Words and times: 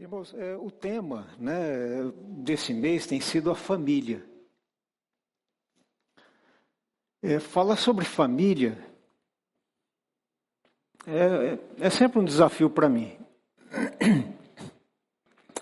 Irmãos, 0.00 0.32
é, 0.38 0.54
o 0.54 0.70
tema 0.70 1.26
né, 1.40 2.12
desse 2.20 2.72
mês 2.72 3.04
tem 3.04 3.20
sido 3.20 3.50
a 3.50 3.54
família. 3.56 4.24
É, 7.20 7.40
falar 7.40 7.74
sobre 7.74 8.04
família 8.04 8.78
é, 11.04 11.58
é 11.80 11.90
sempre 11.90 12.20
um 12.20 12.24
desafio 12.24 12.70
para 12.70 12.88
mim. 12.88 13.18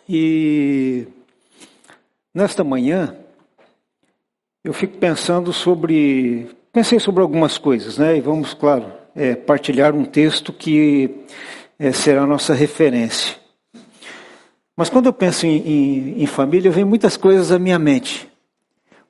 E 0.09 1.09
nesta 2.33 2.63
manhã 2.63 3.19
eu 4.63 4.73
fico 4.73 4.99
pensando 4.99 5.53
sobre, 5.53 6.55
pensei 6.71 7.01
sobre 7.01 7.23
algumas 7.23 7.59
coisas, 7.59 7.99
né? 7.99 8.19
E 8.19 8.21
vamos, 8.21 8.55
claro, 8.55 8.93
é, 9.17 9.35
partilhar 9.35 9.95
um 9.95 10.05
texto 10.05 10.53
que 10.53 11.25
é, 11.79 11.91
será 11.91 12.23
a 12.23 12.27
nossa 12.27 12.55
referência. 12.55 13.46
Mas 14.77 14.91
quando 14.91 15.07
eu 15.07 15.13
penso 15.13 15.47
em, 15.47 15.57
em, 15.57 16.23
em 16.23 16.27
família, 16.27 16.71
vem 16.71 16.85
muitas 16.85 17.17
coisas 17.17 17.51
à 17.51 17.59
minha 17.59 17.79
mente. 17.79 18.31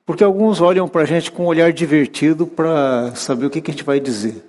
Porque 0.05 0.23
alguns 0.23 0.61
olham 0.61 0.87
para 0.87 1.01
a 1.01 1.05
gente 1.05 1.29
com 1.29 1.43
um 1.43 1.47
olhar 1.47 1.73
divertido 1.73 2.47
para 2.47 3.13
saber 3.13 3.47
o 3.47 3.49
que, 3.49 3.59
que 3.59 3.71
a 3.71 3.73
gente 3.73 3.83
vai 3.83 3.99
dizer. 3.99 4.41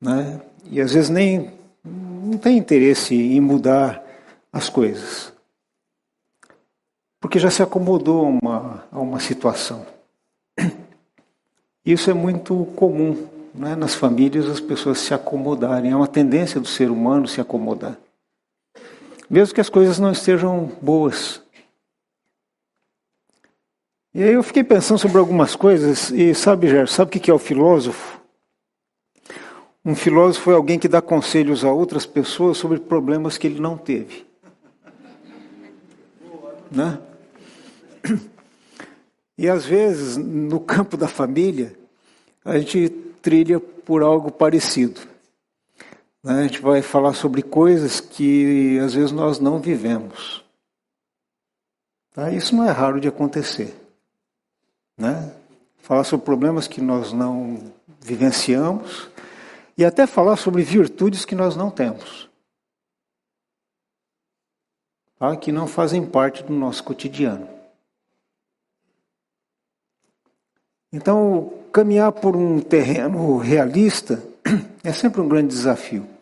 Né? 0.00 0.40
E 0.68 0.80
às 0.80 0.92
vezes 0.92 1.08
nem 1.08 1.52
não 1.84 2.36
tem 2.36 2.56
interesse 2.58 3.14
em 3.14 3.40
mudar 3.40 4.04
as 4.52 4.68
coisas. 4.68 5.32
Porque 7.20 7.38
já 7.38 7.50
se 7.50 7.62
acomodou 7.62 8.26
a 8.26 8.28
uma, 8.28 8.84
a 8.90 8.98
uma 8.98 9.20
situação. 9.20 9.86
Isso 11.86 12.10
é 12.10 12.14
muito 12.14 12.66
comum 12.74 13.28
né? 13.54 13.76
nas 13.76 13.94
famílias, 13.94 14.48
as 14.48 14.58
pessoas 14.58 14.98
se 14.98 15.14
acomodarem. 15.14 15.92
É 15.92 15.96
uma 15.96 16.08
tendência 16.08 16.58
do 16.58 16.66
ser 16.66 16.90
humano 16.90 17.28
se 17.28 17.40
acomodar 17.40 17.96
mesmo 19.28 19.54
que 19.54 19.60
as 19.60 19.68
coisas 19.68 19.98
não 19.98 20.12
estejam 20.12 20.70
boas. 20.80 21.42
E 24.14 24.22
aí 24.22 24.32
eu 24.32 24.42
fiquei 24.42 24.62
pensando 24.62 24.98
sobre 24.98 25.18
algumas 25.18 25.56
coisas, 25.56 26.10
e 26.10 26.34
sabe, 26.34 26.68
Gerson, 26.68 26.94
sabe 26.94 27.16
o 27.16 27.20
que 27.20 27.30
é 27.30 27.34
o 27.34 27.38
filósofo? 27.38 28.20
Um 29.84 29.94
filósofo 29.94 30.50
é 30.50 30.54
alguém 30.54 30.78
que 30.78 30.88
dá 30.88 31.02
conselhos 31.02 31.64
a 31.64 31.72
outras 31.72 32.06
pessoas 32.06 32.56
sobre 32.56 32.78
problemas 32.78 33.36
que 33.36 33.46
ele 33.46 33.60
não 33.60 33.76
teve. 33.76 34.24
Né? 36.70 36.98
E 39.36 39.48
às 39.48 39.64
vezes, 39.64 40.16
no 40.16 40.60
campo 40.60 40.96
da 40.96 41.08
família, 41.08 41.74
a 42.44 42.58
gente 42.58 42.88
trilha 43.20 43.58
por 43.58 44.02
algo 44.02 44.30
parecido. 44.30 45.00
Né? 46.24 46.40
A 46.40 46.42
gente 46.44 46.62
vai 46.62 46.80
falar 46.80 47.12
sobre 47.12 47.42
coisas 47.42 48.00
que 48.00 48.78
às 48.78 48.94
vezes 48.94 49.12
nós 49.12 49.38
não 49.38 49.60
vivemos. 49.60 50.42
Tá? 52.14 52.30
Isso 52.30 52.56
não 52.56 52.64
é 52.64 52.70
raro 52.70 52.98
de 52.98 53.06
acontecer. 53.06 53.76
Né? 54.96 55.30
Falar 55.82 56.04
sobre 56.04 56.24
problemas 56.24 56.66
que 56.66 56.80
nós 56.80 57.12
não 57.12 57.72
vivenciamos 58.00 59.10
e 59.76 59.84
até 59.84 60.06
falar 60.06 60.36
sobre 60.36 60.62
virtudes 60.62 61.26
que 61.26 61.34
nós 61.34 61.56
não 61.56 61.70
temos. 61.70 62.30
Tá? 65.18 65.36
Que 65.36 65.52
não 65.52 65.66
fazem 65.66 66.06
parte 66.06 66.42
do 66.42 66.54
nosso 66.54 66.82
cotidiano. 66.84 67.52
Então, 70.90 71.52
caminhar 71.72 72.12
por 72.12 72.36
um 72.36 72.60
terreno 72.60 73.36
realista 73.36 74.22
é 74.82 74.92
sempre 74.92 75.20
um 75.20 75.28
grande 75.28 75.48
desafio. 75.48 76.13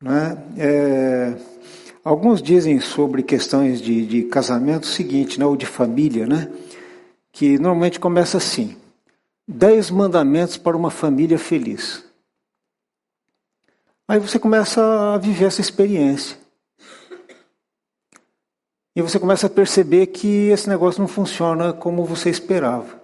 Né? 0.00 0.36
É, 0.58 1.34
alguns 2.04 2.42
dizem 2.42 2.80
sobre 2.80 3.22
questões 3.22 3.80
de, 3.80 4.06
de 4.06 4.22
casamento 4.24 4.84
o 4.84 4.88
seguinte, 4.88 5.40
né, 5.40 5.46
ou 5.46 5.56
de 5.56 5.66
família, 5.66 6.26
né, 6.26 6.52
que 7.32 7.58
normalmente 7.58 7.98
começa 7.98 8.36
assim: 8.36 8.76
dez 9.48 9.90
mandamentos 9.90 10.56
para 10.56 10.76
uma 10.76 10.90
família 10.90 11.38
feliz. 11.38 12.04
Aí 14.08 14.20
você 14.20 14.38
começa 14.38 15.14
a 15.14 15.18
viver 15.18 15.46
essa 15.46 15.60
experiência. 15.60 16.38
E 18.94 19.02
você 19.02 19.18
começa 19.18 19.46
a 19.46 19.50
perceber 19.50 20.06
que 20.06 20.48
esse 20.48 20.68
negócio 20.68 21.00
não 21.00 21.08
funciona 21.08 21.72
como 21.72 22.04
você 22.04 22.30
esperava. 22.30 23.02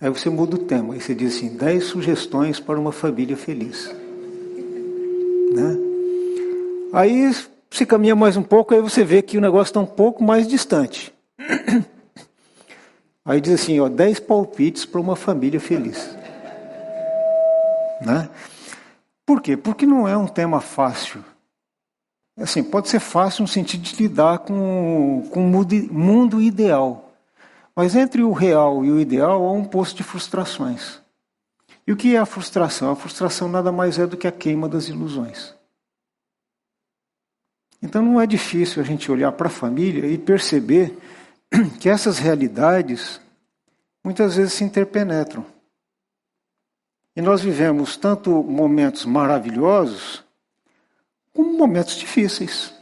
Aí 0.00 0.10
você 0.10 0.28
muda 0.28 0.56
o 0.56 0.58
tema 0.58 0.96
e 0.96 1.00
você 1.00 1.14
diz 1.14 1.36
assim: 1.36 1.56
10 1.56 1.84
sugestões 1.84 2.58
para 2.58 2.78
uma 2.78 2.92
família 2.92 3.36
feliz. 3.36 4.03
Aí 6.94 7.34
se 7.72 7.84
caminha 7.84 8.14
mais 8.14 8.36
um 8.36 8.42
pouco, 8.44 8.72
aí 8.72 8.80
você 8.80 9.02
vê 9.02 9.20
que 9.20 9.36
o 9.36 9.40
negócio 9.40 9.70
está 9.70 9.80
um 9.80 9.86
pouco 9.86 10.22
mais 10.22 10.46
distante. 10.46 11.12
Aí 13.26 13.40
diz 13.40 13.54
assim, 13.54 13.80
ó, 13.80 13.88
10 13.88 14.20
palpites 14.20 14.84
para 14.84 15.00
uma 15.00 15.16
família 15.16 15.58
feliz. 15.58 16.16
Né? 18.00 18.28
Por 19.26 19.40
quê? 19.40 19.56
Porque 19.56 19.84
não 19.84 20.06
é 20.06 20.16
um 20.16 20.28
tema 20.28 20.60
fácil. 20.60 21.24
Assim, 22.38 22.62
pode 22.62 22.88
ser 22.88 23.00
fácil 23.00 23.42
no 23.42 23.48
sentido 23.48 23.82
de 23.82 23.96
lidar 24.00 24.40
com, 24.40 25.26
com 25.32 25.44
o 25.44 25.92
mundo 25.92 26.40
ideal. 26.40 27.12
Mas 27.74 27.96
entre 27.96 28.22
o 28.22 28.30
real 28.30 28.84
e 28.84 28.92
o 28.92 29.00
ideal 29.00 29.42
há 29.44 29.52
um 29.52 29.64
poço 29.64 29.96
de 29.96 30.04
frustrações. 30.04 31.00
E 31.86 31.92
o 31.92 31.96
que 31.96 32.14
é 32.14 32.18
a 32.18 32.26
frustração? 32.26 32.92
A 32.92 32.96
frustração 32.96 33.48
nada 33.48 33.72
mais 33.72 33.98
é 33.98 34.06
do 34.06 34.16
que 34.16 34.28
a 34.28 34.32
queima 34.32 34.68
das 34.68 34.86
ilusões. 34.86 35.54
Então 37.84 38.00
não 38.00 38.18
é 38.18 38.26
difícil 38.26 38.82
a 38.82 38.84
gente 38.84 39.12
olhar 39.12 39.30
para 39.32 39.48
a 39.48 39.50
família 39.50 40.06
e 40.06 40.16
perceber 40.16 40.96
que 41.78 41.90
essas 41.90 42.18
realidades 42.18 43.20
muitas 44.02 44.36
vezes 44.36 44.54
se 44.54 44.64
interpenetram. 44.64 45.44
E 47.14 47.20
nós 47.20 47.42
vivemos 47.42 47.94
tanto 47.98 48.42
momentos 48.42 49.04
maravilhosos 49.04 50.24
como 51.34 51.58
momentos 51.58 51.96
difíceis. 51.96 52.72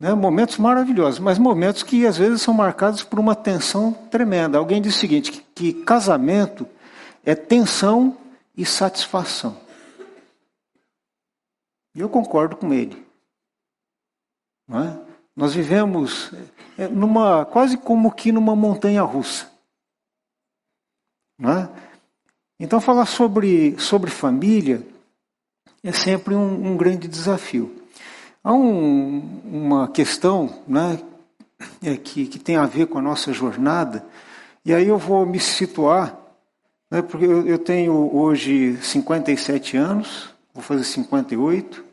Né? 0.00 0.14
Momentos 0.14 0.56
maravilhosos, 0.56 1.18
mas 1.18 1.38
momentos 1.38 1.82
que 1.82 2.06
às 2.06 2.16
vezes 2.16 2.40
são 2.40 2.54
marcados 2.54 3.04
por 3.04 3.20
uma 3.20 3.34
tensão 3.34 3.92
tremenda. 3.92 4.56
Alguém 4.56 4.80
diz 4.80 4.96
o 4.96 4.98
seguinte: 4.98 5.30
que, 5.30 5.42
que 5.54 5.84
casamento 5.84 6.66
é 7.22 7.34
tensão 7.34 8.16
e 8.56 8.64
satisfação. 8.64 9.63
E 11.94 12.00
eu 12.00 12.08
concordo 12.08 12.56
com 12.56 12.72
ele. 12.72 13.06
É? 14.70 14.98
Nós 15.36 15.54
vivemos 15.54 16.32
é, 16.78 16.88
numa 16.88 17.44
quase 17.44 17.76
como 17.76 18.12
que 18.12 18.32
numa 18.32 18.56
montanha 18.56 19.02
russa. 19.02 19.50
É? 21.40 21.68
Então 22.58 22.80
falar 22.80 23.06
sobre, 23.06 23.78
sobre 23.78 24.10
família 24.10 24.86
é 25.82 25.92
sempre 25.92 26.34
um, 26.34 26.72
um 26.72 26.76
grande 26.76 27.06
desafio. 27.06 27.84
Há 28.42 28.52
um, 28.52 29.18
uma 29.44 29.88
questão 29.88 30.62
né, 30.66 31.00
é, 31.82 31.96
que, 31.96 32.26
que 32.26 32.38
tem 32.38 32.56
a 32.56 32.66
ver 32.66 32.86
com 32.86 32.98
a 32.98 33.02
nossa 33.02 33.32
jornada, 33.32 34.04
e 34.64 34.72
aí 34.72 34.88
eu 34.88 34.98
vou 34.98 35.26
me 35.26 35.38
situar, 35.38 36.18
né, 36.90 37.02
porque 37.02 37.24
eu, 37.24 37.46
eu 37.46 37.58
tenho 37.58 38.14
hoje 38.14 38.78
57 38.82 39.76
anos, 39.76 40.33
vou 40.54 40.62
fazer 40.62 40.84
58, 40.84 41.84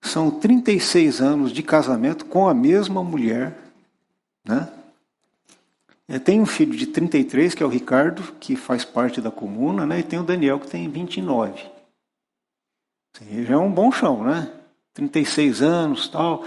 são 0.00 0.30
36 0.30 1.20
anos 1.20 1.52
de 1.52 1.62
casamento 1.62 2.24
com 2.24 2.48
a 2.48 2.54
mesma 2.54 3.04
mulher. 3.04 3.56
Né? 4.44 4.68
Eu 6.08 6.20
tenho 6.20 6.42
um 6.42 6.46
filho 6.46 6.76
de 6.76 6.86
33, 6.86 7.54
que 7.54 7.62
é 7.62 7.66
o 7.66 7.68
Ricardo, 7.68 8.22
que 8.40 8.56
faz 8.56 8.84
parte 8.84 9.20
da 9.20 9.30
comuna, 9.30 9.84
né? 9.84 10.00
e 10.00 10.02
tem 10.02 10.18
o 10.18 10.24
Daniel, 10.24 10.58
que 10.58 10.68
tem 10.68 10.88
29. 10.88 11.76
Assim, 13.14 13.44
já 13.44 13.54
é 13.54 13.58
um 13.58 13.70
bom 13.70 13.90
chão, 13.90 14.24
né? 14.24 14.50
36 14.92 15.62
anos 15.62 16.08
tal. 16.08 16.44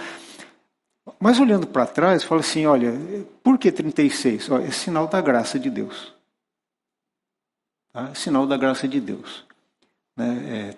Mas 1.20 1.40
olhando 1.40 1.68
para 1.68 1.86
trás, 1.86 2.24
fala 2.24 2.42
assim: 2.42 2.66
olha, 2.66 2.94
por 3.44 3.58
que 3.58 3.72
36? 3.72 4.50
Olha, 4.52 4.66
é 4.66 4.72
sinal 4.72 5.08
da 5.08 5.20
graça 5.22 5.58
de 5.58 5.70
Deus. 5.70 6.14
Tá? 7.92 8.10
É 8.12 8.16
sinal 8.16 8.46
da 8.46 8.56
graça 8.58 8.88
de 8.88 9.00
Deus. 9.00 9.49
Né? 10.20 10.76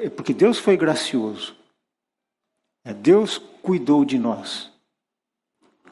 É, 0.00 0.02
é, 0.02 0.06
é 0.06 0.08
porque 0.08 0.32
Deus 0.32 0.58
foi 0.58 0.78
gracioso. 0.78 1.54
É, 2.82 2.94
Deus 2.94 3.36
cuidou 3.62 4.02
de 4.02 4.18
nós. 4.18 4.70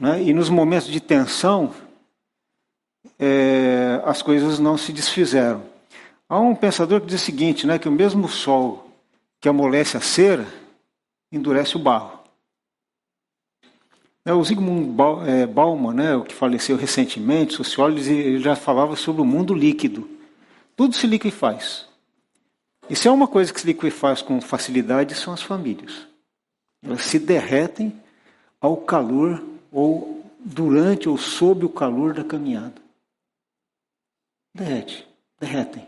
Né? 0.01 0.23
E 0.23 0.33
nos 0.33 0.49
momentos 0.49 0.89
de 0.89 0.99
tensão, 0.99 1.75
é, 3.19 4.01
as 4.07 4.23
coisas 4.23 4.59
não 4.59 4.79
se 4.79 4.95
desfizeram. 4.95 5.63
Há 6.27 6.41
um 6.41 6.55
pensador 6.55 7.03
que 7.03 7.07
diz 7.07 7.21
o 7.21 7.25
seguinte, 7.25 7.67
né, 7.67 7.79
que 7.79 7.89
o 7.89 7.93
mesmo 7.93 8.29
sol 8.29 8.91
que 9.39 9.49
amolece 9.49 9.99
a 9.99 10.01
cera, 10.01 10.47
endurece 11.31 11.77
o 11.77 11.79
barro. 11.79 12.19
É, 14.25 14.33
o 14.33 14.43
Zygmunt 14.43 14.97
é, 15.27 15.47
Bauman, 15.47 15.93
né, 15.93 16.17
o 16.17 16.25
que 16.25 16.35
faleceu 16.35 16.79
recentemente, 16.79 17.53
sociólogo, 17.53 18.01
ele 18.01 18.41
já 18.41 18.57
falava 18.57 18.97
sobre 18.97 19.21
o 19.21 19.25
mundo 19.25 19.53
líquido. 19.53 20.09
Tudo 20.75 20.97
se 20.97 21.07
liquefaz. 21.07 21.87
E 22.89 22.95
se 22.95 23.09
é 23.09 23.11
uma 23.11 23.27
coisa 23.27 23.53
que 23.53 23.61
se 23.61 23.67
liquefaz 23.67 24.21
com 24.21 24.41
facilidade, 24.41 25.15
são 25.15 25.33
as 25.33 25.43
famílias. 25.43 26.07
Elas 26.83 27.03
se 27.05 27.19
derretem 27.19 27.93
ao 28.61 28.77
calor 28.77 29.43
ou 29.73 30.25
durante 30.39 31.09
ou 31.09 31.17
sob 31.17 31.65
o 31.65 31.71
calor 31.71 32.13
da 32.13 32.23
caminhada. 32.23 32.75
Derrete, 34.55 35.09
derretem. 35.41 35.87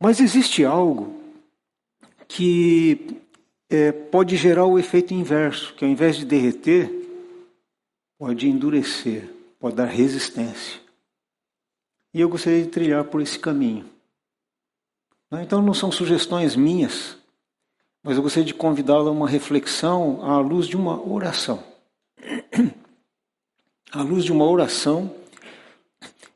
Mas 0.00 0.20
existe 0.20 0.64
algo 0.64 1.20
que 2.28 3.20
é, 3.68 3.90
pode 3.90 4.36
gerar 4.36 4.66
o 4.66 4.78
efeito 4.78 5.12
inverso, 5.12 5.74
que 5.74 5.84
ao 5.84 5.90
invés 5.90 6.16
de 6.16 6.24
derreter, 6.24 6.90
pode 8.18 8.48
endurecer, 8.48 9.28
pode 9.58 9.76
dar 9.76 9.86
resistência. 9.86 10.80
E 12.12 12.20
eu 12.20 12.28
gostaria 12.28 12.62
de 12.62 12.70
trilhar 12.70 13.04
por 13.04 13.20
esse 13.20 13.38
caminho. 13.38 13.93
Então 15.42 15.62
não 15.62 15.74
são 15.74 15.90
sugestões 15.90 16.54
minhas, 16.56 17.16
mas 18.02 18.16
eu 18.16 18.22
gostaria 18.22 18.46
de 18.46 18.54
convidá-la 18.54 19.08
a 19.08 19.12
uma 19.12 19.28
reflexão 19.28 20.22
à 20.22 20.38
luz 20.38 20.66
de 20.66 20.76
uma 20.76 21.00
oração. 21.06 21.62
À 23.92 24.02
luz 24.02 24.24
de 24.24 24.32
uma 24.32 24.44
oração, 24.44 25.14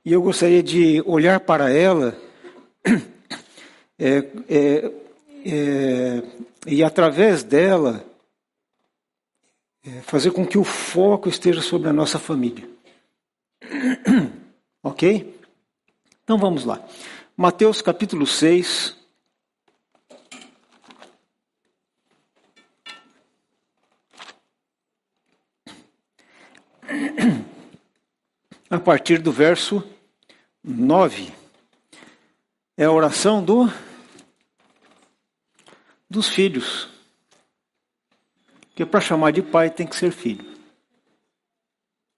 e 0.04 0.12
eu 0.12 0.22
gostaria 0.22 0.62
de 0.62 1.02
olhar 1.04 1.40
para 1.40 1.72
ela 1.72 2.16
é, 3.98 4.18
é, 4.48 4.92
é, 5.44 6.22
e 6.68 6.84
através 6.84 7.42
dela 7.42 8.04
é, 9.84 10.00
fazer 10.02 10.30
com 10.30 10.46
que 10.46 10.56
o 10.56 10.62
foco 10.62 11.28
esteja 11.28 11.60
sobre 11.60 11.88
a 11.88 11.92
nossa 11.92 12.18
família. 12.18 12.68
ok? 14.82 15.38
Então 16.22 16.38
vamos 16.38 16.64
lá. 16.64 16.80
Mateus 17.40 17.80
capítulo 17.80 18.26
6. 18.26 18.96
A 28.68 28.80
partir 28.80 29.22
do 29.22 29.30
verso 29.30 29.88
9. 30.64 31.32
É 32.76 32.86
a 32.86 32.90
oração 32.90 33.44
do 33.44 33.72
dos 36.10 36.28
filhos. 36.28 36.88
Porque 38.62 38.84
para 38.84 39.00
chamar 39.00 39.30
de 39.30 39.42
pai 39.42 39.70
tem 39.70 39.86
que 39.86 39.94
ser 39.94 40.10
filho. 40.10 40.44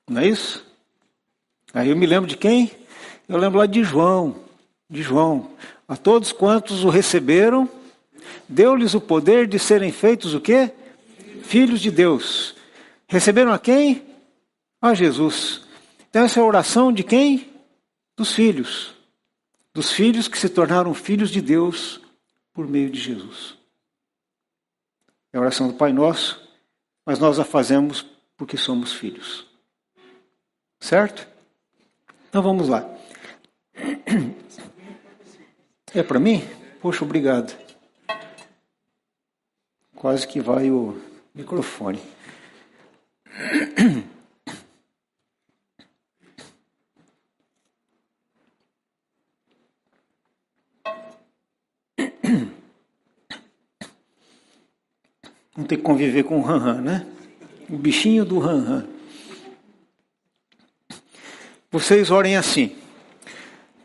Não 0.08 0.22
é 0.22 0.28
isso? 0.28 0.66
Aí 1.74 1.90
eu 1.90 1.96
me 1.96 2.06
lembro 2.06 2.26
de 2.26 2.38
quem? 2.38 2.72
Eu 3.28 3.36
lembro 3.36 3.58
lá 3.58 3.66
de 3.66 3.84
João 3.84 4.48
de 4.90 5.02
João. 5.02 5.52
A 5.86 5.96
todos 5.96 6.32
quantos 6.32 6.82
o 6.82 6.88
receberam, 6.88 7.70
deu-lhes 8.48 8.94
o 8.94 9.00
poder 9.00 9.46
de 9.46 9.58
serem 9.58 9.92
feitos 9.92 10.34
o 10.34 10.40
quê? 10.40 10.72
Filhos 11.42 11.80
de 11.80 11.90
Deus. 11.90 12.56
Receberam 13.06 13.52
a 13.52 13.58
quem? 13.58 14.04
A 14.82 14.92
Jesus. 14.92 15.62
Então 16.08 16.24
essa 16.24 16.40
é 16.40 16.42
a 16.42 16.46
oração 16.46 16.92
de 16.92 17.04
quem? 17.04 17.48
Dos 18.16 18.34
filhos. 18.34 18.92
Dos 19.72 19.92
filhos 19.92 20.26
que 20.26 20.38
se 20.38 20.48
tornaram 20.48 20.92
filhos 20.92 21.30
de 21.30 21.40
Deus 21.40 22.00
por 22.52 22.66
meio 22.66 22.90
de 22.90 23.00
Jesus. 23.00 23.56
É 25.32 25.38
a 25.38 25.40
oração 25.40 25.68
do 25.68 25.74
Pai 25.74 25.92
Nosso, 25.92 26.40
mas 27.06 27.20
nós 27.20 27.38
a 27.38 27.44
fazemos 27.44 28.04
porque 28.36 28.56
somos 28.56 28.92
filhos. 28.92 29.46
Certo? 30.80 31.28
Então 32.28 32.42
vamos 32.42 32.68
lá. 32.68 32.88
É 35.92 36.04
para 36.04 36.20
mim? 36.20 36.48
Poxa, 36.80 37.04
obrigado. 37.04 37.52
Quase 39.96 40.26
que 40.26 40.40
vai 40.40 40.70
o 40.70 40.96
microfone. 41.34 42.00
Não 55.56 55.64
ter 55.64 55.76
que 55.76 55.82
conviver 55.82 56.22
com 56.22 56.38
o 56.38 56.42
ran, 56.42 56.80
né? 56.80 57.04
O 57.68 57.76
bichinho 57.76 58.24
do 58.24 58.38
ran. 58.38 58.86
Vocês 61.68 62.12
orem 62.12 62.36
assim. 62.36 62.76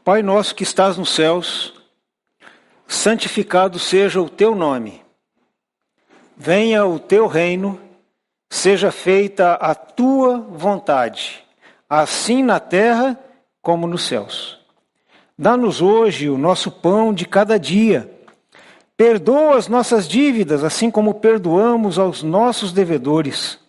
Pai 0.04 0.22
nosso 0.22 0.54
que 0.54 0.62
estás 0.62 0.98
nos 0.98 1.10
céus, 1.10 1.75
santificado 2.96 3.78
seja 3.78 4.22
o 4.22 4.30
teu 4.30 4.56
nome. 4.56 5.02
Venha 6.36 6.86
o 6.86 6.98
teu 6.98 7.28
reino, 7.28 7.80
seja 8.50 8.92
feita 8.92 9.54
a 9.54 9.76
tua 9.76 10.40
vontade, 10.40 11.44
assim 11.90 12.42
na 12.42 12.60
terra 12.60 13.20
como 13.62 13.86
nos 13.86 14.08
céus. 14.08 14.60
Dá-nos 15.38 15.82
hoje 15.82 16.30
o 16.30 16.38
nosso 16.38 16.72
pão 16.72 17.14
de 17.14 17.26
cada 17.26 17.60
dia. 17.60 18.10
Perdoa 18.98 19.58
as 19.58 19.68
nossas 19.68 20.08
dívidas, 20.08 20.64
assim 20.64 20.90
como 20.90 21.16
perdoamos 21.16 22.00
aos 22.00 22.24
nossos 22.24 22.72
devedores. 22.72 23.60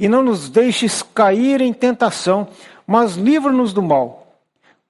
E 0.00 0.08
não 0.08 0.22
nos 0.22 0.48
deixes 0.48 1.02
cair 1.02 1.60
em 1.60 1.72
tentação, 1.72 2.48
mas 2.86 3.16
livra-nos 3.16 3.72
do 3.72 3.82
mal. 3.82 4.38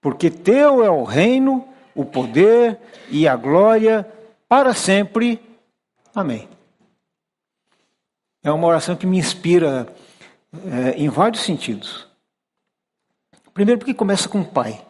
Porque 0.01 0.31
teu 0.31 0.85
é 0.85 0.91
o 0.91 1.03
reino, 1.03 1.67
o 1.95 2.05
poder 2.05 2.79
e 3.11 3.29
a 3.29 3.37
glória 3.37 4.07
para 4.49 4.75
sempre. 4.75 5.41
Amém. 6.15 6.49
É 8.43 8.51
uma 8.51 8.67
oração 8.67 8.97
que 8.97 9.07
me 9.07 9.19
inspira 9.19 9.89
é, 10.53 10.91
em 10.99 11.09
vários 11.09 11.43
sentidos. 11.43 12.07
Primeiro, 13.53 13.79
porque 13.79 13.95
começa 13.95 14.29
com 14.29 14.41
o 14.41 14.45
Pai. 14.45 14.85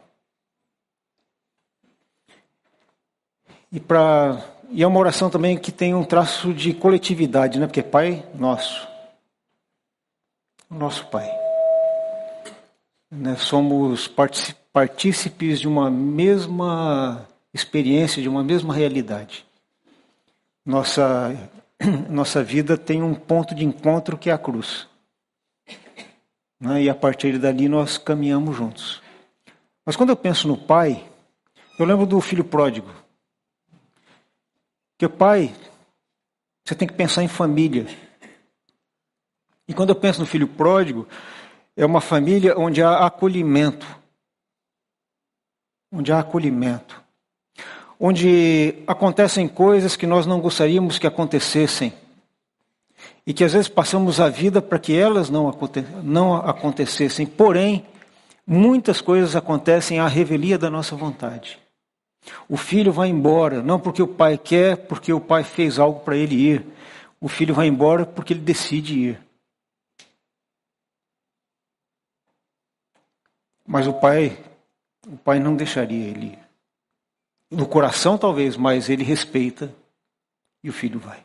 E, 3.70 3.78
pra, 3.78 4.42
e 4.70 4.82
é 4.82 4.86
uma 4.86 5.00
oração 5.00 5.28
também 5.28 5.58
que 5.58 5.70
tem 5.70 5.94
um 5.94 6.04
traço 6.04 6.54
de 6.54 6.72
coletividade, 6.72 7.58
né? 7.58 7.66
porque 7.66 7.82
Pai 7.82 8.24
nosso. 8.34 8.88
Nosso 10.70 11.06
Pai. 11.06 11.28
Né? 13.10 13.36
Somos 13.36 14.08
partícipes 14.74 15.60
de 15.60 15.68
uma 15.68 15.88
mesma 15.88 17.28
experiência, 17.52 18.20
de 18.20 18.28
uma 18.28 18.42
mesma 18.42 18.74
realidade. 18.74 19.46
Nossa, 20.66 21.32
nossa 22.10 22.43
vida 22.43 22.76
tem 22.76 23.00
um 23.00 23.14
ponto 23.14 23.54
de 23.54 23.64
encontro 23.64 24.19
que 24.19 24.31
é 24.31 24.32
a 24.32 24.38
cruz. 24.38 24.88
Né? 26.58 26.82
E 26.82 26.90
a 26.90 26.94
partir 26.94 27.38
dali 27.38 27.69
nós 27.69 27.96
caminhamos 27.96 28.56
juntos. 28.56 29.00
Mas 29.86 29.94
quando 29.94 30.10
eu 30.10 30.16
penso 30.16 30.48
no 30.48 30.58
pai, 30.58 31.08
eu 31.78 31.86
lembro 31.86 32.04
do 32.04 32.20
filho 32.20 32.43
pródigo. 32.43 32.90
Que 34.98 35.08
pai, 35.08 35.54
você 36.64 36.74
tem 36.74 36.88
que 36.88 36.94
pensar 36.94 37.22
em 37.22 37.28
família. 37.28 37.86
E 39.69 39.72
quando 39.72 39.90
eu 39.90 39.96
penso 39.96 40.19
no 40.19 40.26
filho 40.26 40.48
pródigo, 40.48 41.06
é 41.76 41.86
uma 41.86 42.00
família 42.00 42.58
onde 42.58 42.82
há 42.82 43.06
acolhimento. 43.06 44.02
Onde 45.94 46.13
há 46.13 46.19
acolhimento 46.19 47.05
onde 47.98 48.82
acontecem 48.86 49.48
coisas 49.48 49.96
que 49.96 50.06
nós 50.06 50.27
não 50.27 50.41
gostaríamos 50.41 50.98
que 50.98 51.06
acontecessem 51.06 51.93
e 53.27 53.32
que 53.32 53.44
às 53.44 53.53
vezes 53.53 53.69
passamos 53.69 54.20
a 54.20 54.29
vida 54.29 54.60
para 54.60 54.79
que 54.79 54.94
elas 54.94 55.31
não, 55.31 55.48
aconte 55.48 55.81
não 56.03 56.34
acontecessem. 56.34 57.24
Porém, 57.24 57.86
muitas 58.46 59.01
coisas 59.01 59.34
acontecem 59.34 59.98
à 59.98 60.06
revelia 60.06 60.58
da 60.58 60.69
nossa 60.69 60.94
vontade. 60.94 61.58
O 62.48 62.56
filho 62.56 62.93
vai 62.93 63.08
embora, 63.08 63.63
não 63.63 63.81
porque 63.81 64.03
o 64.03 64.08
pai 64.08 64.36
quer, 64.36 64.77
porque 64.77 65.13
o 65.13 65.20
pai 65.20 65.43
fez 65.43 65.79
algo 65.79 66.01
para 66.01 66.17
ele 66.17 66.34
ir. 66.34 66.67
O 67.20 67.29
filho 67.29 67.55
vai 67.55 67.67
embora 67.67 68.05
porque 68.05 68.34
ele 68.34 68.41
decide 68.41 68.98
ir. 68.98 69.20
Mas 73.67 73.86
o 73.86 73.94
pai, 73.94 74.39
o 75.06 75.17
pai 75.17 75.39
não 75.39 75.55
deixaria 75.56 76.08
ele 76.08 76.39
no 77.51 77.67
coração 77.67 78.19
talvez, 78.19 78.56
mas 78.56 78.89
ele 78.89 79.05
respeita 79.05 79.75
e 80.63 80.69
o 80.69 80.73
filho 80.73 80.99
vai. 80.99 81.25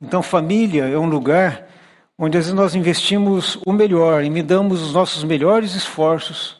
Então, 0.00 0.22
família 0.22 0.84
é 0.84 0.96
um 0.96 1.08
lugar 1.08 1.68
onde 2.16 2.38
às 2.38 2.44
vezes 2.44 2.56
nós 2.56 2.74
investimos 2.74 3.56
o 3.66 3.72
melhor 3.72 4.24
e 4.24 4.30
me 4.30 4.42
damos 4.42 4.82
os 4.82 4.92
nossos 4.92 5.24
melhores 5.24 5.74
esforços 5.74 6.58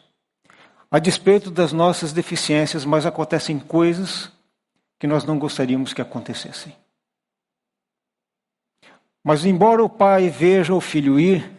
a 0.91 0.99
despeito 0.99 1.51
das 1.51 1.73
nossas 1.73 2.13
deficiências, 2.13 2.85
mas 2.85 3.05
acontecem 3.05 3.59
coisas 3.59 4.33
que 4.99 5.07
nós 5.07 5.25
não 5.25 5.39
gostaríamos 5.39 5.93
que 5.93 6.01
acontecessem. 6.01 6.75
Mas, 9.23 9.45
embora 9.45 9.85
o 9.85 9.89
pai 9.89 10.31
veja 10.31 10.73
o 10.73 10.81
filho 10.81 11.21
ir, 11.21 11.51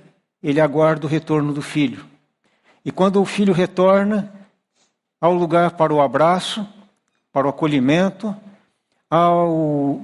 ele 0.42 0.60
aguarda 0.60 1.06
o 1.06 1.10
retorno 1.10 1.54
do 1.54 1.62
filho. 1.62 2.09
E 2.90 2.92
quando 2.92 3.22
o 3.22 3.26
filho 3.26 3.54
retorna, 3.54 4.34
ao 5.22 5.32
lugar 5.32 5.74
para 5.74 5.94
o 5.94 6.02
abraço, 6.02 6.68
para 7.32 7.46
o 7.46 7.52
acolhimento, 7.52 8.36
há 9.08 9.32
um 9.32 10.04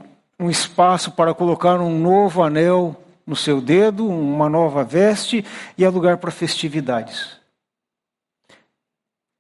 espaço 0.52 1.12
para 1.12 1.34
colocar 1.34 1.82
um 1.82 1.98
novo 1.98 2.44
anel 2.44 2.96
no 3.26 3.36
seu 3.36 3.60
dedo, 3.60 4.08
uma 4.08 4.48
nova 4.48 4.84
veste 4.84 5.44
e 5.76 5.84
há 5.84 5.90
lugar 5.90 6.18
para 6.18 6.30
festividades. 6.30 7.40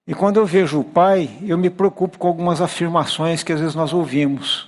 E 0.07 0.15
quando 0.15 0.37
eu 0.37 0.45
vejo 0.47 0.79
o 0.79 0.83
pai, 0.83 1.37
eu 1.43 1.55
me 1.55 1.69
preocupo 1.69 2.17
com 2.17 2.27
algumas 2.27 2.61
afirmações 2.61 3.43
que 3.43 3.53
às 3.53 3.59
vezes 3.59 3.75
nós 3.75 3.93
ouvimos. 3.93 4.67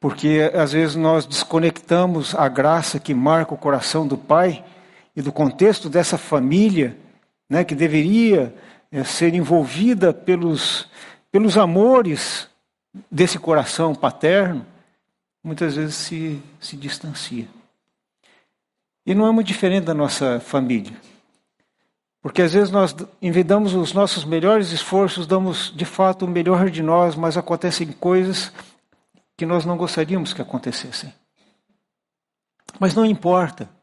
Porque 0.00 0.50
às 0.52 0.72
vezes 0.72 0.96
nós 0.96 1.24
desconectamos 1.24 2.34
a 2.34 2.48
graça 2.48 2.98
que 2.98 3.14
marca 3.14 3.54
o 3.54 3.56
coração 3.56 4.04
do 4.04 4.18
pai 4.18 4.64
e 5.16 5.22
do 5.22 5.32
contexto 5.32 5.88
dessa 5.88 6.18
família, 6.18 6.96
né, 7.48 7.64
que 7.64 7.74
deveria 7.74 8.54
é, 8.92 9.02
ser 9.02 9.34
envolvida 9.34 10.12
pelos, 10.12 10.88
pelos 11.32 11.56
amores 11.56 12.48
desse 13.10 13.38
coração 13.38 13.94
paterno, 13.94 14.66
muitas 15.42 15.74
vezes 15.76 15.94
se, 15.94 16.42
se 16.60 16.76
distancia. 16.76 17.48
E 19.06 19.14
não 19.14 19.26
é 19.26 19.30
muito 19.30 19.46
diferente 19.46 19.84
da 19.84 19.94
nossa 19.94 20.38
família. 20.40 20.94
Porque 22.20 22.42
às 22.42 22.52
vezes 22.52 22.70
nós 22.72 22.94
envidamos 23.22 23.72
os 23.72 23.92
nossos 23.92 24.24
melhores 24.24 24.72
esforços, 24.72 25.26
damos 25.26 25.72
de 25.74 25.84
fato 25.84 26.24
o 26.24 26.28
melhor 26.28 26.68
de 26.68 26.82
nós, 26.82 27.14
mas 27.14 27.36
acontecem 27.36 27.86
coisas 27.92 28.52
que 29.36 29.46
nós 29.46 29.64
não 29.64 29.76
gostaríamos 29.76 30.32
que 30.32 30.42
acontecessem. 30.42 31.14
Mas 32.80 32.94
não 32.94 33.06
importa. 33.06 33.75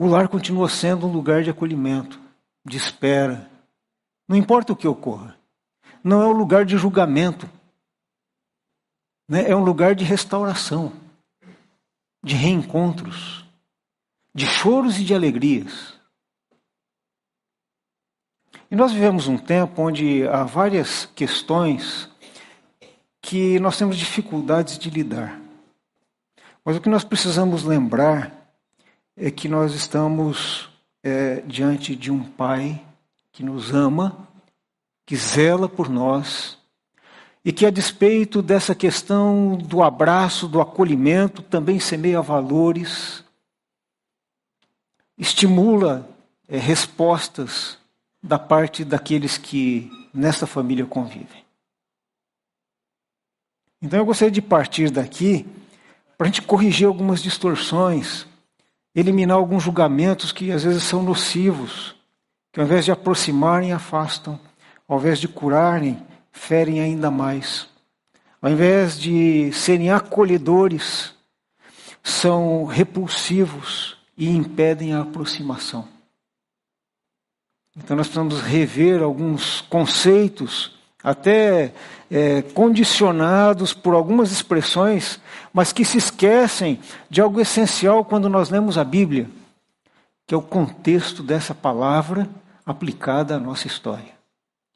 O 0.00 0.06
lar 0.06 0.28
continua 0.28 0.68
sendo 0.68 1.08
um 1.08 1.12
lugar 1.12 1.42
de 1.42 1.50
acolhimento, 1.50 2.20
de 2.64 2.76
espera. 2.76 3.50
Não 4.28 4.36
importa 4.36 4.72
o 4.72 4.76
que 4.76 4.86
ocorra. 4.86 5.36
Não 6.04 6.22
é 6.22 6.26
um 6.26 6.32
lugar 6.32 6.64
de 6.64 6.78
julgamento. 6.78 7.50
Né? 9.28 9.50
É 9.50 9.56
um 9.56 9.64
lugar 9.64 9.96
de 9.96 10.04
restauração, 10.04 10.92
de 12.22 12.36
reencontros, 12.36 13.44
de 14.32 14.46
choros 14.46 15.00
e 15.00 15.04
de 15.04 15.12
alegrias. 15.12 15.94
E 18.70 18.76
nós 18.76 18.92
vivemos 18.92 19.26
um 19.26 19.36
tempo 19.36 19.82
onde 19.82 20.28
há 20.28 20.44
várias 20.44 21.06
questões 21.06 22.08
que 23.20 23.58
nós 23.58 23.76
temos 23.76 23.96
dificuldades 23.96 24.78
de 24.78 24.90
lidar. 24.90 25.40
Mas 26.64 26.76
o 26.76 26.80
que 26.80 26.88
nós 26.88 27.02
precisamos 27.02 27.64
lembrar 27.64 28.37
é 29.18 29.30
que 29.32 29.48
nós 29.48 29.74
estamos 29.74 30.68
é, 31.02 31.40
diante 31.40 31.96
de 31.96 32.10
um 32.10 32.22
Pai 32.22 32.80
que 33.32 33.42
nos 33.42 33.74
ama, 33.74 34.28
que 35.04 35.16
zela 35.16 35.68
por 35.68 35.88
nós, 35.88 36.56
e 37.44 37.52
que, 37.52 37.66
a 37.66 37.70
despeito 37.70 38.40
dessa 38.40 38.74
questão 38.74 39.56
do 39.56 39.82
abraço, 39.82 40.46
do 40.46 40.60
acolhimento, 40.60 41.42
também 41.42 41.80
semeia 41.80 42.22
valores, 42.22 43.24
estimula 45.16 46.08
é, 46.46 46.56
respostas 46.56 47.76
da 48.22 48.38
parte 48.38 48.84
daqueles 48.84 49.36
que 49.36 49.90
nesta 50.14 50.46
família 50.46 50.86
convivem. 50.86 51.44
Então 53.82 53.98
eu 53.98 54.06
gostaria 54.06 54.30
de 54.30 54.42
partir 54.42 54.90
daqui 54.90 55.46
para 56.16 56.26
a 56.26 56.30
gente 56.30 56.42
corrigir 56.42 56.86
algumas 56.86 57.22
distorções, 57.22 58.27
eliminar 58.98 59.36
alguns 59.36 59.62
julgamentos 59.62 60.32
que 60.32 60.50
às 60.50 60.64
vezes 60.64 60.82
são 60.82 61.02
nocivos, 61.02 61.94
que 62.52 62.58
ao 62.58 62.66
invés 62.66 62.84
de 62.84 62.90
aproximarem, 62.90 63.72
afastam, 63.72 64.40
ao 64.86 64.98
invés 64.98 65.18
de 65.18 65.28
curarem, 65.28 66.02
ferem 66.32 66.80
ainda 66.80 67.10
mais. 67.10 67.68
Ao 68.40 68.50
invés 68.50 68.98
de 68.98 69.52
serem 69.52 69.90
acolhedores, 69.90 71.14
são 72.02 72.64
repulsivos 72.64 73.96
e 74.16 74.28
impedem 74.28 74.94
a 74.94 75.02
aproximação. 75.02 75.86
Então 77.76 77.96
nós 77.96 78.08
precisamos 78.08 78.40
rever 78.40 79.02
alguns 79.02 79.60
conceitos, 79.62 80.77
até 81.02 81.72
é, 82.10 82.42
condicionados 82.42 83.72
por 83.72 83.94
algumas 83.94 84.32
expressões, 84.32 85.20
mas 85.52 85.72
que 85.72 85.84
se 85.84 85.98
esquecem 85.98 86.80
de 87.08 87.20
algo 87.20 87.40
essencial 87.40 88.04
quando 88.04 88.28
nós 88.28 88.50
lemos 88.50 88.76
a 88.76 88.84
Bíblia, 88.84 89.30
que 90.26 90.34
é 90.34 90.38
o 90.38 90.42
contexto 90.42 91.22
dessa 91.22 91.54
palavra 91.54 92.28
aplicada 92.64 93.36
à 93.36 93.38
nossa 93.38 93.66
história. 93.66 94.18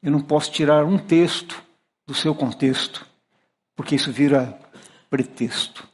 Eu 0.01 0.11
não 0.11 0.19
posso 0.19 0.51
tirar 0.51 0.83
um 0.85 0.97
texto 0.97 1.61
do 2.05 2.13
seu 2.13 2.33
contexto, 2.33 3.05
porque 3.75 3.95
isso 3.95 4.11
vira 4.11 4.57
pretexto. 5.09 5.87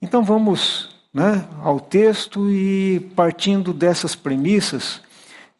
Então 0.00 0.22
vamos 0.22 0.96
né, 1.12 1.48
ao 1.62 1.80
texto 1.80 2.50
e, 2.50 3.00
partindo 3.16 3.72
dessas 3.72 4.14
premissas, 4.14 5.00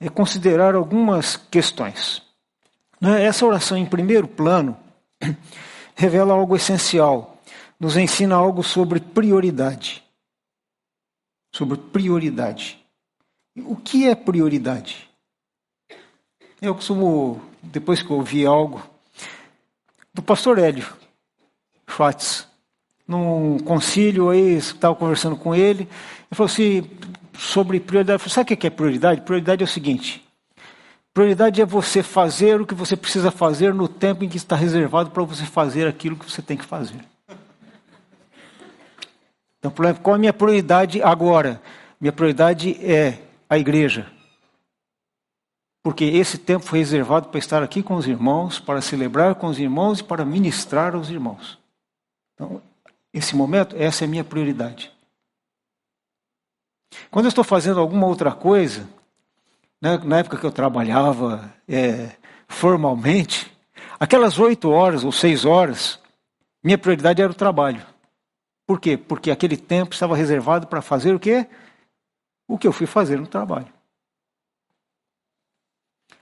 considerar 0.07 0.75
algumas 0.75 1.37
questões. 1.37 2.23
Né, 3.01 3.25
essa 3.25 3.47
oração, 3.47 3.77
em 3.77 3.87
primeiro 3.87 4.29
plano, 4.29 4.77
revela 5.97 6.35
algo 6.35 6.55
essencial, 6.55 7.39
nos 7.81 7.97
ensina 7.97 8.37
algo 8.37 8.63
sobre 8.63 9.01
prioridade. 9.01 10.05
Sobre 11.53 11.79
prioridade. 11.79 12.79
O 13.57 13.75
que 13.75 14.07
é 14.07 14.15
prioridade? 14.15 15.09
Eu 16.61 16.75
costumo, 16.75 17.41
depois 17.63 18.03
que 18.03 18.13
ouvi 18.13 18.45
algo, 18.45 18.83
do 20.13 20.23
pastor 20.23 20.59
Hélio 20.59 20.87
Schwartz, 21.89 22.47
num 23.07 23.59
concílio 23.61 24.29
aí, 24.29 24.57
estava 24.57 24.95
conversando 24.95 25.37
com 25.37 25.55
ele, 25.55 25.83
ele 25.83 25.89
falou 26.33 26.51
assim, 26.51 26.89
sobre 27.39 27.79
prioridade, 27.79 28.29
sabe 28.29 28.53
o 28.53 28.57
que 28.57 28.67
é 28.67 28.71
prioridade? 28.71 29.21
Prioridade 29.21 29.63
é 29.63 29.65
o 29.65 29.69
seguinte, 29.69 30.27
prioridade 31.15 31.63
é 31.63 31.65
você 31.65 32.03
fazer 32.03 32.61
o 32.61 32.67
que 32.67 32.75
você 32.75 32.97
precisa 32.97 33.31
fazer 33.31 33.73
no 33.73 33.87
tempo 33.87 34.25
em 34.25 34.29
que 34.29 34.37
está 34.37 34.57
reservado 34.57 35.11
para 35.11 35.23
você 35.23 35.45
fazer 35.45 35.87
aquilo 35.87 36.17
que 36.17 36.29
você 36.29 36.43
tem 36.43 36.57
que 36.57 36.65
fazer. 36.65 37.05
Então, 39.59 39.73
qual 40.03 40.15
é 40.15 40.17
a 40.17 40.19
minha 40.19 40.33
prioridade 40.33 41.03
agora? 41.03 41.61
Minha 42.01 42.13
prioridade 42.13 42.77
é 42.85 43.19
a 43.49 43.59
igreja. 43.59 44.07
Porque 45.83 46.05
esse 46.05 46.39
tempo 46.39 46.65
foi 46.65 46.81
reservado 46.81 47.29
para 47.29 47.39
estar 47.39 47.63
aqui 47.63 47.83
com 47.83 47.95
os 47.95 48.07
irmãos, 48.07 48.61
para 48.61 48.81
celebrar 48.81 49.35
com 49.37 49.47
os 49.47 49.59
irmãos 49.59 50.01
e 50.01 50.05
para 50.05 50.25
ministrar 50.25 50.95
aos 50.95 51.09
irmãos. 51.09 51.59
Então, 52.35 52.63
esse 53.13 53.35
momento, 53.35 53.75
essa 53.77 54.05
é 54.05 54.07
a 54.07 54.09
minha 54.09 54.25
prioridade. 54.25 54.93
Quando 57.11 57.27
eu 57.27 57.31
estou 57.31 57.45
fazendo 57.45 57.81
alguma 57.81 58.07
outra 58.07 58.33
coisa, 58.33 58.89
né, 59.81 59.99
na 59.99 60.19
época 60.19 60.37
que 60.37 60.45
eu 60.45 60.53
trabalhava 60.53 61.53
é, 61.67 62.17
formalmente, 62.47 63.53
aquelas 63.99 64.39
oito 64.39 64.71
horas 64.71 65.05
ou 65.05 65.13
seis 65.13 65.45
horas, 65.45 65.99
minha 66.63 66.79
prioridade 66.79 67.23
era 67.23 67.31
o 67.31 67.35
trabalho. 67.35 67.85
Por 68.67 68.81
quê? 68.81 68.97
Porque 68.97 69.31
aquele 69.31 69.57
tempo 69.57 69.95
estava 69.95 70.17
reservado 70.17 70.67
para 70.67 70.83
fazer 70.83 71.15
o 71.15 71.21
quê? 71.21 71.47
O 72.47 72.59
que 72.59 72.67
eu 72.67 72.73
fui 72.73 72.87
fazer 72.87 73.19
no 73.19 73.27
trabalho. 73.27 73.73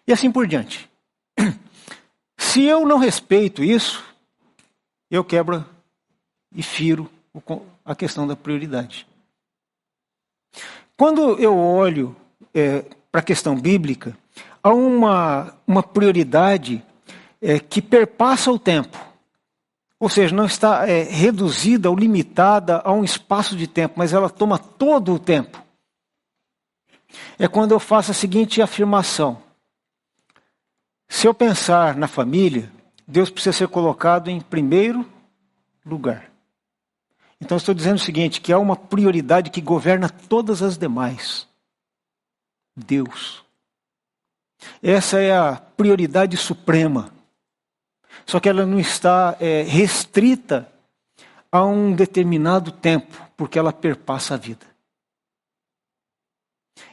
E 0.07 0.13
assim 0.13 0.31
por 0.31 0.47
diante. 0.47 0.89
Se 2.39 2.63
eu 2.63 2.87
não 2.87 2.99
respeito 2.99 3.65
isso, 3.65 4.05
eu 5.11 5.25
quebro 5.25 5.65
e 6.55 6.63
firo 6.63 7.11
a 7.85 7.95
questão 7.95 8.27
da 8.27 8.37
prioridade. 8.37 9.07
Quando 10.97 11.39
eu 11.39 11.57
olho 11.57 12.17
é, 12.55 12.85
para 13.13 13.21
a 13.21 13.25
questão 13.25 13.55
bíblica, 13.55 14.17
há 14.63 14.73
uma, 14.73 15.55
uma 15.67 15.83
prioridade 15.83 16.83
é, 17.41 17.59
que 17.59 17.83
perpassa 17.83 18.51
o 18.51 18.59
tempo. 18.59 18.99
Ou 20.01 20.09
seja, 20.09 20.35
não 20.35 20.47
está 20.47 20.89
é, 20.89 21.03
reduzida 21.03 21.91
ou 21.91 21.97
limitada 21.97 22.81
a 22.85 22.93
um 22.93 23.05
espaço 23.05 23.57
de 23.57 23.67
tempo, 23.67 23.95
mas 23.97 24.13
ela 24.13 24.29
toma 24.29 24.59
todo 24.59 25.15
o 25.15 25.19
tempo. 25.19 25.63
É 27.39 27.47
quando 27.47 27.73
eu 27.73 27.81
faço 27.81 28.11
a 28.11 28.15
seguinte 28.15 28.61
afirmação: 28.61 29.43
se 31.09 31.27
eu 31.27 31.35
pensar 31.35 31.95
na 31.95 32.09
família, 32.09 32.71
Deus 33.07 33.31
precisa 33.31 33.57
ser 33.57 33.69
colocado 33.69 34.29
em 34.29 34.41
primeiro 34.41 35.07
lugar. 35.85 36.31
Então 37.41 37.57
estou 37.57 37.75
dizendo 37.75 37.97
o 37.97 38.03
seguinte, 38.03 38.41
que 38.41 38.53
há 38.53 38.59
uma 38.59 38.77
prioridade 38.77 39.51
que 39.51 39.61
governa 39.61 40.09
todas 40.09 40.63
as 40.63 40.79
demais. 40.79 41.47
Deus. 42.75 43.45
Essa 44.83 45.21
é 45.21 45.37
a 45.37 45.57
prioridade 45.57 46.37
suprema. 46.37 47.13
Só 48.25 48.41
que 48.41 48.49
ela 48.49 48.67
não 48.67 48.81
está 48.81 49.37
é, 49.39 49.63
restrita 49.63 50.71
a 51.51 51.65
um 51.65 51.95
determinado 51.95 52.73
tempo, 52.73 53.23
porque 53.37 53.59
ela 53.59 53.73
perpassa 53.73 54.35
a 54.35 54.39
vida. 54.39 54.67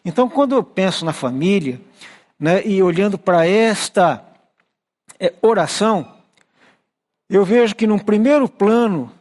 Então, 0.05 0.29
quando 0.29 0.55
eu 0.55 0.63
penso 0.63 1.05
na 1.05 1.13
família, 1.13 1.81
né, 2.39 2.65
e 2.65 2.81
olhando 2.83 3.17
para 3.17 3.47
esta 3.47 4.25
é, 5.19 5.33
oração, 5.41 6.17
eu 7.29 7.43
vejo 7.43 7.75
que, 7.75 7.87
num 7.87 7.99
primeiro 7.99 8.47
plano, 8.47 9.11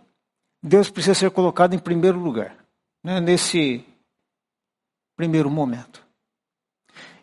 Deus 0.62 0.88
precisa 0.90 1.14
ser 1.14 1.31
colocado 1.31 1.75
em 1.75 1.78
primeiro 1.78 2.19
lugar, 2.19 2.57
né, 3.02 3.21
nesse 3.21 3.85
primeiro 5.16 5.50
momento. 5.50 6.07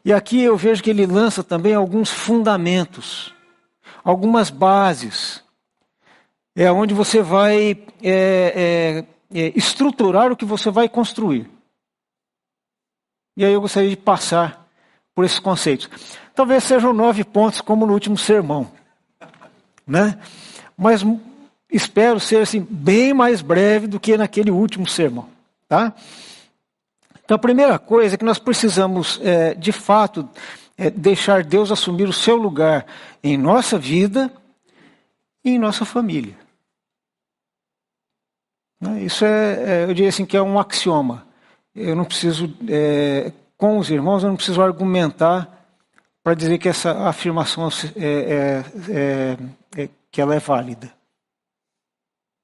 E 0.04 0.12
aqui 0.12 0.42
eu 0.42 0.58
vejo 0.58 0.84
que 0.84 0.90
ele 0.90 1.06
lança 1.06 1.44
também 1.44 1.74
alguns 1.74 2.10
fundamentos, 2.10 3.34
algumas 4.04 4.50
bases, 4.50 5.44
é 6.56 6.72
onde 6.72 6.94
você 6.94 7.22
vai 7.22 7.72
é, 8.04 9.06
é, 9.34 9.40
é, 9.40 9.54
estruturar 9.56 10.32
o 10.32 10.36
que 10.36 10.46
você 10.46 10.70
vai 10.70 10.90
construir. 10.90 11.50
E 13.38 13.46
aí 13.46 13.54
eu 13.54 13.62
gostaria 13.62 13.90
de 13.90 13.96
passar 13.96 14.68
por 15.16 15.24
esses 15.24 15.40
conceitos. 15.40 15.90
Talvez 16.36 16.64
sejam 16.64 16.94
nove 16.94 17.24
pontos, 17.24 17.62
como 17.62 17.86
no 17.86 17.94
último 17.94 18.18
sermão, 18.18 18.70
né? 19.88 20.20
Mas 20.78 21.04
espero 21.72 22.20
ser 22.20 22.42
assim 22.42 22.66
bem 22.70 23.14
mais 23.14 23.42
breve 23.42 23.88
do 23.88 24.00
que 24.00 24.18
naquele 24.18 24.52
último 24.52 24.88
sermão, 24.88 25.30
tá? 25.68 25.94
Então, 27.24 27.36
a 27.36 27.40
primeira 27.40 27.78
coisa 27.78 28.16
é 28.16 28.18
que 28.18 28.26
nós 28.26 28.40
precisamos, 28.40 29.20
é, 29.24 29.54
de 29.54 29.72
fato, 29.72 30.28
é, 30.76 30.90
deixar 30.90 31.44
Deus 31.44 31.72
assumir 31.72 32.10
o 32.10 32.14
seu 32.14 32.36
lugar 32.36 32.88
em 33.24 33.38
nossa 33.38 33.78
vida 33.78 34.34
e 35.46 35.52
em 35.52 35.60
nossa 35.60 35.86
família. 35.86 36.36
Né, 38.82 39.04
isso 39.04 39.26
é, 39.26 39.64
é 39.64 39.84
eu 39.84 39.94
diria 39.94 40.10
assim, 40.10 40.26
que 40.26 40.36
é 40.36 40.42
um 40.42 40.58
axioma. 40.58 41.28
Eu 41.76 41.96
não 41.96 42.04
preciso, 42.04 42.52
é, 42.68 43.32
com 43.56 43.78
os 43.78 43.92
irmãos, 43.92 44.24
eu 44.24 44.30
não 44.30 44.36
preciso 44.36 44.62
argumentar 44.62 45.68
para 46.24 46.34
dizer 46.34 46.58
que 46.58 46.70
essa 46.70 47.08
afirmação 47.08 47.70
é, 47.96 48.64
é, 48.90 49.38
é, 49.82 49.90
que 50.12 50.20
ela 50.20 50.34
é 50.34 50.40
válida. 50.40 50.99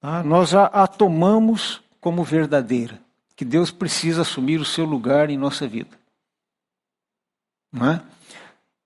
Tá? 0.06 0.22
Nós 0.22 0.54
a, 0.54 0.66
a 0.66 0.86
tomamos 0.86 1.82
como 2.00 2.24
verdadeira 2.24 3.02
que 3.36 3.44
Deus 3.44 3.72
precisa 3.72 4.22
assumir 4.22 4.62
o 4.62 4.66
seu 4.66 4.86
lugar 4.86 5.32
em 5.32 5.38
nossa 5.38 5.68
vida. 5.68 5.98
Não 7.74 7.90
é? 7.90 8.04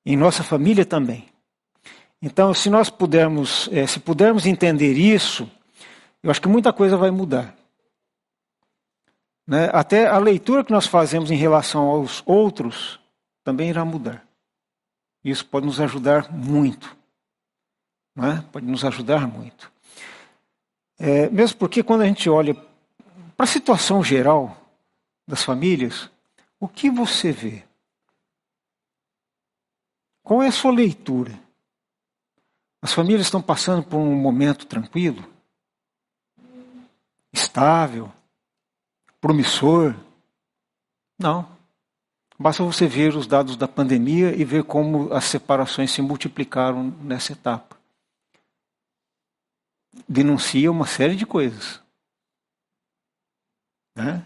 Em 0.06 0.16
nossa 0.16 0.44
família 0.44 0.86
também. 0.86 1.28
Então, 2.22 2.54
se 2.54 2.70
nós 2.70 2.90
pudermos, 2.90 3.68
é, 3.74 3.86
se 3.86 4.00
pudermos 4.00 4.46
entender 4.46 4.94
isso, 4.94 5.52
eu 6.24 6.32
acho 6.32 6.42
que 6.42 6.48
muita 6.48 6.72
coisa 6.72 6.96
vai 6.96 7.12
mudar. 7.12 7.54
Né? 9.46 9.70
Até 9.74 10.08
a 10.08 10.18
leitura 10.20 10.64
que 10.64 10.72
nós 10.72 10.88
fazemos 10.88 11.30
em 11.30 11.36
relação 11.36 11.84
aos 11.90 12.24
outros 12.26 12.98
também 13.44 13.70
irá 13.70 13.84
mudar. 13.84 14.26
Isso 15.22 15.46
pode 15.46 15.66
nos 15.66 15.82
ajudar 15.82 16.32
muito. 16.32 16.96
Não 18.16 18.26
é? 18.26 18.42
Pode 18.54 18.66
nos 18.66 18.86
ajudar 18.86 19.28
muito. 19.28 19.70
É, 21.00 21.30
mesmo 21.30 21.58
porque 21.58 21.82
quando 21.82 22.02
a 22.02 22.06
gente 22.06 22.30
olha 22.30 22.54
para 22.54 23.46
a 23.46 23.48
situação 23.48 24.04
geral 24.04 24.58
das 25.26 25.44
famílias, 25.44 26.10
o 26.60 26.68
que 26.68 26.90
você 26.90 27.32
vê? 27.32 27.64
Qual 30.22 30.44
é 30.44 30.48
a 30.48 30.52
sua 30.52 30.72
leitura? 30.72 31.40
As 32.82 32.94
famílias 32.94 33.22
estão 33.22 33.42
passando 33.42 33.82
por 33.82 33.98
um 33.98 34.14
momento 34.14 34.66
tranquilo, 34.66 35.24
estável, 37.32 38.12
promissor? 39.22 39.96
Não. 41.18 41.48
Basta 42.38 42.64
você 42.64 42.88
ver 42.88 43.16
os 43.16 43.26
dados 43.26 43.56
da 43.56 43.68
pandemia 43.68 44.36
e 44.36 44.44
ver 44.44 44.64
como 44.66 45.14
as 45.14 45.26
separações 45.26 45.92
se 45.92 46.02
multiplicaram 46.02 46.94
nessa 47.02 47.34
etapa. 47.34 47.79
Denuncia 50.08 50.72
uma 50.72 50.86
série 50.86 51.16
de 51.16 51.26
coisas. 51.26 51.82
Né? 53.96 54.24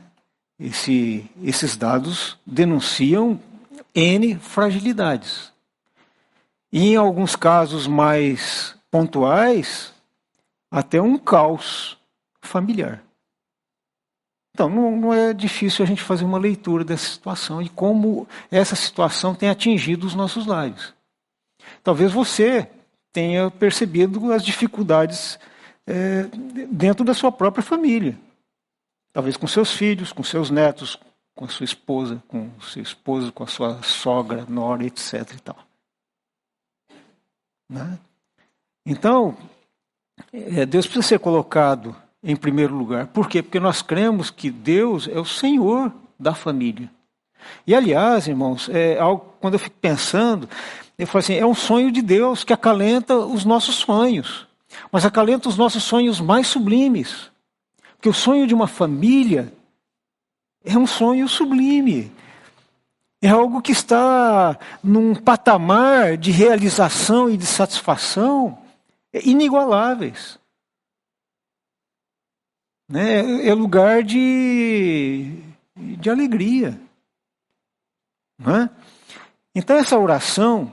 Esse, 0.60 1.30
esses 1.42 1.76
dados 1.76 2.38
denunciam 2.46 3.40
N 3.94 4.36
fragilidades. 4.40 5.52
E 6.72 6.90
em 6.90 6.96
alguns 6.96 7.36
casos 7.36 7.88
mais 7.88 8.76
pontuais, 8.90 9.94
até 10.72 11.02
um 11.02 11.18
caos 11.18 11.98
familiar. 12.42 13.04
Então, 14.56 14.70
não, 14.70 14.96
não, 14.96 15.14
é 15.14 15.34
difícil 15.34 15.84
a 15.84 15.88
gente 15.88 16.04
fazer 16.04 16.26
uma 16.26 16.38
leitura 16.38 16.84
dessa 16.84 17.06
situação 17.06 17.62
e 17.62 17.70
como 17.70 18.28
essa 18.52 18.76
situação 18.76 19.34
tem 19.34 19.50
atingido 19.50 20.06
os 20.06 20.14
nossos 20.14 20.46
lares. 20.46 20.94
Talvez 21.84 22.12
você 22.12 22.70
tenha 23.12 23.50
percebido 23.50 24.32
as 24.32 24.46
dificuldades 24.46 25.40
é, 25.88 26.24
dentro 26.72 27.04
da 27.06 27.14
sua 27.14 27.32
própria 27.32 27.64
família. 27.64 28.18
Talvez 29.12 29.38
com 29.38 29.48
seus 29.48 29.72
filhos, 29.72 30.12
com 30.12 30.24
seus 30.24 30.50
netos, 30.50 30.98
com 31.36 31.46
a 31.46 31.48
sua 31.48 31.64
esposa, 31.64 32.22
com 32.28 32.50
o 32.58 32.62
seu 32.62 32.82
esposo, 32.82 33.32
com 33.32 33.44
a 33.44 33.48
sua 33.48 33.82
sogra, 33.84 34.46
nora, 34.48 34.86
etc. 34.86 35.32
E 35.34 35.42
tal. 35.42 35.58
Né? 37.70 38.00
Então, 38.86 39.38
é, 40.32 40.66
Deus 40.66 40.86
precisa 40.86 41.08
ser 41.08 41.20
colocado 41.20 41.96
em 42.24 42.36
primeiro 42.36 42.76
lugar. 42.76 43.08
Por 43.08 43.28
quê? 43.28 43.42
Porque 43.42 43.60
nós 43.60 43.82
cremos 43.82 44.30
que 44.30 44.50
Deus 44.50 45.08
é 45.08 45.20
o 45.20 45.26
Senhor 45.26 45.92
da 46.20 46.34
família. 46.34 46.90
E, 47.68 47.76
aliás, 47.76 48.28
irmãos, 48.28 48.70
é 48.70 48.98
algo, 48.98 49.34
quando 49.42 49.56
eu 49.56 49.60
fico 49.60 49.76
pensando, 49.82 50.48
eu 50.98 51.06
falo 51.06 51.20
assim, 51.20 51.36
é 51.36 51.46
um 51.46 51.56
sonho 51.56 51.92
de 51.92 52.02
Deus 52.02 52.44
que 52.44 52.54
acalenta 52.54 53.18
os 53.18 53.44
nossos 53.44 53.76
sonhos, 53.76 54.48
mas 54.92 55.06
acalenta 55.06 55.50
os 55.50 55.58
nossos 55.58 55.84
sonhos 55.84 56.20
mais 56.20 56.48
sublimes. 56.48 57.32
Porque 57.96 58.10
o 58.10 58.14
sonho 58.14 58.46
de 58.48 58.54
uma 58.54 58.68
família 58.68 59.54
é 60.64 60.78
um 60.78 60.88
sonho 60.88 61.28
sublime. 61.28 62.12
É 63.22 63.30
algo 63.30 63.62
que 63.62 63.72
está 63.72 64.58
num 64.84 65.16
patamar 65.16 66.18
de 66.18 66.32
realização 66.32 67.30
e 67.30 67.38
de 67.38 67.46
satisfação 67.46 68.58
inigualáveis. 69.14 70.38
Né? 72.90 73.48
É 73.48 73.54
lugar 73.54 74.04
de, 74.04 75.42
de 75.76 76.10
alegria. 76.10 76.80
Não 78.38 78.56
é? 78.56 78.70
Então, 79.56 79.78
essa 79.78 79.98
oração 79.98 80.72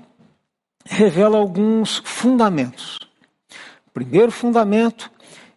revela 0.84 1.38
alguns 1.38 1.98
fundamentos. 1.98 2.98
O 3.90 3.92
primeiro 3.92 4.30
fundamento 4.30 5.10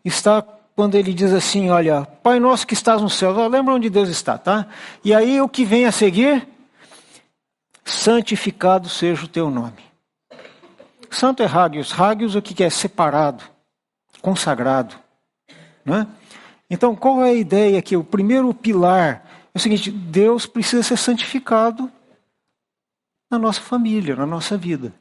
está 0.04 0.42
quando 0.76 0.96
ele 0.96 1.14
diz 1.14 1.32
assim: 1.32 1.70
Olha, 1.70 2.04
Pai 2.24 2.40
nosso 2.40 2.66
que 2.66 2.74
estás 2.74 3.02
no 3.02 3.10
céu, 3.10 3.32
lembra 3.48 3.74
onde 3.74 3.90
Deus 3.90 4.10
está, 4.10 4.38
tá? 4.38 4.68
E 5.04 5.14
aí 5.14 5.40
o 5.40 5.48
que 5.48 5.64
vem 5.64 5.86
a 5.86 5.92
seguir? 5.92 6.48
Santificado 7.86 8.90
seja 8.90 9.26
o 9.26 9.28
teu 9.28 9.50
nome. 9.50 9.84
Santo 11.12 11.44
é 11.44 11.46
Hagios. 11.46 11.94
Hagios 12.00 12.36
o 12.36 12.42
que 12.42 12.64
é? 12.64 12.70
Separado, 12.70 13.44
consagrado. 14.22 14.96
Né? 15.86 16.08
Então, 16.70 16.96
qual 16.96 17.24
é 17.24 17.30
a 17.30 17.34
ideia 17.34 17.78
aqui? 17.78 17.96
O 17.96 18.04
primeiro 18.04 18.52
pilar 18.54 19.24
é 19.54 19.58
o 19.58 19.60
seguinte: 19.60 19.92
Deus 19.92 20.48
precisa 20.48 20.82
ser 20.82 20.98
santificado 20.98 21.92
na 23.30 23.38
nossa 23.38 23.62
família, 23.62 24.16
na 24.16 24.26
nossa 24.26 24.58
vida. 24.58 24.92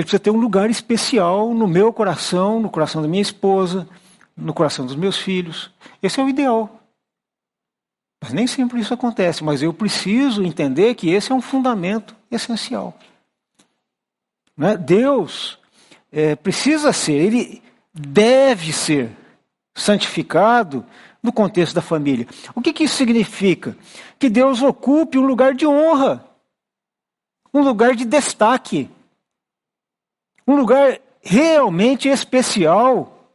Ele 0.00 0.06
precisa 0.06 0.18
ter 0.18 0.30
um 0.30 0.40
lugar 0.40 0.70
especial 0.70 1.52
no 1.52 1.68
meu 1.68 1.92
coração, 1.92 2.58
no 2.58 2.70
coração 2.70 3.02
da 3.02 3.08
minha 3.08 3.20
esposa, 3.20 3.86
no 4.34 4.54
coração 4.54 4.86
dos 4.86 4.96
meus 4.96 5.18
filhos. 5.18 5.70
Esse 6.02 6.18
é 6.18 6.24
o 6.24 6.28
ideal. 6.30 6.80
Mas 8.18 8.32
nem 8.32 8.46
sempre 8.46 8.80
isso 8.80 8.94
acontece, 8.94 9.44
mas 9.44 9.62
eu 9.62 9.74
preciso 9.74 10.42
entender 10.42 10.94
que 10.94 11.10
esse 11.10 11.30
é 11.30 11.34
um 11.34 11.42
fundamento 11.42 12.16
essencial. 12.30 12.98
Né? 14.56 14.74
Deus 14.74 15.58
é, 16.10 16.34
precisa 16.34 16.94
ser, 16.94 17.12
ele 17.12 17.62
deve 17.92 18.72
ser 18.72 19.14
santificado 19.76 20.82
no 21.22 21.30
contexto 21.30 21.74
da 21.74 21.82
família. 21.82 22.26
O 22.54 22.62
que, 22.62 22.72
que 22.72 22.84
isso 22.84 22.96
significa? 22.96 23.76
Que 24.18 24.30
Deus 24.30 24.62
ocupe 24.62 25.18
um 25.18 25.26
lugar 25.26 25.52
de 25.52 25.66
honra, 25.66 26.24
um 27.52 27.60
lugar 27.60 27.94
de 27.94 28.06
destaque 28.06 28.88
um 30.50 30.56
lugar 30.56 30.98
realmente 31.20 32.08
especial 32.08 33.30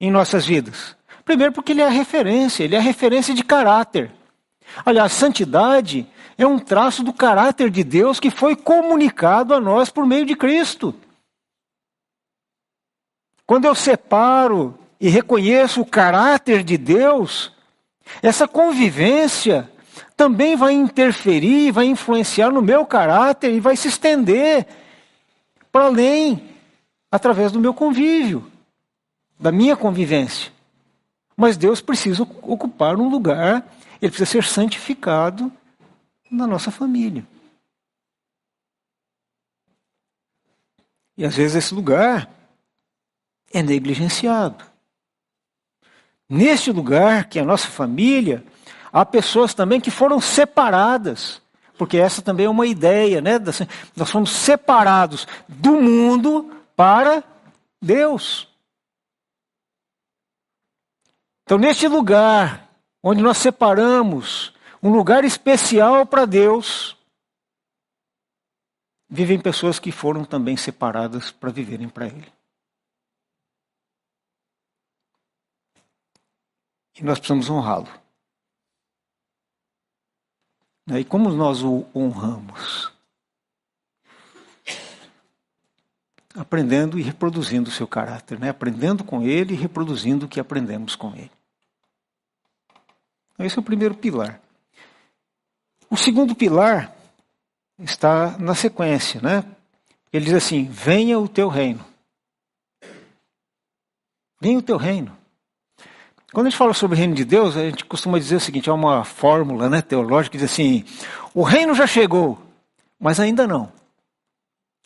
em 0.00 0.10
nossas 0.10 0.44
vidas. 0.44 0.96
Primeiro, 1.24 1.52
porque 1.52 1.72
ele 1.72 1.82
é 1.82 1.86
a 1.86 1.90
referência, 1.90 2.64
ele 2.64 2.74
é 2.74 2.78
a 2.78 2.82
referência 2.82 3.32
de 3.32 3.44
caráter. 3.44 4.10
Aliás, 4.84 5.12
santidade 5.12 6.06
é 6.36 6.44
um 6.44 6.58
traço 6.58 7.04
do 7.04 7.12
caráter 7.12 7.70
de 7.70 7.84
Deus 7.84 8.18
que 8.18 8.30
foi 8.30 8.56
comunicado 8.56 9.54
a 9.54 9.60
nós 9.60 9.88
por 9.88 10.04
meio 10.04 10.26
de 10.26 10.34
Cristo. 10.34 10.94
Quando 13.46 13.66
eu 13.66 13.74
separo 13.74 14.76
e 15.00 15.08
reconheço 15.08 15.80
o 15.80 15.86
caráter 15.86 16.64
de 16.64 16.76
Deus, 16.76 17.52
essa 18.20 18.48
convivência 18.48 19.70
também 20.16 20.56
vai 20.56 20.72
interferir, 20.72 21.70
vai 21.70 21.86
influenciar 21.86 22.50
no 22.50 22.62
meu 22.62 22.84
caráter 22.84 23.52
e 23.52 23.60
vai 23.60 23.76
se 23.76 23.86
estender 23.86 24.66
para 25.72 25.86
além, 25.86 26.54
através 27.10 27.50
do 27.50 27.58
meu 27.58 27.72
convívio, 27.74 28.48
da 29.40 29.50
minha 29.50 29.76
convivência. 29.76 30.52
Mas 31.36 31.56
Deus 31.56 31.80
precisa 31.80 32.22
ocupar 32.22 32.96
um 32.96 33.08
lugar, 33.08 33.66
ele 34.00 34.10
precisa 34.10 34.30
ser 34.30 34.44
santificado 34.44 35.50
na 36.30 36.46
nossa 36.46 36.70
família. 36.70 37.26
E 41.16 41.24
às 41.24 41.34
vezes 41.34 41.56
esse 41.56 41.74
lugar 41.74 42.30
é 43.52 43.62
negligenciado. 43.62 44.64
Neste 46.28 46.72
lugar, 46.72 47.28
que 47.28 47.38
é 47.38 47.42
a 47.42 47.44
nossa 47.44 47.68
família, 47.68 48.44
há 48.92 49.04
pessoas 49.04 49.52
também 49.52 49.80
que 49.80 49.90
foram 49.90 50.20
separadas, 50.20 51.41
porque 51.76 51.96
essa 51.96 52.22
também 52.22 52.46
é 52.46 52.50
uma 52.50 52.66
ideia, 52.66 53.20
né? 53.20 53.32
Nós 53.96 54.08
somos 54.08 54.30
separados 54.30 55.26
do 55.48 55.80
mundo 55.80 56.62
para 56.76 57.24
Deus. 57.80 58.48
Então, 61.42 61.58
neste 61.58 61.88
lugar, 61.88 62.68
onde 63.02 63.22
nós 63.22 63.38
separamos 63.38 64.54
um 64.82 64.90
lugar 64.90 65.24
especial 65.24 66.06
para 66.06 66.24
Deus, 66.24 66.96
vivem 69.08 69.40
pessoas 69.40 69.78
que 69.78 69.92
foram 69.92 70.24
também 70.24 70.56
separadas 70.56 71.30
para 71.30 71.50
viverem 71.50 71.88
para 71.88 72.06
Ele. 72.06 72.32
E 76.98 77.02
nós 77.02 77.18
precisamos 77.18 77.50
honrá-lo. 77.50 78.01
E 80.88 81.04
como 81.04 81.30
nós 81.30 81.62
o 81.62 81.86
honramos? 81.94 82.92
Aprendendo 86.34 86.98
e 86.98 87.02
reproduzindo 87.02 87.68
o 87.68 87.72
seu 87.72 87.86
caráter, 87.86 88.38
né? 88.38 88.48
aprendendo 88.48 89.04
com 89.04 89.22
ele 89.22 89.54
e 89.54 89.56
reproduzindo 89.56 90.26
o 90.26 90.28
que 90.28 90.40
aprendemos 90.40 90.96
com 90.96 91.14
ele. 91.14 91.30
Esse 93.38 93.58
é 93.58 93.60
o 93.60 93.64
primeiro 93.64 93.94
pilar. 93.94 94.40
O 95.90 95.96
segundo 95.96 96.34
pilar 96.34 96.94
está 97.78 98.38
na 98.38 98.54
sequência, 98.54 99.20
né? 99.20 99.44
Ele 100.12 100.24
diz 100.24 100.34
assim: 100.34 100.64
venha 100.64 101.18
o 101.18 101.28
teu 101.28 101.48
reino. 101.48 101.84
Venha 104.40 104.58
o 104.58 104.62
teu 104.62 104.76
reino. 104.76 105.16
Quando 106.32 106.46
a 106.46 106.50
gente 106.50 106.58
fala 106.58 106.72
sobre 106.72 106.96
o 106.96 106.98
reino 106.98 107.14
de 107.14 107.24
Deus, 107.26 107.56
a 107.56 107.60
gente 107.60 107.84
costuma 107.84 108.18
dizer 108.18 108.36
o 108.36 108.40
seguinte: 108.40 108.70
é 108.70 108.72
uma 108.72 109.04
fórmula 109.04 109.68
né, 109.68 109.82
teológica 109.82 110.32
que 110.32 110.42
diz 110.42 110.50
assim: 110.50 110.84
o 111.34 111.42
reino 111.42 111.74
já 111.74 111.86
chegou, 111.86 112.38
mas 112.98 113.20
ainda 113.20 113.46
não. 113.46 113.64
O 113.64 113.70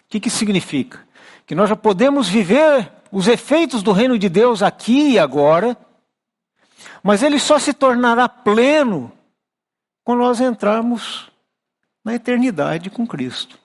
que, 0.08 0.18
que 0.18 0.30
significa? 0.30 1.06
Que 1.46 1.54
nós 1.54 1.68
já 1.68 1.76
podemos 1.76 2.28
viver 2.28 2.90
os 3.12 3.28
efeitos 3.28 3.82
do 3.82 3.92
reino 3.92 4.18
de 4.18 4.28
Deus 4.28 4.60
aqui 4.60 5.12
e 5.12 5.18
agora, 5.18 5.76
mas 7.02 7.22
ele 7.22 7.38
só 7.38 7.58
se 7.60 7.72
tornará 7.72 8.28
pleno 8.28 9.12
quando 10.02 10.20
nós 10.20 10.40
entrarmos 10.40 11.30
na 12.04 12.14
eternidade 12.14 12.90
com 12.90 13.06
Cristo. 13.06 13.56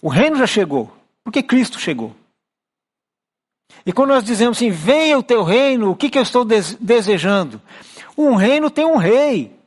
O 0.00 0.08
reino 0.08 0.36
já 0.36 0.46
chegou, 0.46 0.96
porque 1.24 1.42
Cristo 1.42 1.78
chegou. 1.78 2.14
E 3.84 3.92
quando 3.92 4.10
nós 4.10 4.24
dizemos 4.24 4.58
assim, 4.58 4.70
venha 4.70 5.18
o 5.18 5.22
teu 5.22 5.42
reino, 5.42 5.90
o 5.90 5.96
que, 5.96 6.10
que 6.10 6.18
eu 6.18 6.22
estou 6.22 6.44
desejando? 6.44 7.60
Um 8.16 8.34
reino 8.34 8.70
tem 8.70 8.84
um 8.84 8.96
rei. 8.96 9.58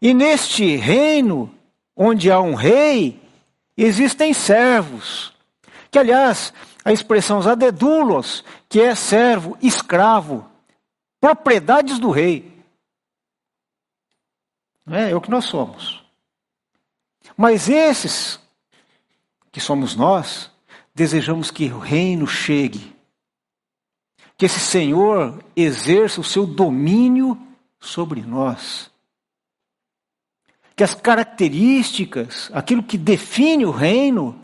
E 0.00 0.12
neste 0.12 0.76
reino, 0.76 1.52
onde 1.96 2.30
há 2.30 2.40
um 2.40 2.54
rei, 2.54 3.20
existem 3.76 4.34
servos. 4.34 5.32
Que, 5.90 5.98
aliás, 5.98 6.52
a 6.84 6.92
expressão 6.92 7.40
zadedulos, 7.40 8.44
que 8.68 8.80
é 8.80 8.94
servo, 8.94 9.56
escravo, 9.62 10.50
propriedades 11.20 11.98
do 11.98 12.10
rei. 12.10 12.52
É, 14.90 15.10
é 15.10 15.14
o 15.14 15.20
que 15.20 15.30
nós 15.30 15.44
somos. 15.44 16.02
Mas 17.36 17.68
esses, 17.68 18.40
que 19.50 19.60
somos 19.60 19.94
nós, 19.94 20.51
desejamos 20.94 21.50
que 21.50 21.66
o 21.72 21.78
reino 21.78 22.26
chegue, 22.26 22.94
que 24.36 24.46
esse 24.46 24.60
Senhor 24.60 25.42
exerça 25.54 26.20
o 26.20 26.24
seu 26.24 26.46
domínio 26.46 27.40
sobre 27.80 28.22
nós. 28.22 28.90
Que 30.74 30.82
as 30.82 30.94
características, 30.94 32.50
aquilo 32.52 32.82
que 32.82 32.96
define 32.96 33.64
o 33.64 33.70
reino, 33.70 34.40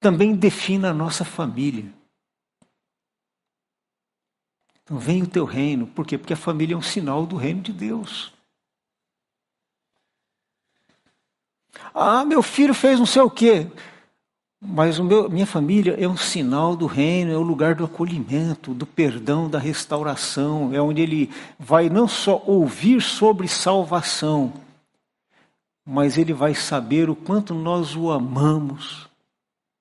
também 0.00 0.34
defina 0.34 0.90
a 0.90 0.94
nossa 0.94 1.24
família. 1.24 1.92
Então 4.82 4.98
vem 4.98 5.22
o 5.22 5.28
teu 5.28 5.44
reino, 5.44 5.86
por 5.86 6.06
quê? 6.06 6.16
Porque 6.16 6.32
a 6.32 6.36
família 6.36 6.74
é 6.74 6.76
um 6.78 6.82
sinal 6.82 7.26
do 7.26 7.36
reino 7.36 7.60
de 7.60 7.72
Deus. 7.72 8.32
Ah, 11.92 12.24
meu 12.24 12.42
filho 12.42 12.72
fez 12.72 12.98
não 12.98 13.06
sei 13.06 13.20
o 13.22 13.30
quê. 13.30 13.70
Mas 14.60 14.98
meu, 14.98 15.30
minha 15.30 15.46
família 15.46 15.96
é 15.98 16.08
um 16.08 16.16
sinal 16.16 16.74
do 16.74 16.86
reino, 16.86 17.32
é 17.32 17.36
o 17.36 17.42
lugar 17.42 17.76
do 17.76 17.84
acolhimento, 17.84 18.74
do 18.74 18.84
perdão, 18.84 19.48
da 19.48 19.58
restauração. 19.58 20.74
É 20.74 20.82
onde 20.82 21.00
ele 21.00 21.30
vai 21.58 21.88
não 21.88 22.08
só 22.08 22.42
ouvir 22.44 23.00
sobre 23.00 23.46
salvação, 23.46 24.52
mas 25.86 26.18
ele 26.18 26.32
vai 26.32 26.54
saber 26.54 27.08
o 27.08 27.14
quanto 27.14 27.54
nós 27.54 27.94
o 27.94 28.10
amamos 28.10 29.08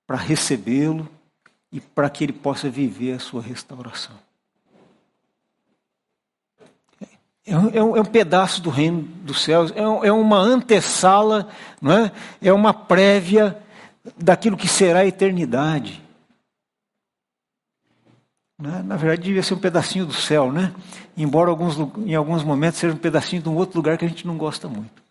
para 0.05 0.15
recebê-lo 0.15 1.09
e 1.71 1.81
para 1.81 2.09
que 2.09 2.23
ele 2.23 2.33
possa 2.33 2.69
viver 2.69 3.13
a 3.13 3.19
sua 3.19 3.41
restauração. 3.41 4.15
É 7.45 7.57
um, 7.57 7.95
é 7.95 8.01
um, 8.01 8.05
pedaço 8.05 8.61
do 8.61 8.69
reino 8.69 9.01
dos 9.01 9.41
céus, 9.41 9.71
é, 9.73 9.87
um, 9.87 10.03
é 10.03 10.11
uma 10.11 10.37
antessala, 10.37 11.47
não 11.81 11.93
é? 11.93 12.11
é 12.41 12.51
uma 12.51 12.73
prévia 12.73 13.57
daquilo 14.15 14.57
que 14.57 14.67
será 14.67 14.99
a 14.99 15.07
eternidade. 15.07 16.03
Né? 18.59 18.81
Na 18.83 18.95
verdade, 18.95 19.21
devia 19.21 19.43
ser 19.43 19.53
um 19.53 19.59
pedacinho 19.59 20.05
do 20.05 20.13
céu, 20.13 20.51
né? 20.51 20.73
Embora 21.15 21.49
alguns, 21.49 21.77
em 21.99 22.15
alguns 22.15 22.43
momentos 22.43 22.79
seja 22.79 22.95
um 22.95 22.99
pedacinho 22.99 23.41
de 23.41 23.49
um 23.49 23.55
outro 23.55 23.77
lugar 23.77 23.97
que 23.97 24.05
a 24.05 24.07
gente 24.07 24.25
não 24.25 24.37
gosta 24.37 24.67
muito. 24.67 25.03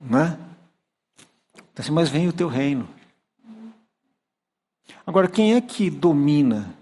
Né? 0.00 0.38
Então, 1.54 1.82
assim, 1.84 1.92
mas 1.92 2.08
vem 2.08 2.28
o 2.28 2.32
teu 2.32 2.48
reino. 2.48 2.88
Agora, 5.06 5.28
quem 5.28 5.54
é 5.54 5.60
que 5.60 5.90
domina 5.90 6.74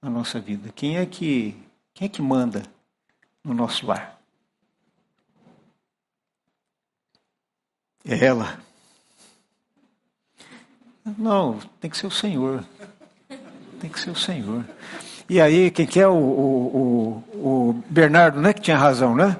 a 0.00 0.08
nossa 0.08 0.40
vida? 0.40 0.70
Quem 0.74 0.96
é 0.96 1.06
que, 1.06 1.56
quem 1.94 2.06
é 2.06 2.08
que 2.08 2.22
manda 2.22 2.62
no 3.44 3.52
nosso 3.52 3.86
lar? 3.86 4.17
É 8.08 8.24
ela. 8.24 8.58
Não, 11.18 11.58
tem 11.78 11.90
que 11.90 11.96
ser 11.96 12.06
o 12.06 12.10
Senhor. 12.10 12.64
Tem 13.78 13.90
que 13.90 14.00
ser 14.00 14.10
o 14.10 14.16
Senhor. 14.16 14.64
E 15.28 15.38
aí, 15.38 15.70
quem 15.70 15.86
que 15.86 16.00
é 16.00 16.08
o, 16.08 16.14
o, 16.14 17.24
o, 17.34 17.38
o 17.38 17.84
Bernardo, 17.90 18.40
né? 18.40 18.54
Que 18.54 18.62
tinha 18.62 18.78
razão, 18.78 19.14
né? 19.14 19.36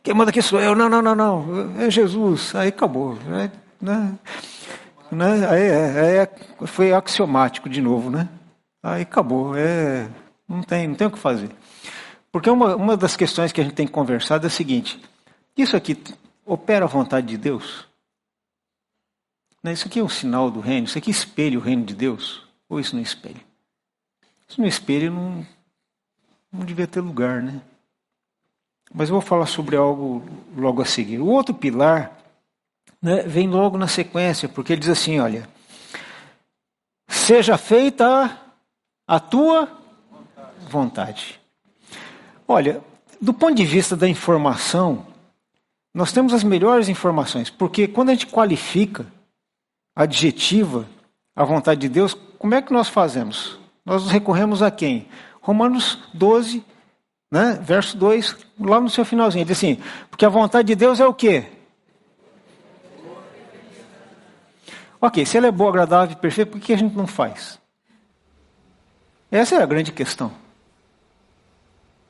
Quem 0.00 0.14
manda 0.14 0.30
aqui 0.30 0.40
sou 0.40 0.60
eu. 0.60 0.76
Não, 0.76 0.88
não, 0.88 1.02
não, 1.02 1.14
não. 1.14 1.80
É 1.80 1.90
Jesus. 1.90 2.54
Aí 2.54 2.68
acabou. 2.68 3.14
Né? 3.26 3.50
Né? 3.80 4.14
né? 5.10 5.48
Aí, 5.48 5.70
aí 5.70 6.16
é, 6.18 6.30
foi 6.66 6.92
axiomático 6.92 7.68
de 7.68 7.80
novo, 7.80 8.10
né? 8.10 8.28
Aí 8.80 9.02
acabou. 9.02 9.56
É, 9.56 10.06
não, 10.48 10.62
tem, 10.62 10.86
não 10.86 10.94
tem 10.94 11.08
o 11.08 11.10
que 11.10 11.18
fazer. 11.18 11.50
Porque 12.30 12.48
uma, 12.48 12.76
uma 12.76 12.96
das 12.96 13.16
questões 13.16 13.50
que 13.50 13.60
a 13.60 13.64
gente 13.64 13.74
tem 13.74 13.88
conversado 13.88 14.46
é 14.46 14.48
a 14.48 14.50
seguinte: 14.50 15.02
isso 15.56 15.76
aqui 15.76 16.00
opera 16.46 16.84
a 16.84 16.88
vontade 16.88 17.26
de 17.26 17.36
Deus? 17.36 17.92
Né, 19.64 19.72
isso 19.72 19.88
aqui 19.88 19.98
é 19.98 20.04
um 20.04 20.08
sinal 20.10 20.50
do 20.50 20.60
reino? 20.60 20.86
Isso 20.86 20.98
aqui 20.98 21.10
espelha 21.10 21.58
o 21.58 21.62
reino 21.62 21.86
de 21.86 21.94
Deus? 21.94 22.42
Ou 22.68 22.78
isso 22.78 22.94
não 22.94 23.02
espelha? 23.02 23.40
Isso 24.46 24.60
não 24.60 24.68
espelha, 24.68 25.10
não, 25.10 25.46
não 26.52 26.66
devia 26.66 26.86
ter 26.86 27.00
lugar, 27.00 27.42
né? 27.42 27.62
Mas 28.94 29.08
eu 29.08 29.14
vou 29.14 29.22
falar 29.22 29.46
sobre 29.46 29.74
algo 29.74 30.22
logo 30.54 30.82
a 30.82 30.84
seguir. 30.84 31.18
O 31.18 31.28
outro 31.28 31.54
pilar 31.54 32.14
né, 33.00 33.22
vem 33.22 33.48
logo 33.48 33.78
na 33.78 33.88
sequência, 33.88 34.50
porque 34.50 34.74
ele 34.74 34.80
diz 34.80 34.90
assim: 34.90 35.18
olha, 35.18 35.48
seja 37.08 37.56
feita 37.56 38.38
a 39.08 39.18
tua 39.18 39.66
vontade. 40.68 41.40
Olha, 42.46 42.82
do 43.18 43.32
ponto 43.32 43.54
de 43.54 43.64
vista 43.64 43.96
da 43.96 44.06
informação, 44.06 45.06
nós 45.94 46.12
temos 46.12 46.34
as 46.34 46.44
melhores 46.44 46.90
informações, 46.90 47.48
porque 47.48 47.88
quando 47.88 48.10
a 48.10 48.12
gente 48.12 48.26
qualifica 48.26 49.13
adjetiva 49.94 50.86
a 51.34 51.44
vontade 51.44 51.80
de 51.80 51.88
Deus, 51.88 52.14
como 52.38 52.54
é 52.54 52.62
que 52.62 52.72
nós 52.72 52.88
fazemos? 52.88 53.58
Nós 53.84 54.08
recorremos 54.10 54.62
a 54.62 54.70
quem? 54.70 55.08
Romanos 55.40 55.98
12, 56.14 56.64
né, 57.30 57.58
verso 57.62 57.96
2, 57.96 58.36
lá 58.60 58.80
no 58.80 58.88
seu 58.88 59.04
finalzinho, 59.04 59.42
ele 59.42 59.48
diz 59.48 59.58
assim: 59.58 59.82
porque 60.10 60.24
a 60.24 60.28
vontade 60.28 60.68
de 60.68 60.74
Deus 60.74 61.00
é 61.00 61.06
o 61.06 61.14
quê? 61.14 61.46
Ok, 65.00 65.26
se 65.26 65.36
ela 65.36 65.46
é 65.46 65.50
boa, 65.50 65.68
agradável 65.68 66.16
e 66.16 66.20
perfeita, 66.20 66.52
por 66.52 66.60
que 66.60 66.72
a 66.72 66.78
gente 66.78 66.96
não 66.96 67.06
faz? 67.06 67.60
Essa 69.30 69.56
é 69.56 69.62
a 69.62 69.66
grande 69.66 69.92
questão. 69.92 70.32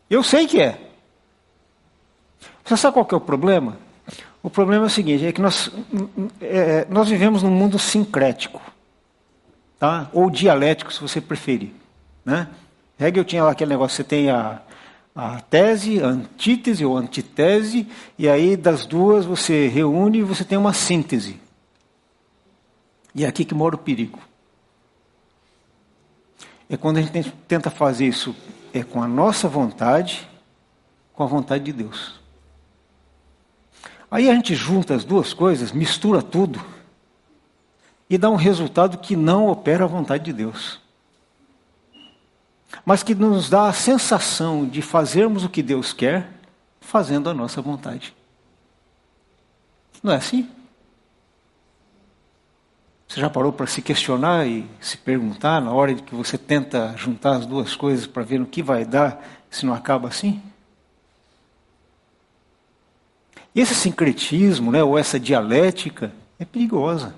Eu 0.09 0.23
sei 0.23 0.47
que 0.47 0.61
é. 0.61 0.79
Você 2.65 2.77
sabe 2.77 2.95
qual 2.95 3.05
que 3.05 3.15
é 3.15 3.17
o 3.17 3.21
problema? 3.21 3.79
O 4.43 4.51
problema 4.51 4.85
é 4.85 4.87
o 4.87 4.91
seguinte, 4.91 5.25
é 5.25 5.33
que 5.33 5.41
nós, 5.41 5.71
é, 6.41 6.87
nós 6.91 7.09
vivemos 7.09 7.43
num 7.43 7.51
mundo 7.51 7.79
sincrético, 7.79 8.61
tá? 9.79 10.11
ou 10.13 10.29
dialético, 10.31 10.93
se 10.93 11.01
você 11.01 11.21
preferir. 11.21 11.71
Né? 12.25 12.49
Hegel 12.99 13.25
tinha 13.25 13.43
lá 13.43 13.53
aquele 13.53 13.71
negócio, 13.71 13.97
você 13.97 14.05
tem 14.05 14.31
a, 14.31 14.61
a 15.15 15.41
tese, 15.41 16.03
a 16.03 16.09
antítese 16.09 16.85
ou 16.85 16.97
antitese, 16.97 17.89
e 18.19 18.29
aí 18.29 18.57
das 18.57 18.85
duas 18.85 19.25
você 19.25 19.69
reúne 19.69 20.19
e 20.19 20.23
você 20.23 20.45
tem 20.45 20.59
uma 20.59 20.73
síntese. 20.73 21.41
E 23.15 23.25
é 23.25 23.29
aqui 23.29 23.45
que 23.45 23.55
mora 23.55 23.77
o 23.77 23.79
perigo. 23.79 24.19
É 26.69 26.77
quando 26.77 26.99
a 26.99 27.03
gente 27.03 27.33
tenta 27.47 27.71
fazer 27.71 28.07
isso 28.07 28.35
é 28.73 28.83
com 28.83 29.01
a 29.01 29.07
nossa 29.07 29.49
vontade, 29.49 30.29
com 31.13 31.23
a 31.23 31.27
vontade 31.27 31.65
de 31.65 31.73
Deus. 31.73 32.21
Aí 34.15 34.31
a 34.31 34.33
gente 34.33 34.55
junta 34.55 34.95
as 34.95 35.05
duas 35.05 35.35
coisas, 35.35 35.73
mistura 35.73 36.23
tudo 36.23 36.65
e 38.09 38.17
dá 38.17 38.31
um 38.31 38.37
resultado 38.37 38.99
que 38.99 39.17
não 39.17 39.49
opera 39.49 39.83
a 39.83 39.89
vontade 39.89 40.23
de 40.23 40.33
Deus. 40.33 40.81
Mas 42.87 43.03
que 43.03 43.13
nos 43.13 43.51
dá 43.51 43.67
a 43.67 43.73
sensação 43.73 44.69
de 44.69 44.81
fazermos 44.81 45.43
o 45.43 45.49
que 45.49 45.65
Deus 45.65 45.93
quer, 45.93 46.31
fazendo 46.81 47.29
a 47.29 47.35
nossa 47.35 47.61
vontade. 47.61 48.15
Não 50.01 50.13
é 50.13 50.17
assim? 50.17 50.49
Você 53.09 53.21
já 53.21 53.29
parou 53.29 53.53
para 53.53 53.67
se 53.67 53.83
questionar 53.83 54.47
e 54.47 54.65
se 54.81 54.97
perguntar 54.97 55.61
na 55.61 55.73
hora 55.73 55.93
de 55.93 56.05
que 56.05 56.15
você 56.15 56.39
tenta 56.39 56.95
juntar 56.97 57.39
as 57.39 57.47
duas 57.47 57.75
coisas 57.75 58.07
para 58.07 58.23
ver 58.23 58.39
no 58.39 58.47
que 58.47 58.63
vai 58.63 58.85
dar 58.85 59.21
se 59.51 59.67
não 59.67 59.75
acaba 59.75 60.07
assim? 60.07 60.41
E 63.55 63.61
esse 63.61 63.75
sincretismo, 63.75 64.73
né, 64.73 64.83
ou 64.83 64.99
essa 64.99 65.21
dialética, 65.21 66.13
é 66.39 66.45
perigosa. 66.45 67.15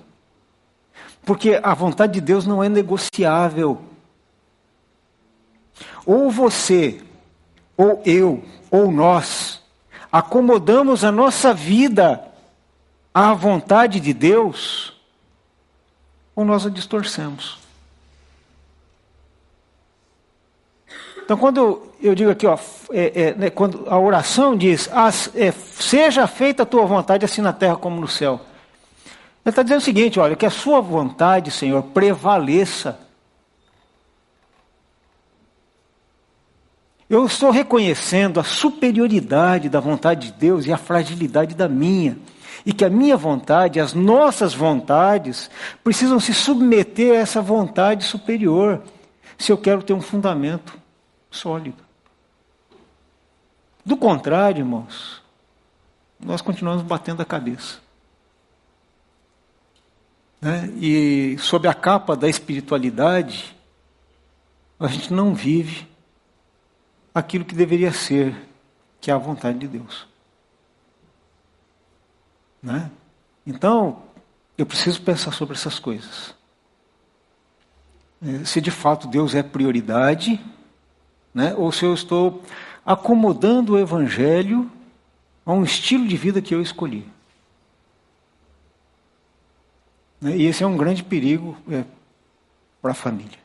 Porque 1.25 1.59
a 1.61 1.73
vontade 1.73 2.13
de 2.13 2.21
Deus 2.21 2.45
não 2.45 2.63
é 2.63 2.69
negociável. 2.69 3.81
Ou 6.05 6.29
você, 6.29 7.01
ou 7.75 8.01
eu, 8.05 8.43
ou 8.69 8.91
nós, 8.91 9.61
acomodamos 10.11 11.03
a 11.03 11.11
nossa 11.11 11.53
vida 11.53 12.23
à 13.13 13.33
vontade 13.33 13.99
de 13.99 14.13
Deus, 14.13 14.93
ou 16.35 16.45
nós 16.45 16.65
a 16.65 16.69
distorcemos. 16.69 17.57
Então, 21.17 21.35
quando 21.35 21.57
eu 21.57 21.86
digo 22.15 22.29
aqui, 22.29 22.45
ó, 22.45 22.57
é, 22.91 23.21
é, 23.21 23.33
né, 23.33 23.49
quando 23.49 23.85
a 23.87 23.99
oração 23.99 24.55
diz, 24.55 24.89
ah, 24.93 25.09
é, 25.35 25.51
seja 25.51 26.27
feita 26.27 26.63
a 26.63 26.65
tua 26.65 26.85
vontade 26.85 27.25
assim 27.25 27.41
na 27.41 27.51
terra 27.51 27.75
como 27.75 27.99
no 27.99 28.07
céu. 28.07 28.39
Ele 29.43 29.51
está 29.51 29.63
dizendo 29.63 29.79
o 29.79 29.83
seguinte, 29.83 30.19
olha, 30.19 30.35
que 30.35 30.45
a 30.45 30.49
sua 30.51 30.81
vontade, 30.81 31.49
Senhor, 31.49 31.81
prevaleça. 31.81 32.99
Eu 37.09 37.25
estou 37.25 37.49
reconhecendo 37.49 38.39
a 38.39 38.43
superioridade 38.43 39.69
da 39.69 39.79
vontade 39.79 40.27
de 40.27 40.33
Deus 40.33 40.65
e 40.65 40.73
a 40.73 40.77
fragilidade 40.77 41.55
da 41.55 41.69
minha 41.69 42.17
e 42.65 42.73
que 42.73 42.83
a 42.83 42.89
minha 42.89 43.15
vontade, 43.15 43.79
as 43.79 43.93
nossas 43.93 44.53
vontades, 44.53 45.49
precisam 45.81 46.19
se 46.19 46.33
submeter 46.33 47.13
a 47.13 47.21
essa 47.21 47.41
vontade 47.41 48.03
superior, 48.03 48.83
se 49.37 49.53
eu 49.53 49.57
quero 49.57 49.81
ter 49.81 49.93
um 49.93 50.01
fundamento 50.01 50.77
sólido. 51.31 51.86
Do 53.87 53.95
contrário, 53.95 54.59
irmãos, 54.59 55.23
nós 56.19 56.41
continuamos 56.41 56.83
batendo 56.83 57.21
a 57.21 57.25
cabeça. 57.25 57.79
Né? 60.41 60.67
E 60.75 61.37
sob 61.39 61.69
a 61.69 61.73
capa 61.73 62.13
da 62.13 62.27
espiritualidade, 62.27 63.55
a 64.77 64.87
gente 64.87 65.13
não 65.13 65.33
vive 65.33 65.87
aquilo 67.15 67.45
que 67.45 67.55
deveria 67.55 67.93
ser, 67.93 68.35
que 68.99 69.09
é 69.09 69.13
a 69.13 69.17
vontade 69.17 69.57
de 69.57 69.69
Deus. 69.69 70.05
Né? 72.61 72.91
Então, 73.45 74.03
eu 74.57 74.65
preciso 74.65 75.01
pensar 75.01 75.31
sobre 75.31 75.55
essas 75.55 75.79
coisas. 75.79 76.35
É, 78.21 78.43
se 78.43 78.59
de 78.59 78.69
fato 78.69 79.07
Deus 79.07 79.33
é 79.33 79.41
prioridade, 79.41 80.43
né? 81.33 81.55
ou 81.55 81.71
se 81.71 81.85
eu 81.85 81.93
estou 81.93 82.43
acomodando 82.87 83.73
o 83.73 83.77
Evangelho 83.77 84.71
a 85.45 85.51
um 85.51 85.65
estilo 85.65 86.07
de 86.07 86.15
vida 86.15 86.41
que 86.41 86.55
eu 86.55 86.61
escolhi. 86.61 87.05
Né? 90.21 90.37
E 90.37 90.45
esse 90.45 90.63
é 90.63 90.67
um 90.67 90.77
grande 90.77 91.03
perigo 91.03 91.57
é, 91.69 91.83
para 92.81 92.91
a 92.91 92.95
família. 92.95 93.37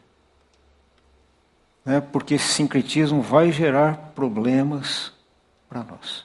Né? 1.85 2.00
Porque 2.00 2.35
esse 2.35 2.46
sincretismo 2.46 3.20
vai 3.20 3.50
gerar 3.50 4.12
problemas 4.14 5.12
para 5.68 5.83
nós. 5.83 6.24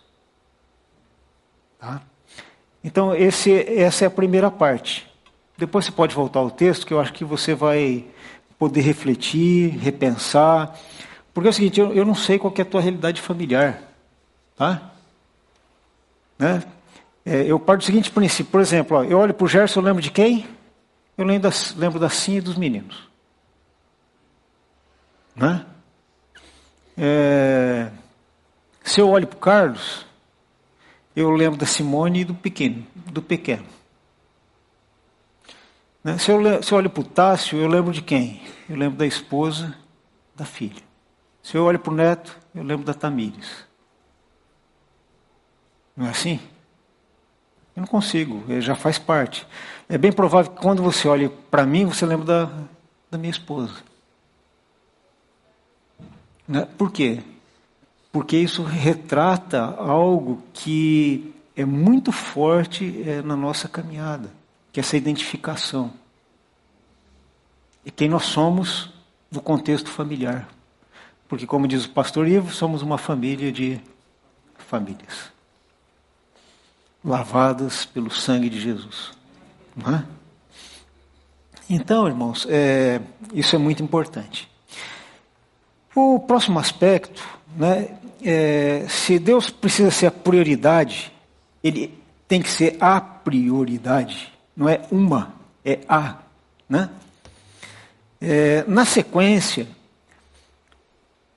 Tá? 1.79 2.03
Então, 2.83 3.15
esse, 3.15 3.51
essa 3.51 4.05
é 4.05 4.07
a 4.07 4.11
primeira 4.11 4.51
parte. 4.51 5.11
Depois 5.57 5.85
você 5.85 5.91
pode 5.91 6.13
voltar 6.13 6.39
ao 6.39 6.51
texto, 6.51 6.85
que 6.85 6.93
eu 6.93 6.99
acho 6.99 7.13
que 7.13 7.25
você 7.25 7.55
vai 7.55 8.05
poder 8.59 8.81
refletir, 8.81 9.75
repensar. 9.77 10.77
Porque 11.37 11.49
é 11.49 11.51
o 11.51 11.53
seguinte, 11.53 11.79
eu, 11.79 11.93
eu 11.93 12.03
não 12.03 12.15
sei 12.15 12.39
qual 12.39 12.51
é 12.57 12.61
a 12.63 12.65
tua 12.65 12.81
realidade 12.81 13.21
familiar. 13.21 13.79
Tá? 14.55 14.89
Né? 16.39 16.63
É, 17.23 17.43
eu 17.43 17.59
parto 17.59 17.81
do 17.81 17.85
seguinte 17.85 18.09
princípio, 18.09 18.51
por 18.51 18.59
exemplo, 18.59 18.97
ó, 18.97 19.03
eu 19.03 19.19
olho 19.19 19.35
para 19.35 19.45
o 19.45 19.47
Gerson, 19.47 19.79
eu 19.79 19.83
lembro 19.83 20.01
de 20.01 20.09
quem? 20.09 20.47
Eu 21.15 21.23
lembro 21.23 21.47
da, 21.47 21.55
lembro 21.75 21.99
da 21.99 22.09
Sim 22.09 22.37
e 22.37 22.41
dos 22.41 22.57
meninos. 22.57 23.07
Né? 25.35 25.63
É, 26.97 27.91
se 28.83 28.99
eu 28.99 29.07
olho 29.07 29.27
para 29.27 29.37
o 29.37 29.39
Carlos, 29.39 30.07
eu 31.15 31.29
lembro 31.29 31.59
da 31.59 31.67
Simone 31.67 32.21
e 32.21 32.25
do 32.25 32.33
pequeno. 32.33 32.83
Do 32.95 33.21
pequeno. 33.21 33.67
Né? 36.03 36.17
Se, 36.17 36.31
eu, 36.31 36.63
se 36.63 36.71
eu 36.71 36.79
olho 36.79 36.89
para 36.89 37.01
o 37.01 37.03
Tássio, 37.03 37.59
eu 37.59 37.67
lembro 37.67 37.93
de 37.93 38.01
quem? 38.01 38.41
Eu 38.67 38.75
lembro 38.75 38.97
da 38.97 39.05
esposa, 39.05 39.77
da 40.35 40.43
filha. 40.43 40.86
Se 41.47 41.55
eu 41.55 41.63
olho 41.63 41.79
para 41.79 41.93
o 41.93 41.95
neto, 41.95 42.37
eu 42.53 42.61
lembro 42.61 42.85
da 42.85 42.93
Tamires. 42.93 43.65
Não 45.95 46.05
é 46.05 46.09
assim? 46.09 46.41
Eu 47.73 47.81
não 47.81 47.87
consigo, 47.87 48.43
já 48.59 48.75
faz 48.75 48.99
parte. 48.99 49.47
É 49.87 49.97
bem 49.97 50.11
provável 50.11 50.51
que 50.51 50.61
quando 50.61 50.83
você 50.83 51.07
olha 51.07 51.29
para 51.29 51.65
mim, 51.65 51.85
você 51.85 52.05
lembra 52.05 52.25
da, 52.25 52.51
da 53.09 53.17
minha 53.17 53.31
esposa. 53.31 53.75
Né? 56.45 56.67
Por 56.77 56.91
quê? 56.91 57.23
porque 58.11 58.35
isso 58.35 58.63
retrata 58.63 59.61
algo 59.77 60.41
que 60.51 61.33
é 61.55 61.63
muito 61.63 62.11
forte 62.11 63.03
é, 63.07 63.21
na 63.21 63.35
nossa 63.35 63.69
caminhada, 63.69 64.31
que 64.73 64.79
é 64.79 64.81
essa 64.81 64.97
identificação. 64.97 65.93
E 67.85 67.91
quem 67.91 68.09
nós 68.09 68.23
somos 68.23 68.91
no 69.31 69.39
contexto 69.39 69.91
familiar. 69.91 70.56
Porque, 71.27 71.45
como 71.45 71.67
diz 71.67 71.85
o 71.85 71.89
pastor 71.89 72.27
Ivo, 72.27 72.51
somos 72.51 72.81
uma 72.81 72.97
família 72.97 73.51
de 73.51 73.79
famílias. 74.57 75.31
Lavadas 77.03 77.85
pelo 77.85 78.09
sangue 78.09 78.49
de 78.49 78.59
Jesus. 78.59 79.11
Não 79.75 79.95
é? 79.95 80.03
Então, 81.69 82.07
irmãos, 82.07 82.47
é, 82.49 83.01
isso 83.33 83.55
é 83.55 83.59
muito 83.59 83.83
importante. 83.83 84.49
O 85.93 86.19
próximo 86.19 86.59
aspecto 86.59 87.21
né, 87.55 87.97
é, 88.23 88.85
se 88.87 89.19
Deus 89.19 89.49
precisa 89.49 89.91
ser 89.91 90.07
a 90.07 90.11
prioridade, 90.11 91.11
ele 91.63 91.97
tem 92.27 92.41
que 92.41 92.49
ser 92.49 92.77
a 92.79 92.99
prioridade, 92.99 94.31
não 94.55 94.67
é 94.67 94.81
uma, 94.91 95.33
é 95.63 95.79
a. 95.87 96.17
Né? 96.69 96.89
É, 98.19 98.63
na 98.67 98.85
sequência, 98.85 99.67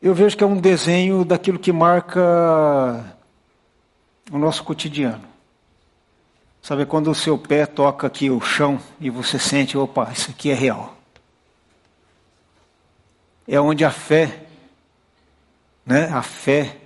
eu 0.01 0.15
vejo 0.15 0.37
que 0.37 0.45
é 0.45 0.47
um 0.47 0.61
desenho 0.61 1.25
daquilo 1.25 1.59
que 1.59 1.73
marca 1.73 2.21
o 4.31 4.39
nosso 4.39 4.65
cotidiano. 4.65 5.25
Sabe 6.63 6.87
quando 6.87 7.11
o 7.11 7.15
seu 7.15 7.39
pé 7.39 7.67
toca 7.67 8.07
aqui 8.07 8.31
o 8.31 8.41
chão 8.41 8.81
e 9.01 9.11
você 9.11 9.39
sente, 9.39 9.77
opa, 9.77 10.11
isso 10.13 10.31
aqui 10.31 10.51
é 10.51 10.55
real. 10.55 10.97
É 13.49 13.61
onde 13.61 13.85
a 13.85 13.91
fé 13.91 14.47
né, 15.85 16.05
a 16.07 16.23
fé 16.23 16.77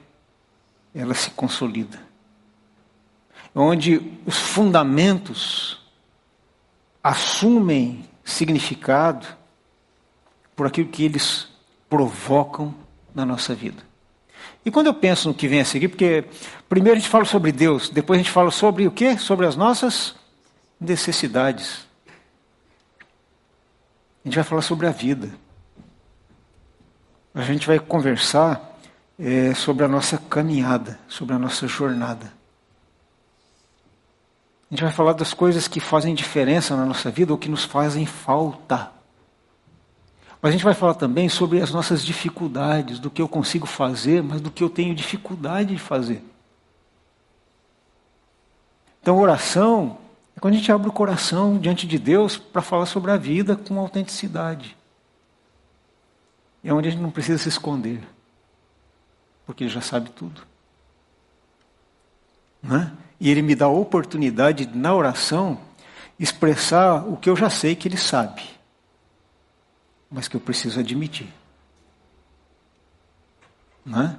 ela 0.94 1.12
se 1.12 1.30
consolida. 1.30 2.00
Onde 3.54 4.18
os 4.24 4.38
fundamentos 4.38 5.78
assumem 7.02 8.08
significado 8.24 9.26
por 10.56 10.66
aquilo 10.66 10.88
que 10.88 11.04
eles 11.04 11.48
provocam 11.88 12.74
na 13.14 13.24
nossa 13.24 13.54
vida. 13.54 13.82
E 14.64 14.70
quando 14.70 14.86
eu 14.86 14.94
penso 14.94 15.28
no 15.28 15.34
que 15.34 15.46
vem 15.46 15.60
a 15.60 15.64
seguir, 15.64 15.88
porque 15.88 16.24
primeiro 16.68 16.96
a 16.96 17.00
gente 17.00 17.10
fala 17.10 17.24
sobre 17.24 17.52
Deus, 17.52 17.90
depois 17.90 18.18
a 18.18 18.22
gente 18.22 18.32
fala 18.32 18.50
sobre 18.50 18.86
o 18.86 18.90
quê? 18.90 19.18
Sobre 19.18 19.46
as 19.46 19.56
nossas 19.56 20.14
necessidades. 20.80 21.86
A 24.24 24.28
gente 24.28 24.36
vai 24.36 24.44
falar 24.44 24.62
sobre 24.62 24.86
a 24.86 24.90
vida. 24.90 25.30
A 27.34 27.42
gente 27.42 27.66
vai 27.66 27.78
conversar 27.78 28.78
é, 29.18 29.52
sobre 29.54 29.84
a 29.84 29.88
nossa 29.88 30.16
caminhada, 30.16 30.98
sobre 31.08 31.34
a 31.34 31.38
nossa 31.38 31.66
jornada. 31.66 32.32
A 34.70 34.74
gente 34.74 34.82
vai 34.82 34.92
falar 34.92 35.12
das 35.12 35.34
coisas 35.34 35.68
que 35.68 35.78
fazem 35.78 36.14
diferença 36.14 36.74
na 36.74 36.86
nossa 36.86 37.10
vida 37.10 37.32
ou 37.32 37.38
que 37.38 37.50
nos 37.50 37.64
fazem 37.64 38.06
falta. 38.06 38.93
Mas 40.44 40.50
a 40.50 40.52
gente 40.52 40.64
vai 40.64 40.74
falar 40.74 40.92
também 40.92 41.26
sobre 41.26 41.62
as 41.62 41.70
nossas 41.70 42.04
dificuldades, 42.04 42.98
do 42.98 43.10
que 43.10 43.22
eu 43.22 43.26
consigo 43.26 43.66
fazer, 43.66 44.22
mas 44.22 44.42
do 44.42 44.50
que 44.50 44.62
eu 44.62 44.68
tenho 44.68 44.94
dificuldade 44.94 45.72
de 45.72 45.80
fazer. 45.80 46.22
Então, 49.00 49.18
oração 49.18 49.96
é 50.36 50.40
quando 50.40 50.52
a 50.52 50.56
gente 50.58 50.70
abre 50.70 50.86
o 50.86 50.92
coração 50.92 51.56
diante 51.56 51.86
de 51.86 51.98
Deus 51.98 52.36
para 52.36 52.60
falar 52.60 52.84
sobre 52.84 53.10
a 53.10 53.16
vida 53.16 53.56
com 53.56 53.80
autenticidade. 53.80 54.76
É 56.62 56.74
onde 56.74 56.88
a 56.88 56.90
gente 56.90 57.00
não 57.00 57.10
precisa 57.10 57.38
se 57.38 57.48
esconder, 57.48 58.06
porque 59.46 59.64
Ele 59.64 59.70
já 59.70 59.80
sabe 59.80 60.10
tudo. 60.10 60.42
Né? 62.62 62.92
E 63.18 63.30
Ele 63.30 63.40
me 63.40 63.54
dá 63.54 63.64
a 63.64 63.70
oportunidade, 63.70 64.68
na 64.74 64.94
oração, 64.94 65.58
expressar 66.20 67.08
o 67.08 67.16
que 67.16 67.30
eu 67.30 67.34
já 67.34 67.48
sei 67.48 67.74
que 67.74 67.88
Ele 67.88 67.96
sabe, 67.96 68.53
mas 70.14 70.28
que 70.28 70.36
eu 70.36 70.40
preciso 70.40 70.78
admitir. 70.78 71.26
Né? 73.84 74.16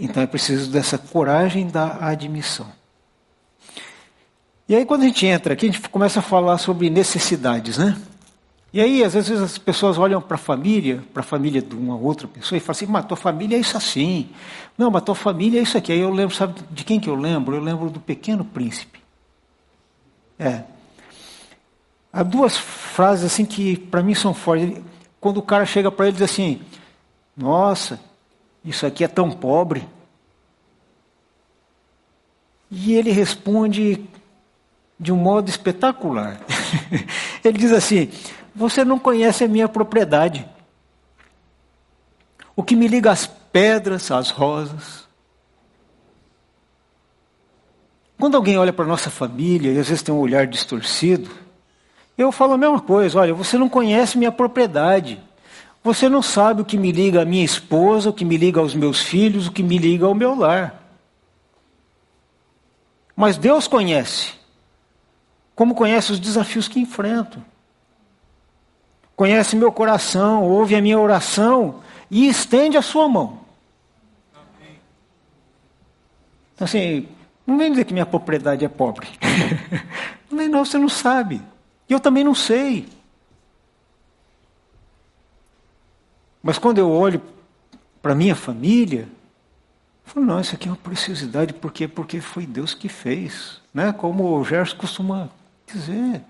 Então 0.00 0.20
é 0.20 0.26
preciso 0.26 0.68
dessa 0.68 0.98
coragem 0.98 1.68
da 1.68 1.96
admissão. 2.08 2.66
E 4.68 4.74
aí 4.74 4.84
quando 4.84 5.02
a 5.02 5.06
gente 5.06 5.24
entra 5.24 5.54
aqui, 5.54 5.68
a 5.68 5.72
gente 5.72 5.88
começa 5.88 6.18
a 6.18 6.22
falar 6.22 6.58
sobre 6.58 6.90
necessidades, 6.90 7.78
né? 7.78 7.96
E 8.72 8.80
aí, 8.80 9.02
às 9.02 9.14
vezes, 9.14 9.40
as 9.40 9.56
pessoas 9.56 9.96
olham 9.96 10.20
para 10.20 10.34
a 10.34 10.38
família, 10.38 11.02
para 11.14 11.20
a 11.20 11.24
família 11.24 11.62
de 11.62 11.74
uma 11.74 11.96
outra 11.96 12.28
pessoa, 12.28 12.58
e 12.58 12.60
falam 12.60 12.72
assim, 12.72 12.86
mas 12.86 13.06
tua 13.06 13.16
família 13.16 13.56
é 13.56 13.60
isso 13.60 13.74
assim. 13.74 14.28
Não, 14.76 14.90
mas 14.90 15.02
tua 15.02 15.14
família 15.14 15.60
é 15.60 15.62
isso 15.62 15.78
aqui. 15.78 15.92
Aí 15.92 16.00
eu 16.00 16.12
lembro, 16.12 16.34
sabe 16.34 16.60
de 16.70 16.84
quem 16.84 17.00
que 17.00 17.08
eu 17.08 17.14
lembro? 17.14 17.56
Eu 17.56 17.62
lembro 17.62 17.88
do 17.88 18.00
pequeno 18.00 18.44
príncipe. 18.44 19.00
É. 20.38 20.64
Há 22.12 22.22
duas 22.22 22.56
frases 22.56 23.24
assim 23.24 23.44
que 23.44 23.76
para 23.76 24.02
mim 24.02 24.14
são 24.14 24.32
fortes. 24.34 24.82
Quando 25.26 25.38
o 25.38 25.42
cara 25.42 25.66
chega 25.66 25.90
para 25.90 26.06
ele 26.06 26.14
e 26.14 26.18
diz 26.20 26.30
assim, 26.30 26.62
nossa, 27.36 27.98
isso 28.64 28.86
aqui 28.86 29.02
é 29.02 29.08
tão 29.08 29.28
pobre. 29.28 29.84
E 32.70 32.94
ele 32.94 33.10
responde 33.10 34.08
de 34.96 35.12
um 35.12 35.16
modo 35.16 35.48
espetacular. 35.48 36.40
ele 37.42 37.58
diz 37.58 37.72
assim: 37.72 38.08
Você 38.54 38.84
não 38.84 39.00
conhece 39.00 39.42
a 39.42 39.48
minha 39.48 39.68
propriedade. 39.68 40.48
O 42.54 42.62
que 42.62 42.76
me 42.76 42.86
liga 42.86 43.10
às 43.10 43.26
pedras, 43.26 44.12
às 44.12 44.30
rosas. 44.30 45.08
Quando 48.16 48.36
alguém 48.36 48.58
olha 48.58 48.72
para 48.72 48.84
nossa 48.84 49.10
família 49.10 49.72
e 49.72 49.78
às 49.80 49.88
vezes 49.88 50.04
tem 50.04 50.14
um 50.14 50.20
olhar 50.20 50.46
distorcido, 50.46 51.45
eu 52.22 52.32
falo 52.32 52.54
a 52.54 52.58
mesma 52.58 52.80
coisa: 52.80 53.18
olha, 53.18 53.34
você 53.34 53.58
não 53.58 53.68
conhece 53.68 54.18
minha 54.18 54.32
propriedade. 54.32 55.20
Você 55.82 56.08
não 56.08 56.20
sabe 56.20 56.62
o 56.62 56.64
que 56.64 56.76
me 56.76 56.90
liga 56.90 57.22
à 57.22 57.24
minha 57.24 57.44
esposa, 57.44 58.10
o 58.10 58.12
que 58.12 58.24
me 58.24 58.36
liga 58.36 58.58
aos 58.58 58.74
meus 58.74 59.02
filhos, 59.02 59.46
o 59.46 59.52
que 59.52 59.62
me 59.62 59.78
liga 59.78 60.04
ao 60.04 60.14
meu 60.14 60.34
lar. 60.34 60.82
Mas 63.14 63.36
Deus 63.36 63.68
conhece 63.68 64.34
como 65.56 65.74
conhece 65.74 66.12
os 66.12 66.20
desafios 66.20 66.68
que 66.68 66.78
enfrento. 66.78 67.42
Conhece 69.16 69.56
meu 69.56 69.72
coração, 69.72 70.44
ouve 70.44 70.76
a 70.76 70.82
minha 70.82 70.98
oração 70.98 71.80
e 72.10 72.28
estende 72.28 72.76
a 72.76 72.82
sua 72.82 73.08
mão. 73.08 73.40
Então, 76.54 76.66
assim, 76.66 77.08
não 77.46 77.56
vem 77.56 77.70
dizer 77.70 77.86
que 77.86 77.94
minha 77.94 78.04
propriedade 78.04 78.66
é 78.66 78.68
pobre. 78.68 79.08
Nem 80.30 80.46
não, 80.46 80.66
você 80.66 80.76
não 80.76 80.88
sabe. 80.88 81.40
E 81.88 81.92
eu 81.92 82.00
também 82.00 82.24
não 82.24 82.34
sei. 82.34 82.86
Mas 86.42 86.58
quando 86.58 86.78
eu 86.78 86.90
olho 86.90 87.20
para 88.00 88.14
minha 88.14 88.34
família, 88.34 89.08
eu 90.06 90.12
falo, 90.12 90.26
não, 90.26 90.40
isso 90.40 90.54
aqui 90.54 90.68
é 90.68 90.70
uma 90.70 90.76
preciosidade, 90.76 91.52
porque 91.54 91.88
porque 91.88 92.20
foi 92.20 92.46
Deus 92.46 92.74
que 92.74 92.88
fez, 92.88 93.60
né? 93.74 93.92
Como 93.92 94.38
o 94.38 94.44
Gerson 94.44 94.76
costuma 94.76 95.28
dizer, 95.66 96.22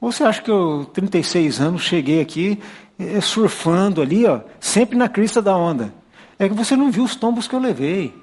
ou 0.00 0.12
você 0.12 0.22
acha 0.22 0.40
que 0.40 0.50
eu, 0.50 0.88
36 0.92 1.60
anos, 1.60 1.82
cheguei 1.82 2.20
aqui 2.20 2.60
é, 2.98 3.20
surfando 3.20 4.00
ali, 4.00 4.26
ó, 4.26 4.40
sempre 4.60 4.96
na 4.96 5.08
crista 5.08 5.42
da 5.42 5.56
onda? 5.56 5.92
É 6.38 6.48
que 6.48 6.54
você 6.54 6.76
não 6.76 6.90
viu 6.90 7.02
os 7.02 7.16
tombos 7.16 7.48
que 7.48 7.54
eu 7.54 7.58
levei. 7.58 8.14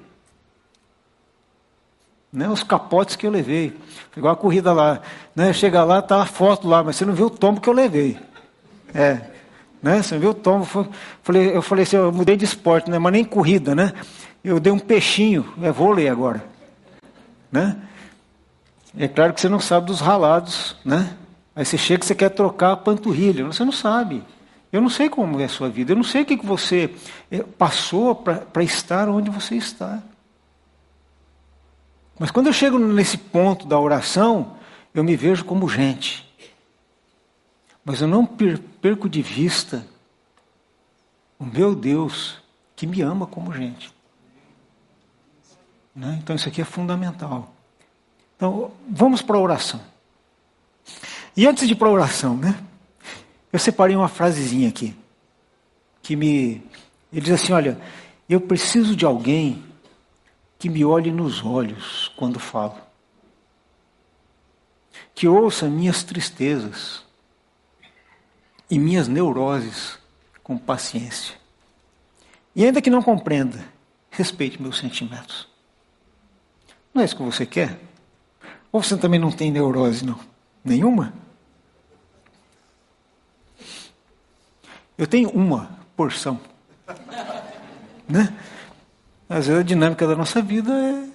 Né, 2.36 2.46
os 2.50 2.62
capotes 2.62 3.16
que 3.16 3.26
eu 3.26 3.30
levei. 3.30 3.74
Igual 4.14 4.34
a 4.34 4.36
corrida 4.36 4.70
lá. 4.70 5.00
Né, 5.34 5.54
chega 5.54 5.82
lá, 5.82 6.02
tá 6.02 6.20
a 6.20 6.26
foto 6.26 6.68
lá, 6.68 6.84
mas 6.84 6.96
você 6.96 7.06
não 7.06 7.14
viu 7.14 7.28
o 7.28 7.30
tombo 7.30 7.62
que 7.62 7.68
eu 7.68 7.72
levei. 7.72 8.18
É. 8.92 9.22
Né, 9.82 10.02
você 10.02 10.16
não 10.16 10.20
viu 10.20 10.30
o 10.32 10.34
tombo. 10.34 10.66
Falei, 11.22 11.56
eu 11.56 11.62
falei 11.62 11.84
assim, 11.84 11.96
eu 11.96 12.12
mudei 12.12 12.36
de 12.36 12.44
esporte, 12.44 12.90
né, 12.90 12.98
mas 12.98 13.10
nem 13.10 13.24
corrida, 13.24 13.74
né? 13.74 13.94
Eu 14.44 14.60
dei 14.60 14.70
um 14.70 14.78
peixinho, 14.78 15.50
é 15.62 15.72
vôlei 15.72 16.10
agora. 16.10 16.44
Né? 17.50 17.74
É 18.98 19.08
claro 19.08 19.32
que 19.32 19.40
você 19.40 19.48
não 19.48 19.58
sabe 19.58 19.86
dos 19.86 20.02
ralados, 20.02 20.76
né? 20.84 21.14
Aí 21.54 21.64
você 21.64 21.78
chega 21.78 22.04
e 22.04 22.06
você 22.06 22.14
quer 22.14 22.28
trocar 22.28 22.72
a 22.72 22.76
panturrilha. 22.76 23.46
Você 23.46 23.64
não 23.64 23.72
sabe. 23.72 24.22
Eu 24.70 24.82
não 24.82 24.90
sei 24.90 25.08
como 25.08 25.40
é 25.40 25.44
a 25.44 25.48
sua 25.48 25.70
vida. 25.70 25.92
Eu 25.92 25.96
não 25.96 26.04
sei 26.04 26.20
o 26.20 26.26
que 26.26 26.36
você 26.36 26.94
eh, 27.30 27.42
passou 27.56 28.14
para 28.14 28.62
estar 28.62 29.08
onde 29.08 29.30
você 29.30 29.54
está. 29.54 30.02
Mas 32.18 32.30
quando 32.30 32.46
eu 32.46 32.52
chego 32.52 32.78
nesse 32.78 33.18
ponto 33.18 33.66
da 33.66 33.78
oração, 33.78 34.56
eu 34.94 35.04
me 35.04 35.16
vejo 35.16 35.44
como 35.44 35.68
gente. 35.68 36.26
Mas 37.84 38.00
eu 38.00 38.08
não 38.08 38.26
perco 38.26 39.08
de 39.08 39.22
vista 39.22 39.86
o 41.38 41.44
meu 41.44 41.74
Deus 41.74 42.38
que 42.74 42.86
me 42.86 43.02
ama 43.02 43.26
como 43.26 43.52
gente. 43.52 43.92
Né? 45.94 46.18
Então 46.22 46.34
isso 46.34 46.48
aqui 46.48 46.60
é 46.60 46.64
fundamental. 46.64 47.54
Então, 48.36 48.70
vamos 48.88 49.22
para 49.22 49.36
a 49.36 49.40
oração. 49.40 49.80
E 51.36 51.46
antes 51.46 51.66
de 51.66 51.72
ir 51.72 51.76
para 51.76 51.88
a 51.88 51.92
oração, 51.92 52.36
né? 52.36 52.58
Eu 53.52 53.58
separei 53.58 53.96
uma 53.96 54.08
frasezinha 54.08 54.68
aqui. 54.68 54.94
Que 56.02 56.14
me. 56.14 56.62
Ele 57.12 57.20
diz 57.22 57.32
assim: 57.32 57.52
olha, 57.52 57.80
eu 58.28 58.40
preciso 58.40 58.94
de 58.94 59.04
alguém 59.04 59.64
que 60.58 60.68
me 60.68 60.84
olhe 60.84 61.10
nos 61.10 61.44
olhos 61.44 62.12
quando 62.16 62.38
falo. 62.38 62.76
Que 65.14 65.28
ouça 65.28 65.68
minhas 65.68 66.02
tristezas 66.02 67.04
e 68.70 68.78
minhas 68.78 69.08
neuroses 69.08 69.98
com 70.42 70.56
paciência. 70.56 71.36
E 72.54 72.64
ainda 72.64 72.80
que 72.80 72.90
não 72.90 73.02
compreenda, 73.02 73.62
respeite 74.10 74.60
meus 74.60 74.78
sentimentos. 74.78 75.48
Não 76.92 77.02
é 77.02 77.04
isso 77.04 77.16
que 77.16 77.22
você 77.22 77.44
quer? 77.44 77.78
Ou 78.72 78.82
você 78.82 78.96
também 78.96 79.20
não 79.20 79.30
tem 79.30 79.50
neurose, 79.50 80.04
não? 80.04 80.18
Nenhuma? 80.64 81.12
Eu 84.96 85.06
tenho 85.06 85.28
uma 85.30 85.78
porção. 85.94 86.40
Né? 88.08 88.34
Às 89.28 89.46
vezes 89.46 89.60
a 89.60 89.64
dinâmica 89.64 90.06
da 90.06 90.14
nossa 90.14 90.40
vida 90.40 90.72
é. 90.72 91.08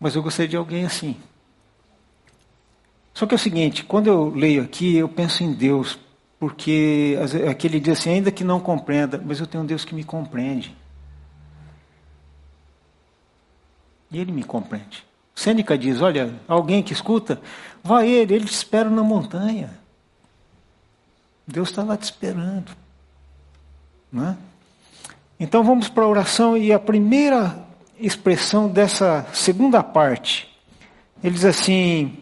Mas 0.00 0.14
eu 0.14 0.22
gostaria 0.22 0.48
de 0.48 0.56
alguém 0.56 0.84
assim. 0.84 1.16
Só 3.14 3.26
que 3.26 3.34
é 3.34 3.36
o 3.36 3.38
seguinte, 3.38 3.84
quando 3.84 4.06
eu 4.06 4.30
leio 4.30 4.62
aqui, 4.62 4.96
eu 4.96 5.08
penso 5.08 5.44
em 5.44 5.52
Deus, 5.52 5.98
porque 6.40 7.16
aquele 7.48 7.78
diz 7.78 7.98
assim, 7.98 8.10
ainda 8.10 8.32
que 8.32 8.42
não 8.42 8.58
compreenda, 8.58 9.22
mas 9.24 9.38
eu 9.38 9.46
tenho 9.46 9.62
um 9.62 9.66
Deus 9.66 9.84
que 9.84 9.94
me 9.94 10.02
compreende. 10.02 10.74
E 14.10 14.18
Ele 14.18 14.32
me 14.32 14.42
compreende. 14.42 15.04
Sêneca 15.34 15.76
diz: 15.76 16.00
olha, 16.00 16.34
alguém 16.46 16.82
que 16.82 16.92
escuta, 16.92 17.40
vai 17.82 18.08
ele, 18.08 18.34
ele 18.34 18.44
te 18.44 18.52
espera 18.54 18.88
na 18.88 19.02
montanha. 19.02 19.70
Deus 21.46 21.70
está 21.70 21.82
lá 21.82 21.96
te 21.96 22.04
esperando. 22.04 22.70
Né? 24.10 24.36
Então 25.42 25.64
vamos 25.64 25.88
para 25.88 26.04
a 26.04 26.06
oração 26.06 26.56
e 26.56 26.72
a 26.72 26.78
primeira 26.78 27.66
expressão 27.98 28.68
dessa 28.68 29.26
segunda 29.32 29.82
parte, 29.82 30.48
ele 31.20 31.34
diz 31.34 31.44
assim: 31.44 32.16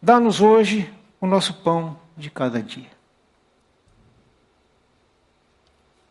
dá-nos 0.00 0.40
hoje 0.40 0.88
o 1.20 1.26
nosso 1.26 1.54
pão 1.54 1.98
de 2.16 2.30
cada 2.30 2.62
dia. 2.62 2.86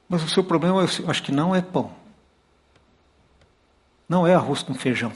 Mas 0.10 0.26
o 0.26 0.28
seu 0.28 0.44
problema, 0.44 0.82
eu 0.82 1.10
acho 1.10 1.24
que 1.24 1.32
não 1.32 1.56
é 1.56 1.62
pão. 1.62 1.90
Não 4.10 4.28
é 4.28 4.36
arroz 4.36 4.62
com 4.62 4.74
feijão. 4.74 5.14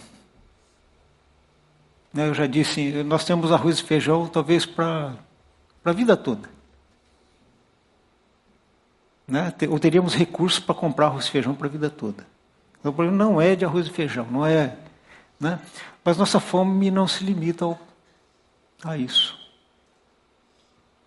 Né, 2.14 2.30
eu 2.30 2.34
já 2.34 2.48
disse, 2.48 3.04
nós 3.04 3.26
temos 3.26 3.52
arroz 3.52 3.80
e 3.80 3.84
feijão 3.84 4.26
talvez 4.26 4.66
para 4.66 5.14
a 5.84 5.92
vida 5.92 6.16
toda. 6.16 6.50
Né? 9.28 9.54
Ou 9.70 9.80
teríamos 9.80 10.16
recursos 10.16 10.60
para 10.60 10.76
comprar 10.76 11.08
arroz 11.08 11.26
e 11.26 11.32
feijão 11.32 11.56
para 11.56 11.68
a 11.68 11.70
vida 11.70 11.90
toda. 11.90 12.26
Então, 12.80 12.92
o 12.92 12.96
problema 12.96 13.18
não 13.18 13.42
é 13.42 13.56
de 13.56 13.66
arroz 13.66 13.88
e 13.88 13.90
feijão, 13.90 14.28
não 14.30 14.46
é. 14.46 14.76
Né? 15.40 15.60
Mas 16.04 16.18
nossa 16.18 16.40
fome 16.40 16.92
não 16.92 17.08
se 17.08 17.24
limita 17.24 17.66
ao, 17.66 17.80
a 18.84 18.98
isso. 18.98 19.38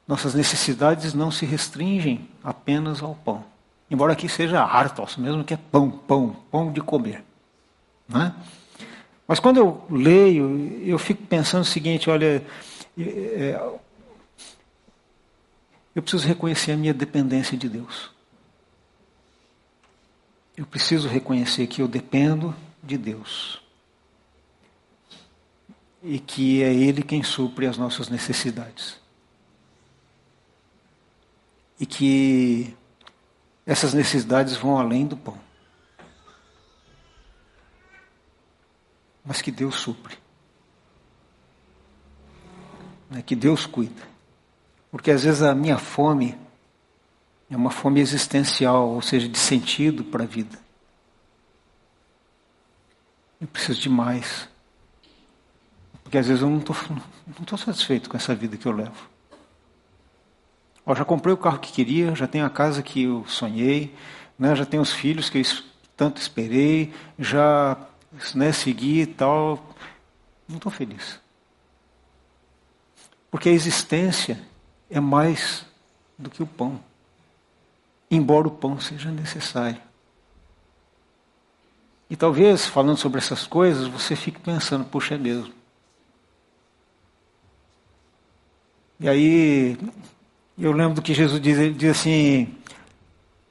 Nossas 0.06 0.34
necessidades 0.34 1.14
não 1.14 1.30
se 1.30 1.46
restringem 1.46 2.28
apenas 2.42 3.02
ao 3.02 3.14
pão. 3.14 3.44
Embora 3.90 4.12
aqui 4.12 4.28
seja 4.28 4.62
artos, 4.62 5.16
mesmo 5.16 5.44
que 5.44 5.54
é 5.54 5.58
pão, 5.70 5.90
pão, 5.90 6.36
pão 6.50 6.72
de 6.72 6.80
comer. 6.80 7.22
Né? 8.08 8.34
Mas 9.26 9.38
quando 9.38 9.58
eu 9.58 9.84
leio, 9.90 10.82
eu 10.84 10.98
fico 10.98 11.22
pensando 11.24 11.62
o 11.62 11.66
seguinte: 11.66 12.08
olha, 12.08 12.42
é, 12.98 13.70
eu 15.98 16.02
preciso 16.02 16.28
reconhecer 16.28 16.70
a 16.70 16.76
minha 16.76 16.94
dependência 16.94 17.58
de 17.58 17.68
Deus. 17.68 18.12
Eu 20.56 20.64
preciso 20.64 21.08
reconhecer 21.08 21.66
que 21.66 21.82
eu 21.82 21.88
dependo 21.88 22.54
de 22.80 22.96
Deus. 22.96 23.60
E 26.00 26.20
que 26.20 26.62
é 26.62 26.72
Ele 26.72 27.02
quem 27.02 27.24
supre 27.24 27.66
as 27.66 27.76
nossas 27.76 28.08
necessidades. 28.08 29.00
E 31.80 31.84
que 31.84 32.76
essas 33.66 33.92
necessidades 33.92 34.56
vão 34.56 34.78
além 34.78 35.04
do 35.04 35.16
pão. 35.16 35.40
Mas 39.24 39.42
que 39.42 39.50
Deus 39.50 39.74
supre. 39.74 40.16
Né, 43.10 43.20
que 43.20 43.34
Deus 43.34 43.66
cuida. 43.66 44.07
Porque 44.90 45.10
às 45.10 45.22
vezes 45.24 45.42
a 45.42 45.54
minha 45.54 45.78
fome 45.78 46.36
é 47.50 47.56
uma 47.56 47.70
fome 47.70 48.00
existencial, 48.00 48.88
ou 48.88 49.02
seja, 49.02 49.28
de 49.28 49.38
sentido 49.38 50.04
para 50.04 50.24
a 50.24 50.26
vida. 50.26 50.58
Eu 53.40 53.46
preciso 53.46 53.80
de 53.80 53.88
mais. 53.88 54.48
Porque 56.02 56.18
às 56.18 56.26
vezes 56.26 56.42
eu 56.42 56.50
não 56.50 56.58
estou 56.58 56.76
não 57.50 57.58
satisfeito 57.58 58.08
com 58.08 58.16
essa 58.16 58.34
vida 58.34 58.56
que 58.56 58.66
eu 58.66 58.72
levo. 58.72 59.08
Ó, 60.84 60.94
já 60.94 61.04
comprei 61.04 61.34
o 61.34 61.36
carro 61.36 61.58
que 61.58 61.70
queria, 61.70 62.14
já 62.14 62.26
tenho 62.26 62.46
a 62.46 62.50
casa 62.50 62.82
que 62.82 63.02
eu 63.02 63.24
sonhei, 63.26 63.94
né, 64.38 64.56
já 64.56 64.64
tenho 64.64 64.82
os 64.82 64.92
filhos 64.92 65.28
que 65.28 65.38
eu 65.38 65.42
tanto 65.94 66.18
esperei, 66.18 66.94
já 67.18 67.76
né, 68.34 68.52
segui 68.52 69.02
e 69.02 69.06
tal. 69.06 69.62
Não 70.48 70.56
estou 70.56 70.72
feliz. 70.72 71.20
Porque 73.30 73.50
a 73.50 73.52
existência 73.52 74.40
é 74.90 75.00
mais 75.00 75.64
do 76.18 76.30
que 76.30 76.42
o 76.42 76.46
pão. 76.46 76.80
Embora 78.10 78.48
o 78.48 78.50
pão 78.50 78.80
seja 78.80 79.10
necessário. 79.10 79.80
E 82.10 82.16
talvez, 82.16 82.66
falando 82.66 82.96
sobre 82.96 83.18
essas 83.18 83.46
coisas, 83.46 83.86
você 83.86 84.16
fique 84.16 84.40
pensando, 84.40 84.84
puxa, 84.84 85.14
é 85.14 85.18
mesmo. 85.18 85.52
E 88.98 89.08
aí, 89.08 89.78
eu 90.58 90.72
lembro 90.72 90.94
do 90.94 91.02
que 91.02 91.12
Jesus 91.12 91.40
diz, 91.40 91.76
diz 91.76 91.90
assim, 91.90 92.52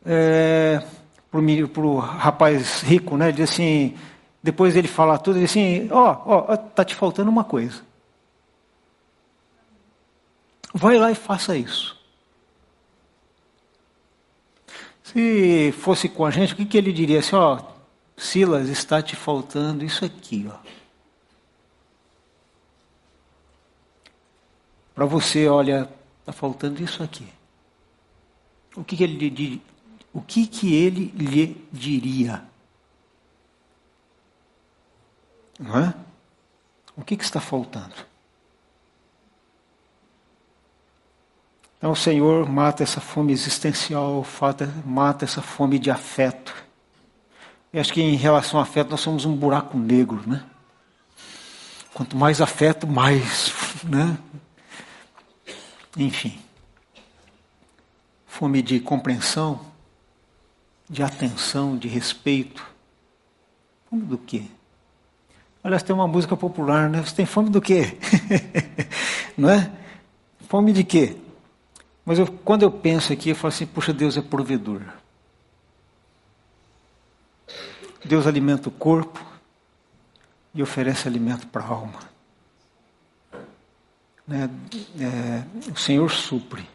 é, 0.05 0.83
para 1.29 1.39
o 1.85 1.99
rapaz 1.99 2.81
rico, 2.81 3.15
né? 3.15 3.31
Diz 3.31 3.51
assim, 3.51 3.95
depois 4.41 4.75
ele 4.75 4.87
fala 4.87 5.17
tudo, 5.17 5.37
ele 5.37 5.45
diz 5.45 5.51
assim, 5.51 5.87
ó, 5.91 6.23
oh, 6.25 6.51
ó, 6.51 6.57
tá 6.57 6.83
te 6.83 6.95
faltando 6.95 7.29
uma 7.29 7.43
coisa. 7.43 7.81
Vai 10.73 10.97
lá 10.97 11.11
e 11.11 11.15
faça 11.15 11.57
isso. 11.57 11.97
Se 15.03 15.71
fosse 15.71 16.09
com 16.09 16.25
a 16.25 16.31
gente, 16.31 16.53
o 16.53 16.55
que, 16.55 16.65
que 16.65 16.77
ele 16.77 16.91
diria 16.91 17.19
assim, 17.19 17.35
ó, 17.35 17.61
Silas, 18.15 18.69
está 18.69 19.01
te 19.01 19.15
faltando 19.15 19.85
isso 19.85 20.03
aqui, 20.03 20.49
ó. 20.51 20.57
Para 24.93 25.05
você, 25.05 25.47
olha, 25.47 25.89
Está 26.27 26.33
faltando 26.33 26.83
isso 26.83 27.01
aqui. 27.01 27.25
O 28.75 28.83
que, 28.83 28.97
que 28.97 29.03
ele 29.05 29.61
o 30.13 30.19
que, 30.19 30.45
que 30.45 30.75
ele 30.75 31.05
lhe 31.15 31.65
diria? 31.71 32.43
Não 35.57 35.79
é? 35.79 35.93
O 36.97 37.05
que, 37.05 37.15
que 37.15 37.23
está 37.23 37.39
faltando? 37.39 37.95
Então 41.77 41.91
o 41.91 41.95
Senhor 41.95 42.49
mata 42.49 42.81
essa 42.81 42.99
fome 42.99 43.31
existencial, 43.31 44.25
mata 44.83 45.25
essa 45.25 45.41
fome 45.41 45.77
de 45.77 45.91
afeto. 45.91 46.53
Eu 47.71 47.81
acho 47.81 47.93
que 47.93 48.01
em 48.01 48.15
relação 48.15 48.59
ao 48.59 48.63
afeto 48.63 48.89
nós 48.89 49.01
somos 49.01 49.25
um 49.25 49.35
buraco 49.35 49.77
negro, 49.77 50.23
né? 50.25 50.43
Quanto 51.93 52.17
mais 52.17 52.41
afeto, 52.41 52.87
mais, 52.87 53.53
né? 53.85 54.17
Enfim. 55.95 56.39
Fome 58.25 58.61
de 58.61 58.79
compreensão, 58.79 59.59
de 60.89 61.03
atenção, 61.03 61.77
de 61.77 61.87
respeito. 61.87 62.65
Fome 63.89 64.03
do 64.03 64.17
quê? 64.17 64.43
Aliás, 65.63 65.83
tem 65.83 65.95
uma 65.95 66.07
música 66.07 66.35
popular, 66.35 66.89
né? 66.89 67.03
Você 67.03 67.15
tem 67.15 67.25
fome 67.25 67.49
do 67.49 67.61
quê? 67.61 67.97
Não 69.37 69.49
é? 69.49 69.71
Fome 70.47 70.71
de 70.71 70.83
quê? 70.83 71.17
Mas 72.07 72.17
eu, 72.17 72.25
quando 72.25 72.63
eu 72.63 72.71
penso 72.71 73.13
aqui, 73.13 73.29
eu 73.29 73.35
falo 73.35 73.53
assim: 73.53 73.67
puxa, 73.67 73.93
Deus 73.93 74.17
é 74.17 74.21
provedor. 74.21 74.81
Deus 78.03 78.25
alimenta 78.25 78.69
o 78.69 78.71
corpo 78.71 79.23
e 80.55 80.63
oferece 80.63 81.07
alimento 81.07 81.45
para 81.47 81.63
a 81.63 81.67
alma 81.67 82.17
né, 84.27 84.49
é, 84.99 85.71
o 85.71 85.77
Senhor 85.77 86.11
supre. 86.11 86.67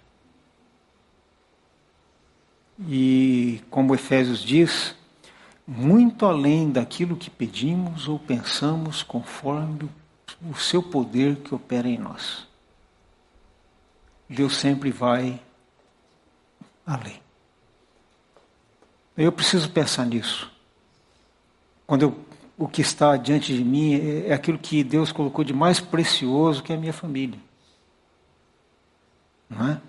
E, 2.89 3.61
como 3.71 3.95
Efésios 3.95 4.43
diz, 4.43 4.95
muito 5.67 6.25
além 6.25 6.71
daquilo 6.71 7.17
que 7.17 7.29
pedimos 7.29 8.09
ou 8.09 8.19
pensamos, 8.19 9.03
conforme 9.03 9.89
o 10.51 10.55
seu 10.57 10.83
poder 10.83 11.37
que 11.37 11.55
opera 11.55 11.87
em 11.87 11.99
nós. 11.99 12.49
Deus 14.33 14.57
sempre 14.57 14.91
vai 14.91 15.41
além. 16.87 17.21
Eu 19.17 19.31
preciso 19.31 19.71
pensar 19.71 20.07
nisso. 20.07 20.51
Quando 21.87 22.03
eu 22.03 22.33
o 22.63 22.69
que 22.69 22.81
está 22.81 23.17
diante 23.17 23.55
de 23.55 23.65
mim 23.65 23.95
é, 23.95 24.29
é 24.29 24.33
aquilo 24.33 24.57
que 24.57 24.85
Deus 24.85 25.11
colocou 25.11 25.45
de 25.45 25.53
mais 25.53 25.81
precioso, 25.81 26.63
que 26.63 26.73
é 26.73 26.77
a 26.77 26.79
minha 26.79 26.93
família. 26.93 27.39
Não 29.51 29.69
é? 29.69 29.81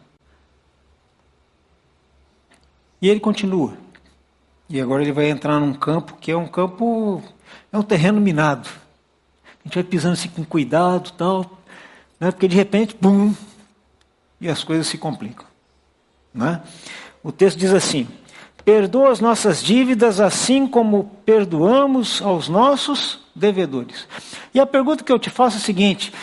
E 3.02 3.10
ele 3.10 3.20
continua. 3.20 3.78
E 4.68 4.82
agora 4.82 5.04
ele 5.04 5.12
vai 5.12 5.30
entrar 5.30 5.60
num 5.60 5.74
campo 5.74 6.16
que 6.16 6.32
é 6.32 6.38
um 6.38 6.48
campo, 6.48 7.22
é 7.72 7.78
um 7.78 7.84
terreno 7.84 8.20
minado. 8.20 8.68
A 9.46 9.68
gente 9.68 9.76
vai 9.76 9.84
pisando 9.84 10.14
assim 10.14 10.30
com 10.30 10.44
cuidado 10.44 11.12
tal, 11.12 11.60
né? 12.20 12.32
porque 12.32 12.48
de 12.48 12.56
repente, 12.56 12.96
pum, 12.96 13.36
e 14.44 14.50
as 14.50 14.62
coisas 14.64 14.88
se 14.88 14.98
complicam. 14.98 15.46
Não 16.34 16.48
é? 16.48 16.62
O 17.24 17.32
texto 17.32 17.58
diz 17.58 17.74
assim: 17.74 18.08
Perdoa 18.66 19.12
as 19.12 19.22
nossas 19.22 19.64
dívidas 19.64 20.20
assim 20.20 20.68
como 20.68 21.12
perdoamos 21.26 22.22
aos 22.22 22.50
nossos 22.50 23.20
devedores. 23.34 24.08
E 24.54 24.60
a 24.60 24.66
pergunta 24.66 25.04
que 25.04 25.12
eu 25.12 25.18
te 25.18 25.30
faço 25.30 25.58
é 25.58 25.60
a 25.60 25.64
seguinte: 25.64 26.14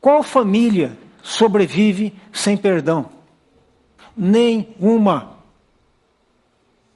qual 0.00 0.22
família 0.22 0.96
sobrevive 1.22 2.14
sem 2.30 2.56
perdão? 2.56 3.06
Nenhuma. 4.14 5.38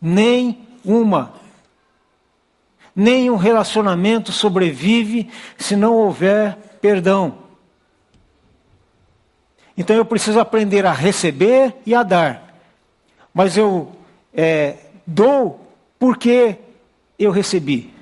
Nenhuma. 0.01 1.32
Nenhum 2.95 3.36
relacionamento 3.36 4.30
sobrevive 4.30 5.30
se 5.57 5.74
não 5.74 5.95
houver 5.95 6.57
perdão. 6.82 7.43
Então 9.77 9.97
eu 9.97 10.05
preciso 10.05 10.39
aprender 10.39 10.87
a 10.87 10.93
receber 10.93 11.75
e 11.85 11.95
a 11.95 12.03
dar. 12.03 12.55
Mas 13.33 13.57
eu 13.57 13.93
é, 14.33 14.77
dou 15.07 15.61
porque 15.99 16.57
eu 17.18 17.31
recebi. 17.31 17.93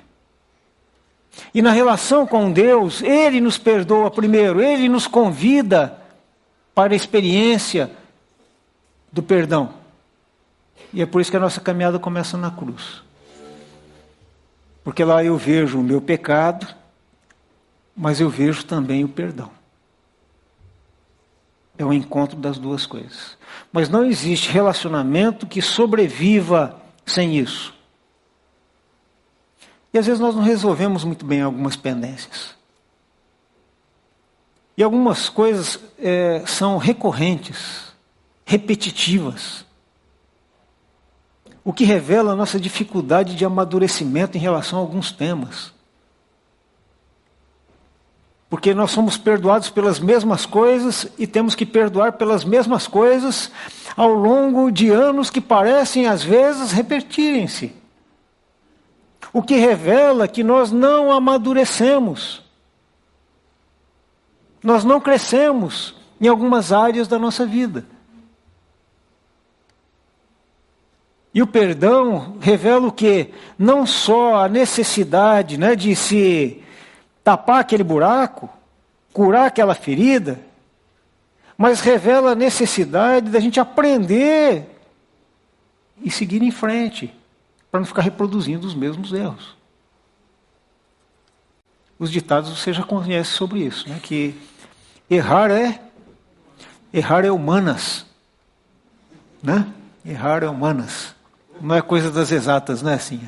E 1.53 1.61
na 1.61 1.71
relação 1.71 2.27
com 2.27 2.51
Deus, 2.51 3.01
Ele 3.01 3.41
nos 3.41 3.57
perdoa 3.57 4.11
primeiro, 4.11 4.61
Ele 4.61 4.87
nos 4.87 5.07
convida 5.07 5.99
para 6.75 6.93
a 6.93 6.95
experiência 6.95 7.91
do 9.11 9.23
perdão. 9.23 9.73
E 10.91 11.01
é 11.01 11.05
por 11.05 11.21
isso 11.21 11.31
que 11.31 11.37
a 11.37 11.39
nossa 11.39 11.59
caminhada 11.59 11.97
começa 11.97 12.37
na 12.37 12.51
cruz. 12.51 13.01
Porque 14.83 15.03
lá 15.03 15.23
eu 15.23 15.37
vejo 15.37 15.79
o 15.79 15.83
meu 15.83 16.01
pecado, 16.01 16.67
mas 17.95 18.19
eu 18.19 18.29
vejo 18.29 18.65
também 18.65 19.03
o 19.03 19.09
perdão. 19.09 19.49
É 21.83 21.85
o 21.85 21.91
encontro 21.91 22.37
das 22.37 22.57
duas 22.57 22.85
coisas. 22.85 23.37
Mas 23.69 23.89
não 23.89 24.05
existe 24.05 24.49
relacionamento 24.49 25.45
que 25.45 25.61
sobreviva 25.61 26.81
sem 27.05 27.37
isso. 27.37 27.73
E 29.93 29.97
às 29.99 30.05
vezes 30.05 30.21
nós 30.21 30.33
não 30.33 30.41
resolvemos 30.41 31.03
muito 31.03 31.25
bem 31.25 31.41
algumas 31.41 31.75
pendências. 31.75 32.55
E 34.77 34.81
algumas 34.81 35.27
coisas 35.27 35.77
é, 35.99 36.45
são 36.47 36.77
recorrentes, 36.77 37.93
repetitivas. 38.45 39.65
O 41.65 41.73
que 41.73 41.83
revela 41.83 42.31
a 42.31 42.35
nossa 42.35 42.57
dificuldade 42.57 43.35
de 43.35 43.43
amadurecimento 43.43 44.37
em 44.37 44.41
relação 44.41 44.79
a 44.79 44.81
alguns 44.81 45.11
temas. 45.11 45.73
Porque 48.53 48.71
nós 48.71 48.91
somos 48.91 49.17
perdoados 49.17 49.71
pelas 49.71 49.99
mesmas 49.99 50.45
coisas 50.45 51.07
e 51.17 51.25
temos 51.25 51.55
que 51.55 51.65
perdoar 51.65 52.11
pelas 52.11 52.45
mesmas 52.45 52.85
coisas 52.85 53.49
ao 53.97 54.13
longo 54.13 54.69
de 54.69 54.91
anos 54.91 55.31
que 55.31 55.41
parecem 55.41 56.05
às 56.05 56.23
vezes 56.23 56.71
repetirem-se. 56.71 57.73
O 59.33 59.41
que 59.41 59.55
revela 59.55 60.27
que 60.27 60.43
nós 60.43 60.71
não 60.71 61.11
amadurecemos. 61.11 62.43
Nós 64.61 64.83
não 64.83 65.01
crescemos 65.01 65.95
em 66.21 66.27
algumas 66.27 66.71
áreas 66.71 67.07
da 67.07 67.17
nossa 67.17 67.47
vida. 67.47 67.83
E 71.33 71.41
o 71.41 71.47
perdão 71.47 72.37
revela 72.39 72.85
o 72.85 72.91
que? 72.91 73.33
Não 73.57 73.83
só 73.83 74.43
a 74.43 74.47
necessidade 74.47 75.57
né, 75.57 75.75
de 75.75 75.95
se 75.95 76.62
tapar 77.23 77.59
aquele 77.59 77.83
buraco, 77.83 78.49
curar 79.13 79.45
aquela 79.45 79.73
ferida, 79.73 80.39
mas 81.57 81.79
revela 81.79 82.31
a 82.31 82.35
necessidade 82.35 83.29
da 83.29 83.39
gente 83.39 83.59
aprender 83.59 84.69
e 86.01 86.11
seguir 86.11 86.41
em 86.41 86.51
frente 86.51 87.13
para 87.71 87.79
não 87.79 87.87
ficar 87.87 88.01
reproduzindo 88.01 88.67
os 88.67 88.75
mesmos 88.75 89.13
erros. 89.13 89.55
Os 91.97 92.11
ditados 92.11 92.49
você 92.49 92.73
já 92.73 92.83
conhece 92.83 93.31
sobre 93.31 93.59
isso, 93.59 93.87
né? 93.87 93.99
que 94.01 94.35
errar 95.09 95.49
é 95.49 95.79
errar 96.91 97.23
é 97.23 97.31
humanas, 97.31 98.05
né? 99.41 99.71
Errar 100.05 100.43
é 100.43 100.49
humanas. 100.49 101.15
Não 101.61 101.75
é 101.75 101.81
coisa 101.81 102.11
das 102.11 102.31
exatas, 102.31 102.81
né, 102.81 102.95
assim? 102.95 103.27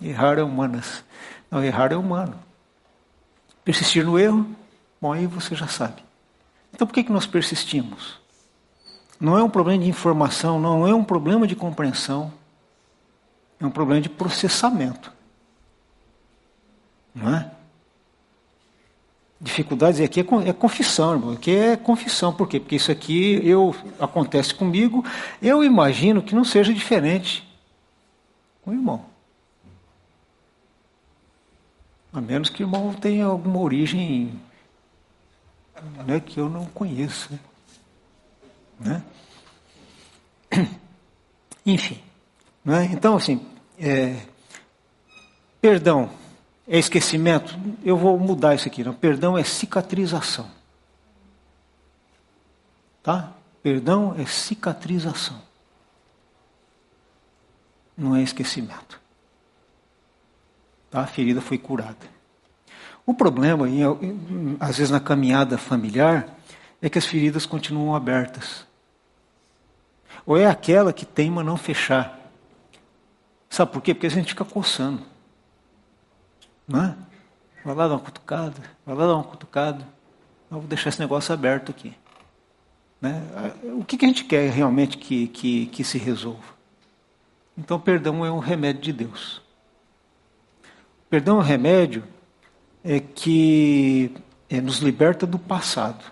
Errar 0.00 0.38
é 0.38 0.42
humanas. 0.42 1.04
Não, 1.50 1.62
errar 1.62 1.92
é 1.92 1.96
humano. 1.96 2.45
Persistir 3.66 4.04
no 4.04 4.16
erro, 4.16 4.46
bom, 5.00 5.12
aí 5.12 5.26
você 5.26 5.56
já 5.56 5.66
sabe. 5.66 6.04
Então 6.72 6.86
por 6.86 6.94
que, 6.94 7.02
que 7.02 7.10
nós 7.10 7.26
persistimos? 7.26 8.20
Não 9.18 9.36
é 9.36 9.42
um 9.42 9.50
problema 9.50 9.82
de 9.82 9.90
informação, 9.90 10.60
não 10.60 10.86
é 10.86 10.94
um 10.94 11.02
problema 11.02 11.48
de 11.48 11.56
compreensão. 11.56 12.32
É 13.58 13.66
um 13.66 13.70
problema 13.70 14.00
de 14.00 14.08
processamento. 14.08 15.12
Não 17.12 17.34
é? 17.34 17.50
Dificuldades 19.40 20.00
aqui 20.00 20.20
é, 20.20 20.48
é 20.48 20.52
confissão, 20.52 21.14
irmão. 21.14 21.32
Aqui 21.32 21.50
é 21.50 21.76
confissão. 21.76 22.32
Por 22.32 22.46
quê? 22.46 22.60
Porque 22.60 22.76
isso 22.76 22.92
aqui 22.92 23.40
eu, 23.42 23.74
acontece 23.98 24.54
comigo, 24.54 25.04
eu 25.42 25.64
imagino 25.64 26.22
que 26.22 26.36
não 26.36 26.44
seja 26.44 26.72
diferente 26.72 27.44
com 28.62 28.70
o 28.70 28.74
irmão. 28.74 29.15
A 32.16 32.20
menos 32.22 32.48
que 32.48 32.62
o 32.62 32.66
irmão 32.66 32.94
tenha 32.94 33.26
alguma 33.26 33.58
origem 33.58 34.40
né, 36.06 36.18
que 36.18 36.40
eu 36.40 36.48
não 36.48 36.64
conheço. 36.64 37.38
Né? 38.80 39.04
Enfim. 41.66 42.02
Né? 42.64 42.86
Então, 42.90 43.16
assim, 43.16 43.46
é, 43.78 44.18
perdão 45.60 46.08
é 46.66 46.78
esquecimento. 46.78 47.54
Eu 47.84 47.98
vou 47.98 48.18
mudar 48.18 48.54
isso 48.54 48.66
aqui. 48.66 48.82
Não? 48.82 48.94
Perdão 48.94 49.36
é 49.36 49.44
cicatrização. 49.44 50.50
Tá? 53.02 53.34
Perdão 53.62 54.16
é 54.18 54.24
cicatrização. 54.24 55.38
Não 57.94 58.16
é 58.16 58.22
esquecimento. 58.22 59.04
Tá? 60.90 61.00
A 61.00 61.06
ferida 61.06 61.40
foi 61.40 61.58
curada. 61.58 62.16
O 63.04 63.14
problema, 63.14 63.66
às 64.58 64.78
vezes 64.78 64.90
na 64.90 64.98
caminhada 64.98 65.56
familiar, 65.56 66.28
é 66.82 66.90
que 66.90 66.98
as 66.98 67.06
feridas 67.06 67.46
continuam 67.46 67.94
abertas. 67.94 68.66
Ou 70.24 70.36
é 70.36 70.46
aquela 70.46 70.92
que 70.92 71.06
teima 71.06 71.44
não 71.44 71.56
fechar. 71.56 72.18
Sabe 73.48 73.72
por 73.72 73.80
quê? 73.80 73.94
Porque 73.94 74.08
a 74.08 74.10
gente 74.10 74.30
fica 74.30 74.44
coçando. 74.44 75.02
Não 76.66 76.82
é? 76.82 76.96
Vai 77.64 77.74
lá 77.74 77.88
dar 77.88 77.94
uma 77.94 78.00
cutucada, 78.00 78.60
vai 78.84 78.94
lá 78.94 79.06
dar 79.06 79.14
uma 79.14 79.24
cutucada. 79.24 79.86
Eu 80.50 80.58
vou 80.58 80.68
deixar 80.68 80.88
esse 80.88 81.00
negócio 81.00 81.32
aberto 81.32 81.70
aqui. 81.70 81.94
Né? 83.00 83.22
O 83.78 83.84
que, 83.84 83.96
que 83.96 84.04
a 84.04 84.08
gente 84.08 84.24
quer 84.24 84.50
realmente 84.50 84.98
que, 84.98 85.28
que, 85.28 85.66
que 85.66 85.84
se 85.84 85.98
resolva? 85.98 86.56
Então, 87.56 87.78
perdão 87.80 88.24
é 88.24 88.30
um 88.30 88.38
remédio 88.38 88.82
de 88.82 88.92
Deus. 88.92 89.42
Perdão 91.08 91.36
é 91.36 91.38
um 91.38 91.42
remédio 91.42 92.04
é 92.84 93.00
que 93.00 94.12
é, 94.48 94.60
nos 94.60 94.78
liberta 94.78 95.26
do 95.26 95.38
passado 95.38 96.04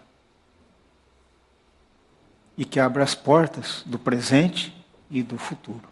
e 2.56 2.64
que 2.64 2.78
abre 2.78 3.02
as 3.02 3.14
portas 3.14 3.82
do 3.86 3.98
presente 3.98 4.74
e 5.10 5.22
do 5.22 5.38
futuro. 5.38 5.88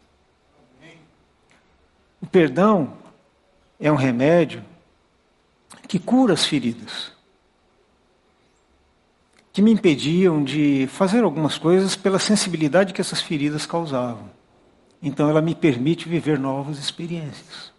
O 2.20 2.26
perdão 2.26 2.96
é 3.80 3.90
um 3.90 3.96
remédio 3.96 4.64
que 5.88 5.98
cura 5.98 6.34
as 6.34 6.46
feridas, 6.46 7.12
que 9.53 9.61
me 9.61 9.72
impediam 9.72 10.42
de 10.42 10.86
fazer 10.86 11.24
algumas 11.24 11.59
coisas 11.59 11.96
pela 11.96 12.18
sensibilidade 12.18 12.92
que 12.92 13.00
essas 13.00 13.20
feridas 13.20 13.66
causavam. 13.66 14.30
Então 15.03 15.28
ela 15.28 15.42
me 15.42 15.55
permite 15.55 16.09
viver 16.09 16.38
novas 16.38 16.78
experiências. 16.78 17.71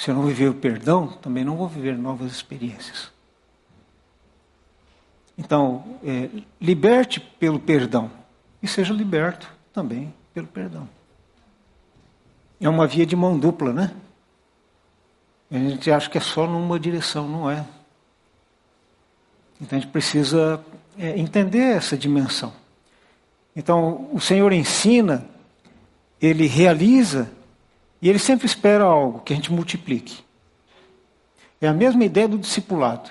Se 0.00 0.10
eu 0.10 0.14
não 0.14 0.22
viver 0.22 0.48
o 0.48 0.54
perdão, 0.54 1.08
também 1.08 1.44
não 1.44 1.56
vou 1.56 1.68
viver 1.68 1.96
novas 1.96 2.32
experiências. 2.32 3.10
Então, 5.36 5.84
é, 6.04 6.28
liberte 6.60 7.20
pelo 7.20 7.58
perdão 7.58 8.10
e 8.62 8.68
seja 8.68 8.94
liberto 8.94 9.50
também 9.72 10.12
pelo 10.32 10.46
perdão 10.46 10.88
é 12.60 12.68
uma 12.68 12.86
via 12.86 13.06
de 13.06 13.16
mão 13.16 13.38
dupla, 13.38 13.72
né? 13.72 13.90
A 15.50 15.56
gente 15.56 15.90
acha 15.90 16.08
que 16.08 16.18
é 16.18 16.20
só 16.20 16.46
numa 16.46 16.78
direção, 16.78 17.26
não 17.26 17.50
é. 17.50 17.64
Então 19.60 19.78
a 19.78 19.80
gente 19.80 19.90
precisa 19.90 20.62
é, 20.98 21.18
entender 21.18 21.76
essa 21.76 21.96
dimensão. 21.96 22.52
Então 23.56 24.08
o 24.12 24.20
Senhor 24.20 24.52
ensina, 24.52 25.26
ele 26.20 26.46
realiza, 26.46 27.30
e 28.02 28.08
ele 28.08 28.18
sempre 28.18 28.46
espera 28.46 28.84
algo 28.84 29.20
que 29.20 29.32
a 29.32 29.36
gente 29.36 29.52
multiplique. 29.52 30.24
É 31.60 31.68
a 31.68 31.74
mesma 31.74 32.04
ideia 32.04 32.26
do 32.26 32.38
discipulado. 32.38 33.10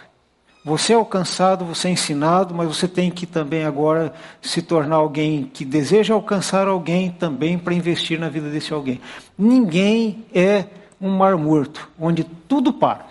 Você 0.66 0.92
é 0.94 0.96
alcançado, 0.96 1.64
você 1.64 1.88
é 1.88 1.92
ensinado, 1.92 2.54
mas 2.54 2.68
você 2.68 2.88
tem 2.88 3.10
que 3.10 3.26
também 3.26 3.64
agora 3.64 4.14
se 4.42 4.62
tornar 4.62 4.98
alguém 4.98 5.46
que 5.46 5.64
deseja 5.64 6.14
alcançar 6.14 6.68
alguém 6.68 7.12
também 7.12 7.58
para 7.58 7.74
investir 7.74 8.20
na 8.20 8.28
vida 8.28 8.50
desse 8.50 8.74
alguém. 8.74 9.00
Ninguém 9.38 10.26
é 10.34 10.66
um 11.00 11.16
mar 11.16 11.38
morto, 11.38 11.90
onde 11.98 12.24
tudo 12.24 12.74
para. 12.74 13.08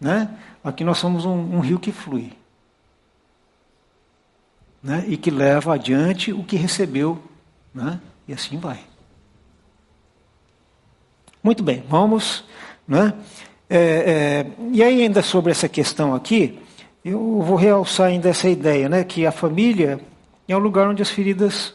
Né? 0.00 0.30
Aqui 0.64 0.82
nós 0.82 0.98
somos 0.98 1.24
um, 1.24 1.56
um 1.56 1.60
rio 1.60 1.78
que 1.78 1.92
flui. 1.92 2.32
Né? 4.82 5.04
E 5.08 5.16
que 5.16 5.30
leva 5.30 5.74
adiante 5.74 6.32
o 6.32 6.42
que 6.42 6.56
recebeu. 6.56 7.22
Né? 7.74 8.00
E 8.26 8.32
assim 8.32 8.58
vai. 8.58 8.80
Muito 11.46 11.62
bem, 11.62 11.84
vamos. 11.88 12.42
Né? 12.88 13.14
É, 13.70 13.78
é, 13.78 14.46
e 14.72 14.82
aí, 14.82 15.02
ainda 15.02 15.22
sobre 15.22 15.52
essa 15.52 15.68
questão 15.68 16.12
aqui, 16.12 16.58
eu 17.04 17.40
vou 17.40 17.54
realçar 17.54 18.08
ainda 18.08 18.28
essa 18.28 18.48
ideia, 18.48 18.88
né, 18.88 19.04
que 19.04 19.24
a 19.24 19.30
família 19.30 20.00
é 20.48 20.56
um 20.56 20.58
lugar 20.58 20.88
onde 20.88 21.02
as 21.02 21.08
feridas 21.08 21.72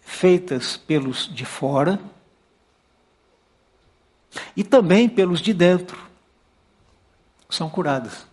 feitas 0.00 0.76
pelos 0.76 1.28
de 1.34 1.44
fora 1.44 1.98
e 4.56 4.62
também 4.62 5.08
pelos 5.08 5.40
de 5.40 5.52
dentro 5.52 5.98
são 7.50 7.68
curadas. 7.68 8.28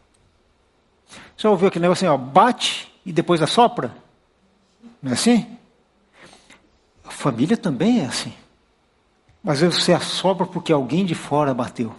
Já 1.36 1.50
ouviu 1.50 1.70
aquele 1.70 1.82
negócio 1.82 2.08
assim, 2.08 2.14
ó, 2.14 2.24
bate 2.24 2.94
e 3.04 3.12
depois 3.12 3.42
assopra? 3.42 3.98
Não 5.02 5.10
é 5.10 5.16
assim? 5.16 5.58
A 7.04 7.10
família 7.10 7.58
também 7.58 8.02
é 8.02 8.06
assim. 8.06 8.45
Às 9.46 9.60
vezes 9.62 9.84
você 9.84 9.94
assopra 9.94 10.46
porque 10.46 10.74
alguém 10.74 11.06
de 11.06 11.14
fora 11.14 11.54
bateu. 11.54 11.96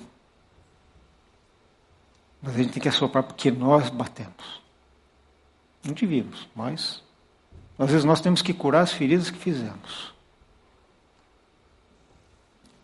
Mas 2.42 2.54
a 2.54 2.58
gente 2.58 2.72
tem 2.72 2.82
que 2.82 2.88
assoprar 2.88 3.22
porque 3.22 3.50
nós 3.50 3.88
batemos. 3.88 4.60
Não 5.84 5.94
devíamos, 5.94 6.48
mas 6.54 7.02
às 7.78 7.90
vezes 7.90 8.04
nós 8.04 8.20
temos 8.20 8.42
que 8.42 8.52
curar 8.52 8.82
as 8.82 8.92
feridas 8.92 9.30
que 9.30 9.38
fizemos. 9.38 10.12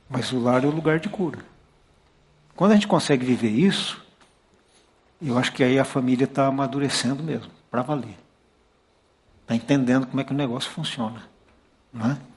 Mas 0.09 0.31
o 0.33 0.39
lar 0.39 0.63
é 0.63 0.67
o 0.67 0.71
lugar 0.71 1.01
de 1.01 1.09
cura. 1.09 1.45
Quando 2.55 2.73
a 2.73 2.75
gente 2.75 2.87
consegue 2.87 3.25
viver 3.25 3.51
isso, 3.51 4.01
eu 5.21 5.39
acho 5.39 5.53
que 5.53 5.65
aí 5.65 5.79
a 5.79 5.85
família 5.85 6.25
está 6.25 6.47
amadurecendo 6.47 7.23
mesmo, 7.23 7.51
para 7.71 7.83
valer. 7.83 8.17
Está 9.41 9.57
entendendo 9.57 10.07
como 10.07 10.21
é 10.21 10.25
que 10.25 10.33
o 10.33 10.37
negócio 10.37 10.71
funciona. 10.71 11.23
Não 11.93 12.13
é? 12.13 12.32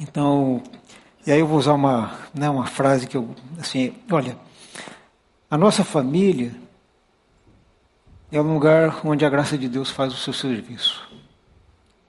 Então, 0.00 0.62
e 1.26 1.30
aí 1.30 1.40
eu 1.40 1.46
vou 1.46 1.58
usar 1.58 1.74
uma, 1.74 2.18
né, 2.32 2.48
uma 2.48 2.64
frase 2.64 3.06
que 3.06 3.18
eu, 3.18 3.34
assim, 3.58 3.94
olha, 4.10 4.34
a 5.50 5.58
nossa 5.58 5.84
família 5.84 6.54
é 8.32 8.40
um 8.40 8.54
lugar 8.54 9.00
onde 9.04 9.26
a 9.26 9.28
graça 9.28 9.58
de 9.58 9.68
Deus 9.68 9.90
faz 9.90 10.14
o 10.14 10.16
seu 10.16 10.32
serviço. 10.32 11.06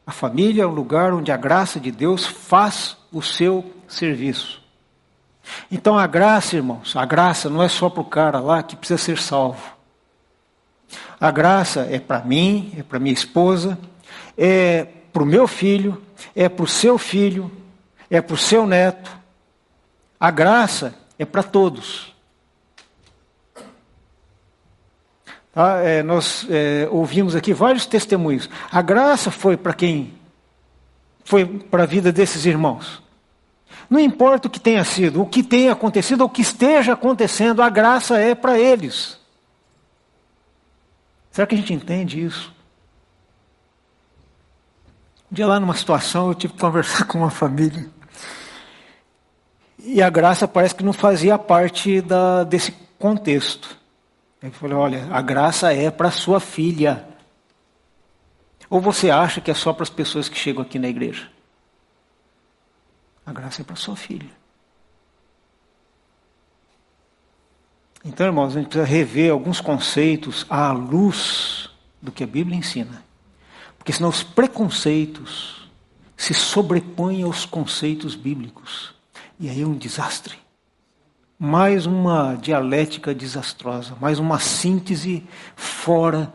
A 0.08 0.14
família 0.14 0.64
é 0.64 0.66
um 0.66 0.72
lugar 0.72 1.14
onde 1.14 1.34
a 1.34 1.38
graça 1.38 1.82
de 1.82 1.92
Deus 1.92 2.26
faz 2.26 2.96
o 3.12 3.22
seu 3.22 3.70
serviço. 3.90 4.64
Então 5.70 6.00
a 6.00 6.08
graça, 6.08 6.56
irmãos, 6.56 6.96
a 6.96 7.06
graça 7.06 7.50
não 7.50 7.62
é 7.62 7.68
só 7.68 7.90
para 7.90 8.02
o 8.02 8.06
cara 8.06 8.40
lá 8.40 8.64
que 8.64 8.78
precisa 8.78 8.98
ser 8.98 9.18
salvo. 9.18 9.70
A 11.20 11.30
graça 11.30 11.82
é 11.92 12.00
para 12.00 12.22
mim, 12.22 12.72
é 12.78 12.84
para 12.84 13.00
minha 13.00 13.14
esposa, 13.14 13.78
é 14.38 14.88
para 15.12 15.24
o 15.24 15.26
meu 15.26 15.46
filho, 15.46 16.02
é 16.34 16.48
para 16.48 16.64
o 16.64 16.68
seu 16.68 16.98
filho, 16.98 17.52
é 18.12 18.22
para 18.22 18.36
o 18.36 18.38
seu 18.38 18.68
neto. 18.68 19.10
A 20.20 20.30
graça 20.30 20.94
é 21.18 21.24
para 21.26 21.42
todos. 21.42 22.14
Tá? 25.54 25.78
É, 25.80 26.04
nós 26.04 26.46
é, 26.50 26.88
ouvimos 26.92 27.36
aqui 27.36 27.54
vários 27.54 27.86
testemunhos. 27.86 28.50
A 28.70 28.82
graça 28.82 29.32
foi 29.32 29.56
para 29.56 29.74
quem? 29.74 30.14
Foi 31.24 31.46
para 31.46 31.84
a 31.84 31.86
vida 31.86 32.12
desses 32.12 32.46
irmãos. 32.46 33.02
Não 33.90 34.00
importa 34.00 34.48
o 34.48 34.52
que 34.52 34.60
tenha 34.60 34.84
sido, 34.84 35.22
o 35.22 35.26
que 35.26 35.42
tenha 35.44 35.72
acontecido 35.72 36.24
o 36.24 36.30
que 36.30 36.42
esteja 36.42 36.94
acontecendo, 36.94 37.62
a 37.62 37.70
graça 37.70 38.18
é 38.18 38.36
para 38.36 38.60
eles. 38.60 39.20
Será 41.32 41.48
que 41.48 41.56
a 41.56 41.58
gente 41.58 41.74
entende 41.74 42.24
isso? 42.24 42.54
Um 45.32 45.36
dia 45.36 45.48
lá 45.48 45.60
numa 45.60 45.74
situação 45.76 46.28
eu 46.28 46.36
tive 46.36 46.54
que 46.54 46.60
conversar 46.60 47.04
com 47.08 47.20
uma 47.20 47.30
família. 47.30 47.90
E 49.84 50.02
a 50.02 50.10
graça 50.10 50.48
parece 50.48 50.76
que 50.76 50.84
não 50.84 50.94
fazia 50.94 51.38
parte 51.38 52.02
da, 52.02 52.44
desse 52.44 52.72
contexto. 53.00 53.78
Ele 54.42 54.52
falou: 54.52 54.80
olha, 54.80 55.08
a 55.12 55.22
graça 55.22 55.74
é 55.74 55.90
para 55.90 56.12
sua 56.12 56.40
filha. 56.40 57.08
Ou 58.70 58.80
você 58.80 59.10
acha 59.10 59.42
que 59.42 59.52
é 59.52 59.54
só 59.54 59.74
para 59.74 59.84
as 59.84 59.90
pessoas 59.90 60.30
que 60.30 60.38
chegam 60.38 60.62
aqui 60.62 60.80
na 60.80 60.88
igreja? 60.88 61.30
A 63.26 63.34
graça 63.34 63.62
é 63.62 63.66
para 63.66 63.76
sua 63.76 63.96
filha. 63.96 64.30
Então, 68.04 68.26
irmãos, 68.26 68.56
a 68.56 68.60
gente 68.60 68.70
precisa 68.70 68.86
rever 68.86 69.32
alguns 69.32 69.62
conceitos 69.62 70.46
à 70.50 70.72
luz 70.72 71.70
do 72.02 72.12
que 72.12 72.24
a 72.24 72.28
Bíblia 72.28 72.58
ensina. 72.58 73.04
Porque 73.78 73.94
senão 73.94 74.10
os 74.10 74.24
preconceitos 74.24 75.70
se 76.18 76.34
sobrepõem 76.34 77.24
aos 77.24 77.46
conceitos 77.46 78.16
bíblicos. 78.16 78.94
E 79.42 79.50
aí 79.50 79.62
é 79.62 79.66
um 79.66 79.78
desastre 79.78 80.40
mais 81.44 81.88
uma 81.88 82.36
dialética 82.36 83.16
desastrosa, 83.16 83.98
mais 84.00 84.20
uma 84.20 84.40
síntese 84.40 85.28
fora 85.56 86.32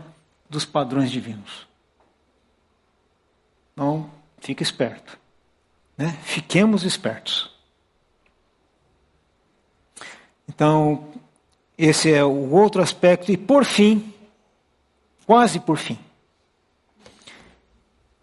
dos 0.50 0.64
padrões 0.64 1.12
divinos. 1.12 1.68
Então, 3.72 4.10
fique 4.40 4.64
esperto. 4.64 5.16
Né? 5.96 6.18
Fiquemos 6.24 6.82
espertos. 6.82 7.54
Então, 10.48 11.06
esse 11.78 12.12
é 12.12 12.24
o 12.24 12.50
outro 12.50 12.82
aspecto. 12.82 13.30
E 13.30 13.36
por 13.36 13.64
fim, 13.64 14.12
quase 15.24 15.60
por 15.60 15.78
fim, 15.78 16.00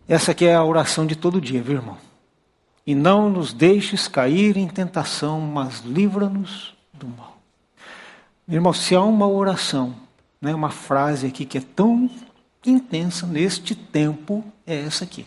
essa 0.06 0.32
aqui 0.32 0.46
é 0.46 0.54
a 0.54 0.66
oração 0.66 1.08
de 1.08 1.16
todo 1.16 1.40
dia, 1.40 1.64
viu, 1.64 1.76
irmão? 1.76 1.98
E 2.86 2.94
não 2.94 3.30
nos 3.30 3.54
deixes 3.54 4.08
cair 4.08 4.58
em 4.58 4.68
tentação, 4.68 5.40
mas 5.40 5.82
livra-nos 5.82 6.74
do 6.94 7.08
mal. 7.08 7.38
Irmão, 8.48 8.74
se 8.74 8.94
há 8.94 9.02
uma 9.02 9.28
oração, 9.28 9.96
né, 10.42 10.54
uma 10.54 10.70
frase 10.70 11.28
aqui 11.28 11.46
que 11.46 11.58
é 11.58 11.62
tão 11.62 12.10
intensa 12.66 13.26
neste 13.26 13.74
tempo, 13.74 14.44
é 14.68 14.82
essa 14.82 15.06
aqui. 15.06 15.26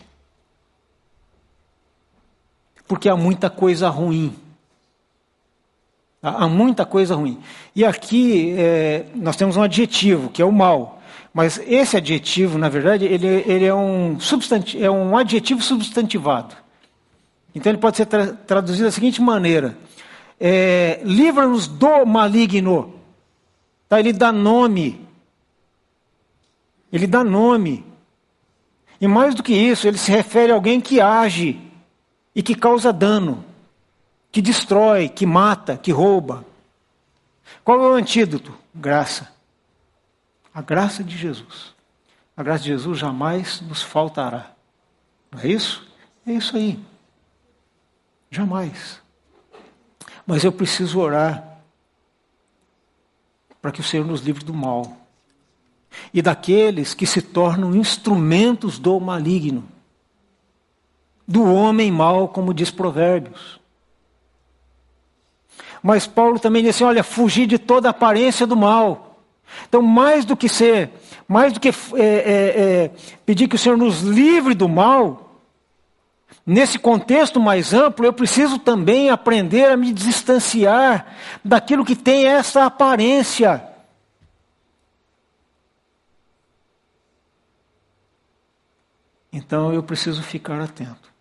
Porque 2.87 3.09
há 3.09 3.15
muita 3.15 3.49
coisa 3.49 3.89
ruim. 3.89 4.35
Há 6.21 6.47
muita 6.47 6.85
coisa 6.85 7.15
ruim. 7.15 7.39
E 7.75 7.85
aqui 7.85 8.55
é, 8.57 9.05
nós 9.15 9.35
temos 9.35 9.57
um 9.57 9.63
adjetivo, 9.63 10.29
que 10.29 10.41
é 10.41 10.45
o 10.45 10.51
mal. 10.51 11.01
Mas 11.33 11.59
esse 11.67 11.97
adjetivo, 11.97 12.57
na 12.57 12.69
verdade, 12.69 13.05
ele, 13.05 13.27
ele 13.27 13.65
é, 13.65 13.73
um 13.73 14.17
é 14.79 14.89
um 14.89 15.17
adjetivo 15.17 15.61
substantivado. 15.61 16.55
Então 17.57 17.71
ele 17.71 17.79
pode 17.79 17.97
ser 17.97 18.05
tra 18.05 18.27
traduzido 18.33 18.85
da 18.85 18.91
seguinte 18.91 19.19
maneira: 19.19 19.75
é, 20.39 21.01
livra-nos 21.03 21.67
do 21.67 22.05
maligno. 22.05 22.93
Tá? 23.89 23.99
Ele 23.99 24.13
dá 24.13 24.31
nome. 24.31 25.03
Ele 26.93 27.07
dá 27.07 27.23
nome. 27.23 27.83
E 29.01 29.07
mais 29.07 29.33
do 29.33 29.41
que 29.41 29.53
isso, 29.53 29.87
ele 29.87 29.97
se 29.97 30.11
refere 30.11 30.51
a 30.51 30.55
alguém 30.55 30.79
que 30.79 31.01
age 31.01 31.59
e 32.35 32.43
que 32.43 32.53
causa 32.53 32.93
dano, 32.93 33.43
que 34.31 34.41
destrói, 34.41 35.09
que 35.09 35.25
mata, 35.25 35.77
que 35.77 35.91
rouba. 35.91 36.45
Qual 37.63 37.79
é 37.79 37.89
o 37.89 37.93
antídoto? 37.93 38.55
Graça. 38.73 39.31
A 40.53 40.61
graça 40.61 41.03
de 41.03 41.17
Jesus. 41.17 41.73
A 42.35 42.43
graça 42.43 42.63
de 42.63 42.69
Jesus 42.69 42.99
jamais 42.99 43.61
nos 43.61 43.81
faltará. 43.81 44.51
Não 45.31 45.41
é 45.41 45.47
isso? 45.47 45.87
É 46.25 46.33
isso 46.33 46.55
aí. 46.55 46.79
Jamais. 48.29 49.01
Mas 50.25 50.43
eu 50.43 50.51
preciso 50.51 50.99
orar 50.99 51.61
para 53.61 53.71
que 53.71 53.79
o 53.79 53.83
Senhor 53.83 54.05
nos 54.05 54.21
livre 54.21 54.43
do 54.43 54.53
mal 54.53 54.97
e 56.13 56.21
daqueles 56.21 56.93
que 56.93 57.05
se 57.05 57.21
tornam 57.21 57.75
instrumentos 57.75 58.77
do 58.77 58.99
maligno, 58.99 59.63
do 61.27 61.43
homem 61.43 61.91
mau, 61.91 62.27
como 62.27 62.53
diz 62.53 62.69
Provérbios. 62.69 63.59
Mas 65.81 66.07
Paulo 66.07 66.39
também 66.39 66.63
diz 66.63 66.75
assim: 66.75 66.83
olha, 66.83 67.03
fugir 67.03 67.47
de 67.47 67.57
toda 67.57 67.89
aparência 67.89 68.45
do 68.45 68.55
mal. 68.55 69.21
Então, 69.67 69.81
mais 69.81 70.25
do 70.25 70.35
que 70.35 70.49
ser, 70.49 70.91
mais 71.27 71.53
do 71.53 71.59
que 71.59 71.69
é, 71.69 71.71
é, 71.71 72.03
é, 72.03 72.91
pedir 73.25 73.47
que 73.47 73.55
o 73.55 73.59
Senhor 73.59 73.77
nos 73.77 74.01
livre 74.01 74.53
do 74.53 74.67
mal, 74.67 75.26
Nesse 76.49 76.79
contexto 76.79 77.41
mais 77.41 77.73
amplo, 77.73 78.05
eu 78.05 78.13
preciso 78.13 78.57
também 78.57 79.09
aprender 79.09 79.65
a 79.65 79.75
me 79.75 79.91
distanciar 79.91 81.13
daquilo 81.43 81.83
que 81.83 81.93
tem 81.93 82.25
essa 82.25 82.65
aparência. 82.65 83.61
Então 89.29 89.73
eu 89.73 89.83
preciso 89.83 90.23
ficar 90.23 90.61
atento. 90.61 91.11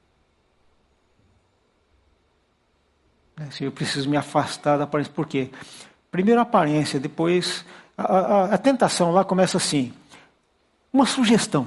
Né, 3.36 3.48
eu 3.60 3.72
preciso 3.72 4.08
me 4.08 4.16
afastar 4.16 4.78
da 4.78 4.84
aparência. 4.84 5.12
Por 5.12 5.26
quê? 5.26 5.50
Primeiro 6.08 6.38
a 6.38 6.44
aparência, 6.44 7.00
depois. 7.00 7.64
A, 7.98 8.04
a, 8.04 8.54
a 8.54 8.58
tentação 8.58 9.10
lá 9.10 9.24
começa 9.24 9.56
assim: 9.56 9.92
uma 10.92 11.04
sugestão. 11.04 11.66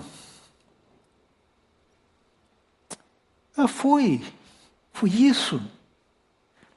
Ah, 3.59 3.67
foi. 3.67 4.21
Foi 4.93 5.09
isso. 5.09 5.61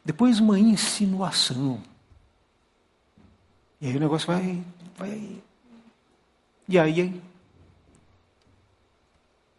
Depois 0.04 0.40
uma 0.40 0.58
insinuação. 0.58 1.80
E 3.80 3.86
aí 3.86 3.96
o 3.96 4.00
negócio 4.00 4.26
vai. 4.26 4.64
vai 4.96 5.40
e 6.68 6.76
aí. 6.76 7.22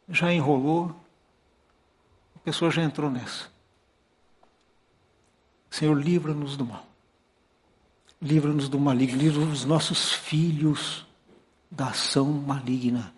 Já 0.09 0.33
enrolou, 0.33 0.93
a 2.35 2.39
pessoa 2.39 2.69
já 2.69 2.83
entrou 2.83 3.09
nessa. 3.09 3.49
Senhor, 5.71 5.95
livra-nos 5.95 6.57
do 6.57 6.65
mal. 6.65 6.85
Livra-nos 8.21 8.67
do 8.67 8.77
maligno. 8.77 9.17
Livra 9.17 9.39
os 9.43 9.63
nossos 9.63 10.11
filhos 10.11 11.05
da 11.71 11.87
ação 11.87 12.25
maligna. 12.25 13.13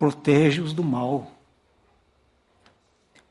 Protege-os 0.00 0.72
do 0.72 0.82
mal. 0.82 1.30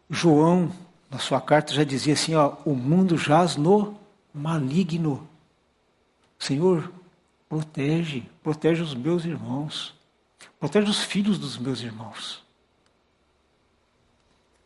João, 0.07 0.71
na 1.09 1.17
sua 1.17 1.41
carta, 1.41 1.73
já 1.73 1.83
dizia 1.83 2.13
assim: 2.13 2.35
ó, 2.35 2.57
o 2.63 2.75
mundo 2.75 3.17
jaz 3.17 3.55
no 3.55 3.97
maligno. 4.31 5.27
Senhor, 6.37 6.91
protege, 7.49 8.23
protege 8.43 8.83
os 8.83 8.93
meus 8.93 9.25
irmãos, 9.25 9.95
protege 10.59 10.91
os 10.91 11.03
filhos 11.03 11.39
dos 11.39 11.57
meus 11.57 11.81
irmãos. 11.81 12.43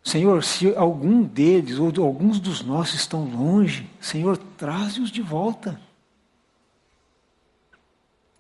Senhor, 0.04 0.44
se 0.44 0.76
algum 0.76 1.24
deles 1.24 1.80
ou 1.80 1.90
alguns 2.06 2.38
dos 2.38 2.62
nossos 2.62 2.96
estão 2.96 3.24
longe, 3.24 3.90
Senhor, 4.02 4.36
traze-os 4.58 5.10
de 5.10 5.22
volta. 5.22 5.80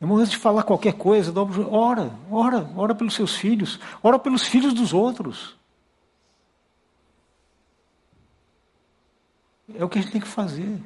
Irmão, 0.03 0.17
antes 0.17 0.31
de 0.31 0.37
falar 0.37 0.63
qualquer 0.63 0.95
coisa, 0.95 1.33
ora, 1.71 2.11
ora, 2.29 2.69
ora 2.75 2.93
pelos 2.93 3.13
seus 3.13 3.37
filhos, 3.37 3.79
ora 4.03 4.19
pelos 4.19 4.43
filhos 4.43 4.73
dos 4.73 4.91
outros. 4.93 5.55
É 9.73 9.81
o 9.81 9.87
que 9.87 9.99
a 9.99 10.01
gente 10.01 10.11
tem 10.11 10.19
que 10.19 10.27
fazer. 10.27 10.77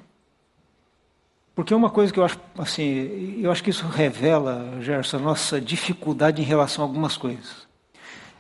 Porque 1.56 1.74
uma 1.74 1.90
coisa 1.90 2.14
que 2.14 2.20
eu 2.20 2.26
acho, 2.26 2.40
assim, 2.60 3.42
eu 3.42 3.52
acho 3.52 3.64
que 3.64 3.72
isso 3.72 3.88
revela, 3.88 4.80
Gerson, 4.82 5.18
a 5.18 5.20
nossa 5.20 5.60
dificuldade 5.60 6.40
em 6.40 6.46
relação 6.46 6.86
a 6.86 6.88
algumas 6.88 7.18
coisas. 7.18 7.68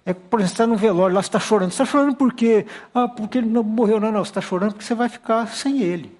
É, 0.05 0.13
por 0.13 0.39
exemplo, 0.39 0.49
você 0.49 0.53
está 0.53 0.67
no 0.67 0.77
velório, 0.77 1.15
lá 1.15 1.23
você 1.23 1.27
está 1.27 1.39
chorando. 1.39 1.71
Você 1.71 1.81
está 1.81 1.91
chorando 1.91 2.15
por 2.15 2.31
quê? 2.33 2.67
Ah, 2.93 3.07
porque 3.07 3.39
ele 3.39 3.49
não 3.49 3.63
morreu. 3.63 3.99
Não, 3.99 4.11
não, 4.11 4.23
você 4.23 4.29
está 4.29 4.41
chorando 4.41 4.73
porque 4.73 4.85
você 4.85 4.93
vai 4.93 5.09
ficar 5.09 5.47
sem 5.47 5.81
ele. 5.81 6.15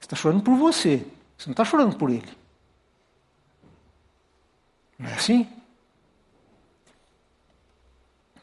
Você 0.00 0.06
está 0.06 0.16
chorando 0.16 0.42
por 0.42 0.56
você. 0.56 1.06
Você 1.36 1.48
não 1.48 1.52
está 1.52 1.64
chorando 1.66 1.94
por 1.94 2.08
ele. 2.08 2.43
Não 4.98 5.08
é 5.08 5.14
assim? 5.14 5.46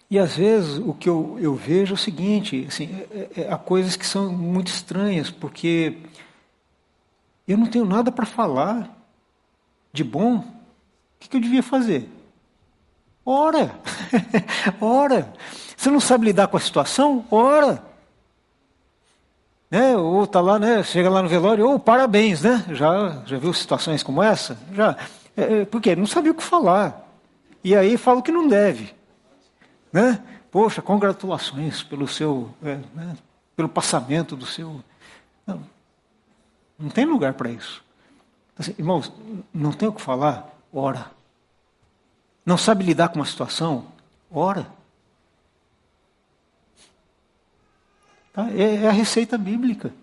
E 0.10 0.20
às 0.20 0.36
vezes 0.36 0.78
o 0.78 0.94
que 0.94 1.08
eu, 1.08 1.38
eu 1.40 1.56
vejo 1.56 1.94
é 1.94 1.96
o 1.96 1.98
seguinte, 1.98 2.66
assim, 2.68 2.90
é, 3.12 3.30
é, 3.38 3.42
é 3.44 3.54
há 3.54 3.58
coisas 3.58 3.96
que 3.96 4.06
são 4.06 4.30
muito 4.32 4.68
estranhas, 4.68 5.32
porque 5.32 5.98
eu 7.48 7.58
não 7.58 7.66
tenho 7.66 7.86
nada 7.86 8.12
para 8.12 8.26
falar 8.26 8.90
de 9.94 10.04
bom. 10.04 10.38
O 10.38 10.44
que, 11.20 11.30
que 11.30 11.38
eu 11.38 11.42
devia 11.42 11.64
fazer? 11.64 12.10
Ora! 13.26 13.74
Ora! 14.82 15.34
Você 15.78 15.90
não 15.90 16.00
sabe 16.00 16.26
lidar 16.26 16.48
com 16.48 16.58
a 16.58 16.60
situação? 16.60 17.26
Ora! 17.32 17.82
Né? 19.70 19.96
Ou 19.96 20.28
tá 20.28 20.42
lá, 20.42 20.60
né? 20.60 20.84
Chega 20.84 21.10
lá 21.10 21.24
no 21.24 21.30
velório, 21.30 21.66
ou 21.66 21.76
oh, 21.76 21.80
parabéns, 21.80 22.42
né? 22.42 22.66
Já, 22.72 23.24
já 23.26 23.38
viu 23.38 23.54
situações 23.54 24.04
como 24.04 24.22
essa? 24.22 24.58
Já. 24.74 24.98
É, 25.36 25.62
é 25.62 25.66
por 25.66 25.82
quê? 25.82 25.96
Não 25.96 26.06
sabia 26.06 26.32
o 26.32 26.36
que 26.36 26.44
falar. 26.44 27.08
E 27.64 27.76
aí 27.76 27.98
fala 27.98 28.20
o 28.20 28.24
que 28.24 28.32
não 28.32 28.48
deve. 28.48 28.94
Né? 29.92 30.24
Poxa, 30.50 30.82
congratulações 30.82 31.84
pelo 31.84 32.08
seu, 32.08 32.54
é, 32.64 32.80
né? 32.94 33.18
pelo 33.56 33.70
passamento 33.70 34.36
do 34.36 34.46
seu. 34.46 34.84
Não, 35.46 35.64
não 36.78 36.90
tem 36.90 37.06
lugar 37.06 37.34
para 37.34 37.50
isso. 37.50 37.84
Assim, 38.58 38.76
irmãos, 38.78 39.12
não 39.54 39.72
tem 39.72 39.88
o 39.88 39.94
que 39.94 40.02
falar? 40.02 40.50
Ora. 40.74 41.12
Não 42.46 42.58
sabe 42.58 42.84
lidar 42.84 43.10
com 43.10 43.20
uma 43.20 43.26
situação? 43.26 43.86
Ora. 44.32 44.68
Tá? 48.34 48.50
É, 48.52 48.84
é 48.84 48.88
a 48.88 48.92
receita 48.92 49.38
bíblica. 49.38 49.94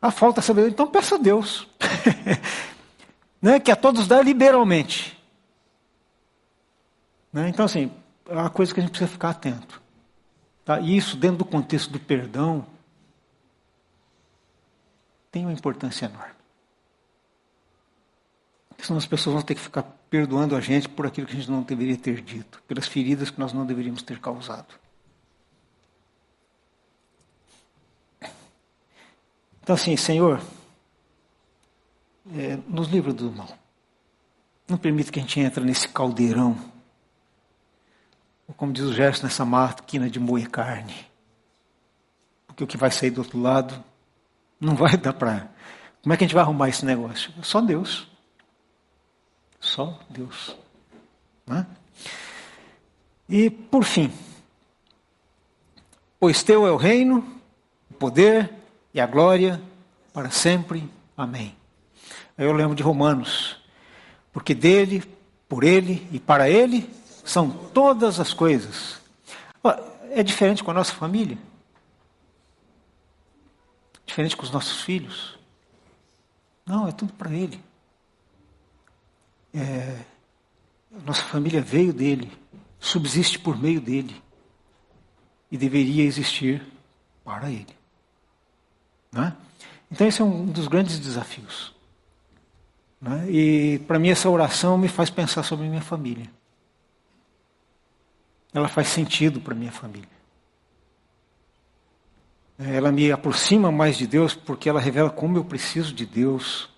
A 0.00 0.10
falta 0.10 0.40
sabedoria, 0.40 0.72
então 0.72 0.86
peça 0.86 1.16
a 1.16 1.18
Deus. 1.18 1.66
né? 3.40 3.60
Que 3.60 3.70
a 3.70 3.76
todos 3.76 4.06
dá 4.06 4.20
liberalmente. 4.22 5.18
Né? 7.32 7.48
Então, 7.48 7.64
assim, 7.64 7.92
é 8.26 8.32
uma 8.32 8.50
coisa 8.50 8.72
que 8.72 8.80
a 8.80 8.82
gente 8.82 8.90
precisa 8.90 9.10
ficar 9.10 9.30
atento. 9.30 9.80
Tá? 10.64 10.80
E 10.80 10.96
isso, 10.96 11.16
dentro 11.16 11.38
do 11.38 11.44
contexto 11.44 11.90
do 11.90 12.00
perdão, 12.00 12.66
tem 15.30 15.44
uma 15.44 15.52
importância 15.52 16.06
enorme. 16.06 16.34
Senão 18.78 18.98
as 18.98 19.06
pessoas 19.06 19.34
vão 19.34 19.42
ter 19.42 19.54
que 19.54 19.60
ficar 19.60 19.82
perdoando 20.08 20.54
a 20.54 20.60
gente 20.60 20.88
por 20.88 21.06
aquilo 21.06 21.26
que 21.26 21.32
a 21.32 21.36
gente 21.36 21.50
não 21.50 21.62
deveria 21.62 21.96
ter 21.96 22.20
dito, 22.20 22.62
pelas 22.66 22.86
feridas 22.86 23.30
que 23.30 23.40
nós 23.40 23.52
não 23.52 23.66
deveríamos 23.66 24.02
ter 24.02 24.20
causado. 24.20 24.74
Então, 29.62 29.74
assim, 29.74 29.96
Senhor, 29.96 30.40
é, 32.36 32.58
nos 32.68 32.88
livra 32.88 33.12
do 33.12 33.30
mal. 33.30 33.48
Não 34.68 34.76
permita 34.76 35.10
que 35.10 35.18
a 35.18 35.22
gente 35.22 35.40
entre 35.40 35.64
nesse 35.64 35.88
caldeirão, 35.88 36.56
ou 38.46 38.54
como 38.54 38.72
diz 38.72 38.84
o 38.84 38.92
gesto, 38.92 39.22
nessa 39.22 39.44
máquina 39.44 40.08
de 40.08 40.18
moer 40.18 40.50
carne. 40.50 41.06
Porque 42.46 42.64
o 42.64 42.66
que 42.66 42.76
vai 42.76 42.90
sair 42.90 43.10
do 43.10 43.20
outro 43.20 43.40
lado 43.40 43.82
não 44.60 44.74
vai 44.74 44.96
dar 44.96 45.12
para. 45.12 45.50
Como 46.02 46.12
é 46.12 46.16
que 46.16 46.24
a 46.24 46.26
gente 46.26 46.34
vai 46.34 46.42
arrumar 46.42 46.68
esse 46.68 46.84
negócio? 46.84 47.32
Só 47.42 47.60
Deus. 47.60 48.08
Só 49.60 49.98
Deus. 50.08 50.56
Né? 51.46 51.66
E, 53.28 53.50
por 53.50 53.84
fim, 53.84 54.10
pois 56.18 56.42
teu 56.42 56.66
é 56.66 56.70
o 56.70 56.76
reino, 56.76 57.40
o 57.90 57.94
poder 57.94 58.54
e 58.94 59.00
a 59.00 59.06
glória 59.06 59.60
para 60.12 60.30
sempre. 60.30 60.88
Amém. 61.16 61.57
Eu 62.38 62.52
lembro 62.52 62.76
de 62.76 62.82
Romanos, 62.84 63.60
porque 64.32 64.54
dele, 64.54 65.02
por 65.48 65.64
ele 65.64 66.06
e 66.12 66.20
para 66.20 66.48
ele 66.48 66.88
são 67.24 67.50
todas 67.50 68.20
as 68.20 68.32
coisas. 68.32 69.00
É 70.10 70.22
diferente 70.22 70.64
com 70.64 70.70
a 70.70 70.74
nossa 70.74 70.94
família? 70.94 71.36
Diferente 74.06 74.36
com 74.36 74.44
os 74.44 74.50
nossos 74.50 74.80
filhos? 74.80 75.38
Não, 76.64 76.88
é 76.88 76.92
tudo 76.92 77.12
para 77.12 77.30
ele. 77.30 77.60
É, 79.52 79.98
nossa 81.04 81.22
família 81.22 81.60
veio 81.60 81.92
dele, 81.92 82.32
subsiste 82.78 83.38
por 83.38 83.58
meio 83.58 83.80
dele 83.80 84.22
e 85.50 85.58
deveria 85.58 86.04
existir 86.04 86.62
para 87.24 87.50
ele. 87.50 87.76
Né? 89.10 89.36
Então, 89.90 90.06
esse 90.06 90.22
é 90.22 90.24
um 90.24 90.46
dos 90.46 90.68
grandes 90.68 90.98
desafios. 90.98 91.74
Né? 93.00 93.30
E, 93.30 93.78
para 93.86 93.98
mim, 93.98 94.10
essa 94.10 94.28
oração 94.28 94.76
me 94.76 94.88
faz 94.88 95.10
pensar 95.10 95.42
sobre 95.42 95.68
minha 95.68 95.82
família. 95.82 96.30
Ela 98.52 98.68
faz 98.68 98.88
sentido 98.88 99.40
para 99.40 99.54
minha 99.54 99.72
família. 99.72 100.08
Ela 102.58 102.90
me 102.90 103.12
aproxima 103.12 103.70
mais 103.70 103.96
de 103.96 104.06
Deus 104.06 104.34
porque 104.34 104.68
ela 104.68 104.80
revela 104.80 105.10
como 105.10 105.36
eu 105.36 105.44
preciso 105.44 105.94
de 105.94 106.04
Deus 106.04 106.68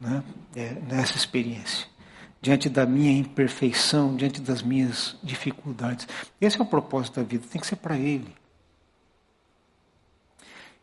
né? 0.00 0.22
é, 0.54 0.72
nessa 0.72 1.16
experiência. 1.16 1.86
Diante 2.40 2.68
da 2.68 2.84
minha 2.84 3.12
imperfeição, 3.12 4.16
diante 4.16 4.40
das 4.40 4.62
minhas 4.62 5.16
dificuldades. 5.22 6.08
Esse 6.40 6.58
é 6.58 6.62
o 6.62 6.66
propósito 6.66 7.20
da 7.20 7.26
vida, 7.26 7.46
tem 7.50 7.60
que 7.60 7.66
ser 7.66 7.76
para 7.76 7.96
Ele. 7.96 8.34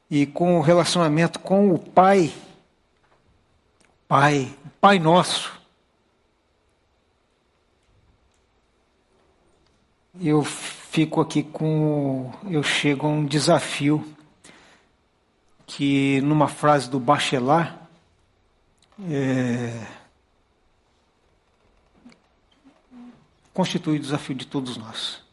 E 0.09 0.25
com 0.25 0.57
o 0.57 0.61
relacionamento 0.61 1.39
com 1.39 1.69
o 1.69 1.77
Pai, 1.77 2.31
Pai, 4.13 4.55
Pai 4.79 4.99
Nosso, 4.99 5.59
eu 10.21 10.43
fico 10.43 11.19
aqui 11.19 11.41
com. 11.41 12.31
Eu 12.47 12.61
chego 12.61 13.07
a 13.07 13.09
um 13.09 13.25
desafio 13.25 14.07
que, 15.65 16.21
numa 16.21 16.47
frase 16.47 16.87
do 16.91 16.99
Bachelard, 16.99 17.75
é, 19.09 19.83
constitui 23.51 23.97
o 23.97 23.99
desafio 23.99 24.35
de 24.35 24.45
todos 24.45 24.77
nós. 24.77 25.23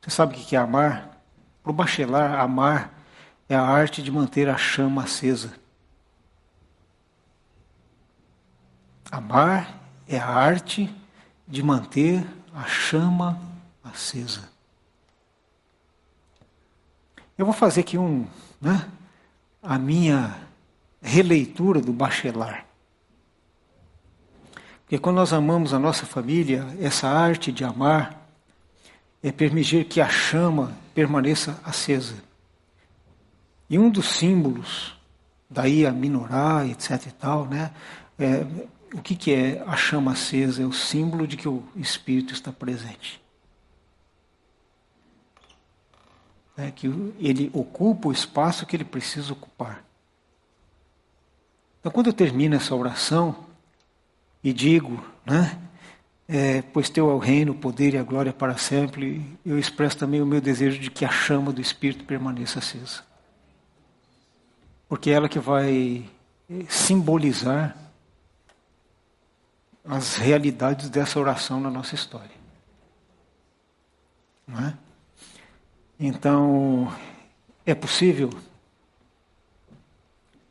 Você 0.00 0.10
sabe 0.10 0.34
o 0.34 0.36
que 0.36 0.56
é 0.56 0.58
amar? 0.58 1.22
Para 1.62 1.70
o 1.70 1.72
Bachelard, 1.72 2.34
amar 2.34 3.00
é 3.48 3.54
a 3.54 3.62
arte 3.62 4.02
de 4.02 4.10
manter 4.10 4.48
a 4.48 4.58
chama 4.58 5.04
acesa. 5.04 5.54
Amar 9.10 9.80
é 10.08 10.18
a 10.18 10.26
arte 10.26 10.94
de 11.46 11.62
manter 11.62 12.24
a 12.54 12.64
chama 12.64 13.40
acesa. 13.82 14.48
Eu 17.36 17.44
vou 17.44 17.54
fazer 17.54 17.80
aqui 17.80 17.96
um, 17.96 18.26
né, 18.60 18.88
a 19.62 19.78
minha 19.78 20.36
releitura 21.00 21.80
do 21.80 21.92
Bachelard. 21.92 22.64
Porque 24.82 24.98
quando 24.98 25.16
nós 25.16 25.32
amamos 25.32 25.72
a 25.72 25.78
nossa 25.78 26.04
família, 26.04 26.66
essa 26.80 27.08
arte 27.08 27.50
de 27.50 27.64
amar 27.64 28.28
é 29.22 29.30
permitir 29.30 29.84
que 29.84 30.00
a 30.00 30.08
chama 30.08 30.76
permaneça 30.94 31.58
acesa. 31.64 32.16
E 33.68 33.78
um 33.78 33.88
dos 33.88 34.06
símbolos, 34.06 34.98
daí 35.48 35.86
a 35.86 35.92
minorar, 35.92 36.68
etc 36.68 37.06
e 37.06 37.12
tal, 37.12 37.46
né? 37.46 37.70
É, 38.18 38.44
o 38.94 39.00
que, 39.00 39.14
que 39.14 39.32
é 39.32 39.62
a 39.66 39.76
chama 39.76 40.12
acesa? 40.12 40.62
É 40.62 40.66
o 40.66 40.72
símbolo 40.72 41.26
de 41.26 41.36
que 41.36 41.48
o 41.48 41.62
Espírito 41.76 42.32
está 42.32 42.52
presente. 42.52 43.20
É 46.56 46.70
que 46.70 46.86
ele 47.18 47.50
ocupa 47.54 48.08
o 48.08 48.12
espaço 48.12 48.66
que 48.66 48.76
ele 48.76 48.84
precisa 48.84 49.32
ocupar. 49.32 49.84
Então, 51.78 51.90
quando 51.90 52.08
eu 52.08 52.12
termino 52.12 52.54
essa 52.54 52.74
oração, 52.74 53.46
e 54.42 54.52
digo, 54.52 55.02
né? 55.24 55.58
É, 56.28 56.62
pois 56.62 56.88
teu 56.88 57.10
é 57.10 57.14
o 57.14 57.18
reino, 57.18 57.52
o 57.52 57.56
poder 57.56 57.94
e 57.94 57.98
a 57.98 58.04
glória 58.04 58.32
para 58.32 58.56
sempre. 58.56 59.36
Eu 59.44 59.58
expresso 59.58 59.98
também 59.98 60.22
o 60.22 60.26
meu 60.26 60.40
desejo 60.40 60.78
de 60.78 60.90
que 60.90 61.04
a 61.04 61.10
chama 61.10 61.52
do 61.52 61.60
Espírito 61.60 62.04
permaneça 62.04 62.60
acesa. 62.60 63.02
Porque 64.88 65.10
é 65.10 65.14
ela 65.14 65.28
que 65.28 65.38
vai 65.38 66.08
simbolizar 66.68 67.76
as 69.90 70.14
realidades 70.14 70.88
dessa 70.88 71.18
oração 71.18 71.60
na 71.60 71.68
nossa 71.68 71.96
história. 71.96 72.30
Não 74.46 74.68
é? 74.68 74.78
Então, 75.98 76.96
é 77.66 77.74
possível? 77.74 78.30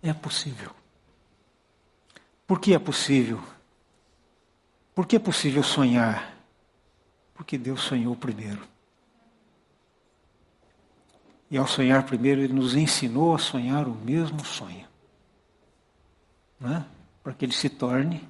É 0.03 0.13
possível. 0.13 0.71
Por 2.45 2.59
que 2.59 2.73
é 2.73 2.79
possível? 2.79 3.41
Por 4.93 5.07
que 5.07 5.15
é 5.15 5.19
possível 5.19 5.63
sonhar? 5.63 6.35
Porque 7.33 7.57
Deus 7.57 7.79
sonhou 7.79 8.17
primeiro. 8.17 8.61
E 11.49 11.57
ao 11.57 11.65
sonhar 11.65 12.03
primeiro, 12.03 12.41
Ele 12.41 12.53
nos 12.53 12.75
ensinou 12.75 13.33
a 13.33 13.39
sonhar 13.39 13.87
o 13.87 13.95
mesmo 13.95 14.43
sonho. 14.43 14.85
Né? 16.59 16.85
Para 17.23 17.33
que 17.33 17.45
ele 17.45 17.53
se 17.53 17.69
torne 17.69 18.27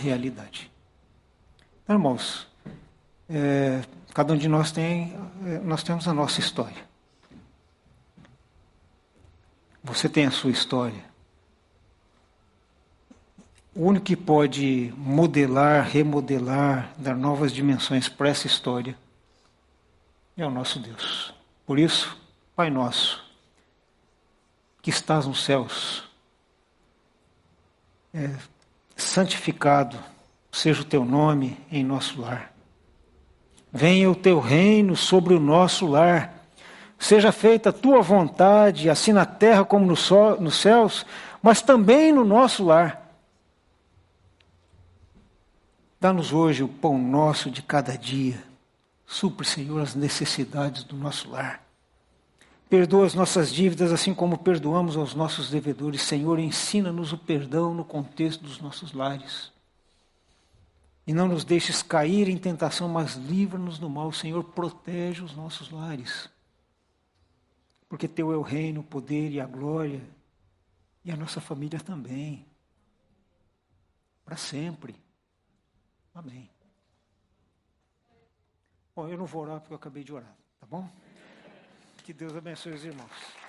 realidade. 0.00 0.70
Então, 1.82 1.96
irmãos, 1.96 2.46
é, 3.28 3.82
cada 4.12 4.32
um 4.32 4.36
de 4.36 4.48
nós 4.48 4.72
tem, 4.72 5.16
é, 5.44 5.58
nós 5.60 5.82
temos 5.82 6.06
a 6.08 6.14
nossa 6.14 6.40
história. 6.40 6.86
Você 9.82 10.08
tem 10.08 10.26
a 10.26 10.30
sua 10.30 10.50
história. 10.50 11.08
O 13.74 13.86
único 13.86 14.06
que 14.06 14.16
pode 14.16 14.92
modelar, 14.96 15.88
remodelar, 15.88 16.92
dar 16.98 17.14
novas 17.14 17.52
dimensões 17.52 18.08
para 18.08 18.28
essa 18.28 18.46
história 18.46 18.98
é 20.36 20.44
o 20.44 20.50
nosso 20.50 20.78
Deus. 20.80 21.32
Por 21.64 21.78
isso, 21.78 22.16
Pai 22.56 22.70
nosso, 22.70 23.24
que 24.82 24.90
estás 24.90 25.26
nos 25.26 25.44
céus, 25.44 26.08
é, 28.12 28.34
santificado 29.02 29.96
seja 30.50 30.82
o 30.82 30.84
teu 30.84 31.04
nome 31.04 31.56
em 31.70 31.84
nosso 31.84 32.20
lar. 32.20 32.52
Venha 33.72 34.10
o 34.10 34.14
teu 34.14 34.40
reino 34.40 34.96
sobre 34.96 35.34
o 35.34 35.40
nosso 35.40 35.86
lar. 35.86 36.34
Seja 36.98 37.30
feita 37.30 37.70
a 37.70 37.72
tua 37.72 38.02
vontade, 38.02 38.90
assim 38.90 39.12
na 39.12 39.24
terra 39.24 39.64
como 39.64 39.86
nos 39.86 40.56
céus, 40.56 41.06
mas 41.40 41.62
também 41.62 42.12
no 42.12 42.24
nosso 42.24 42.64
lar. 42.64 43.08
Dá-nos 46.00 46.32
hoje 46.32 46.64
o 46.64 46.68
pão 46.68 46.98
nosso 46.98 47.50
de 47.50 47.62
cada 47.62 47.96
dia. 47.96 48.42
Supre, 49.06 49.46
Senhor, 49.46 49.80
as 49.80 49.94
necessidades 49.94 50.82
do 50.82 50.96
nosso 50.96 51.30
lar. 51.30 51.67
Perdoa 52.68 53.06
as 53.06 53.14
nossas 53.14 53.50
dívidas, 53.52 53.92
assim 53.92 54.14
como 54.14 54.36
perdoamos 54.38 54.96
aos 54.96 55.14
nossos 55.14 55.48
devedores. 55.48 56.02
Senhor, 56.02 56.38
ensina-nos 56.38 57.12
o 57.12 57.18
perdão 57.18 57.72
no 57.72 57.84
contexto 57.84 58.42
dos 58.42 58.60
nossos 58.60 58.92
lares. 58.92 59.50
E 61.06 61.14
não 61.14 61.26
nos 61.26 61.44
deixes 61.44 61.82
cair 61.82 62.28
em 62.28 62.36
tentação, 62.36 62.86
mas 62.86 63.14
livra-nos 63.14 63.78
do 63.78 63.88
mal. 63.88 64.12
Senhor, 64.12 64.44
protege 64.44 65.22
os 65.22 65.34
nossos 65.34 65.70
lares. 65.70 66.28
Porque 67.88 68.06
Teu 68.06 68.30
é 68.30 68.36
o 68.36 68.42
reino, 68.42 68.80
o 68.80 68.84
poder 68.84 69.30
e 69.30 69.40
a 69.40 69.46
glória. 69.46 70.02
E 71.02 71.10
a 71.10 71.16
nossa 71.16 71.40
família 71.40 71.80
também. 71.80 72.44
Para 74.26 74.36
sempre. 74.36 74.94
Amém. 76.14 76.50
Bom, 78.94 79.08
eu 79.08 79.16
não 79.16 79.24
vou 79.24 79.42
orar 79.42 79.60
porque 79.60 79.72
eu 79.72 79.78
acabei 79.78 80.04
de 80.04 80.12
orar, 80.12 80.36
tá 80.60 80.66
bom? 80.66 80.86
Que 82.08 82.14
Deus 82.14 82.34
abençoe 82.34 82.72
os 82.72 82.86
irmãos. 82.86 83.47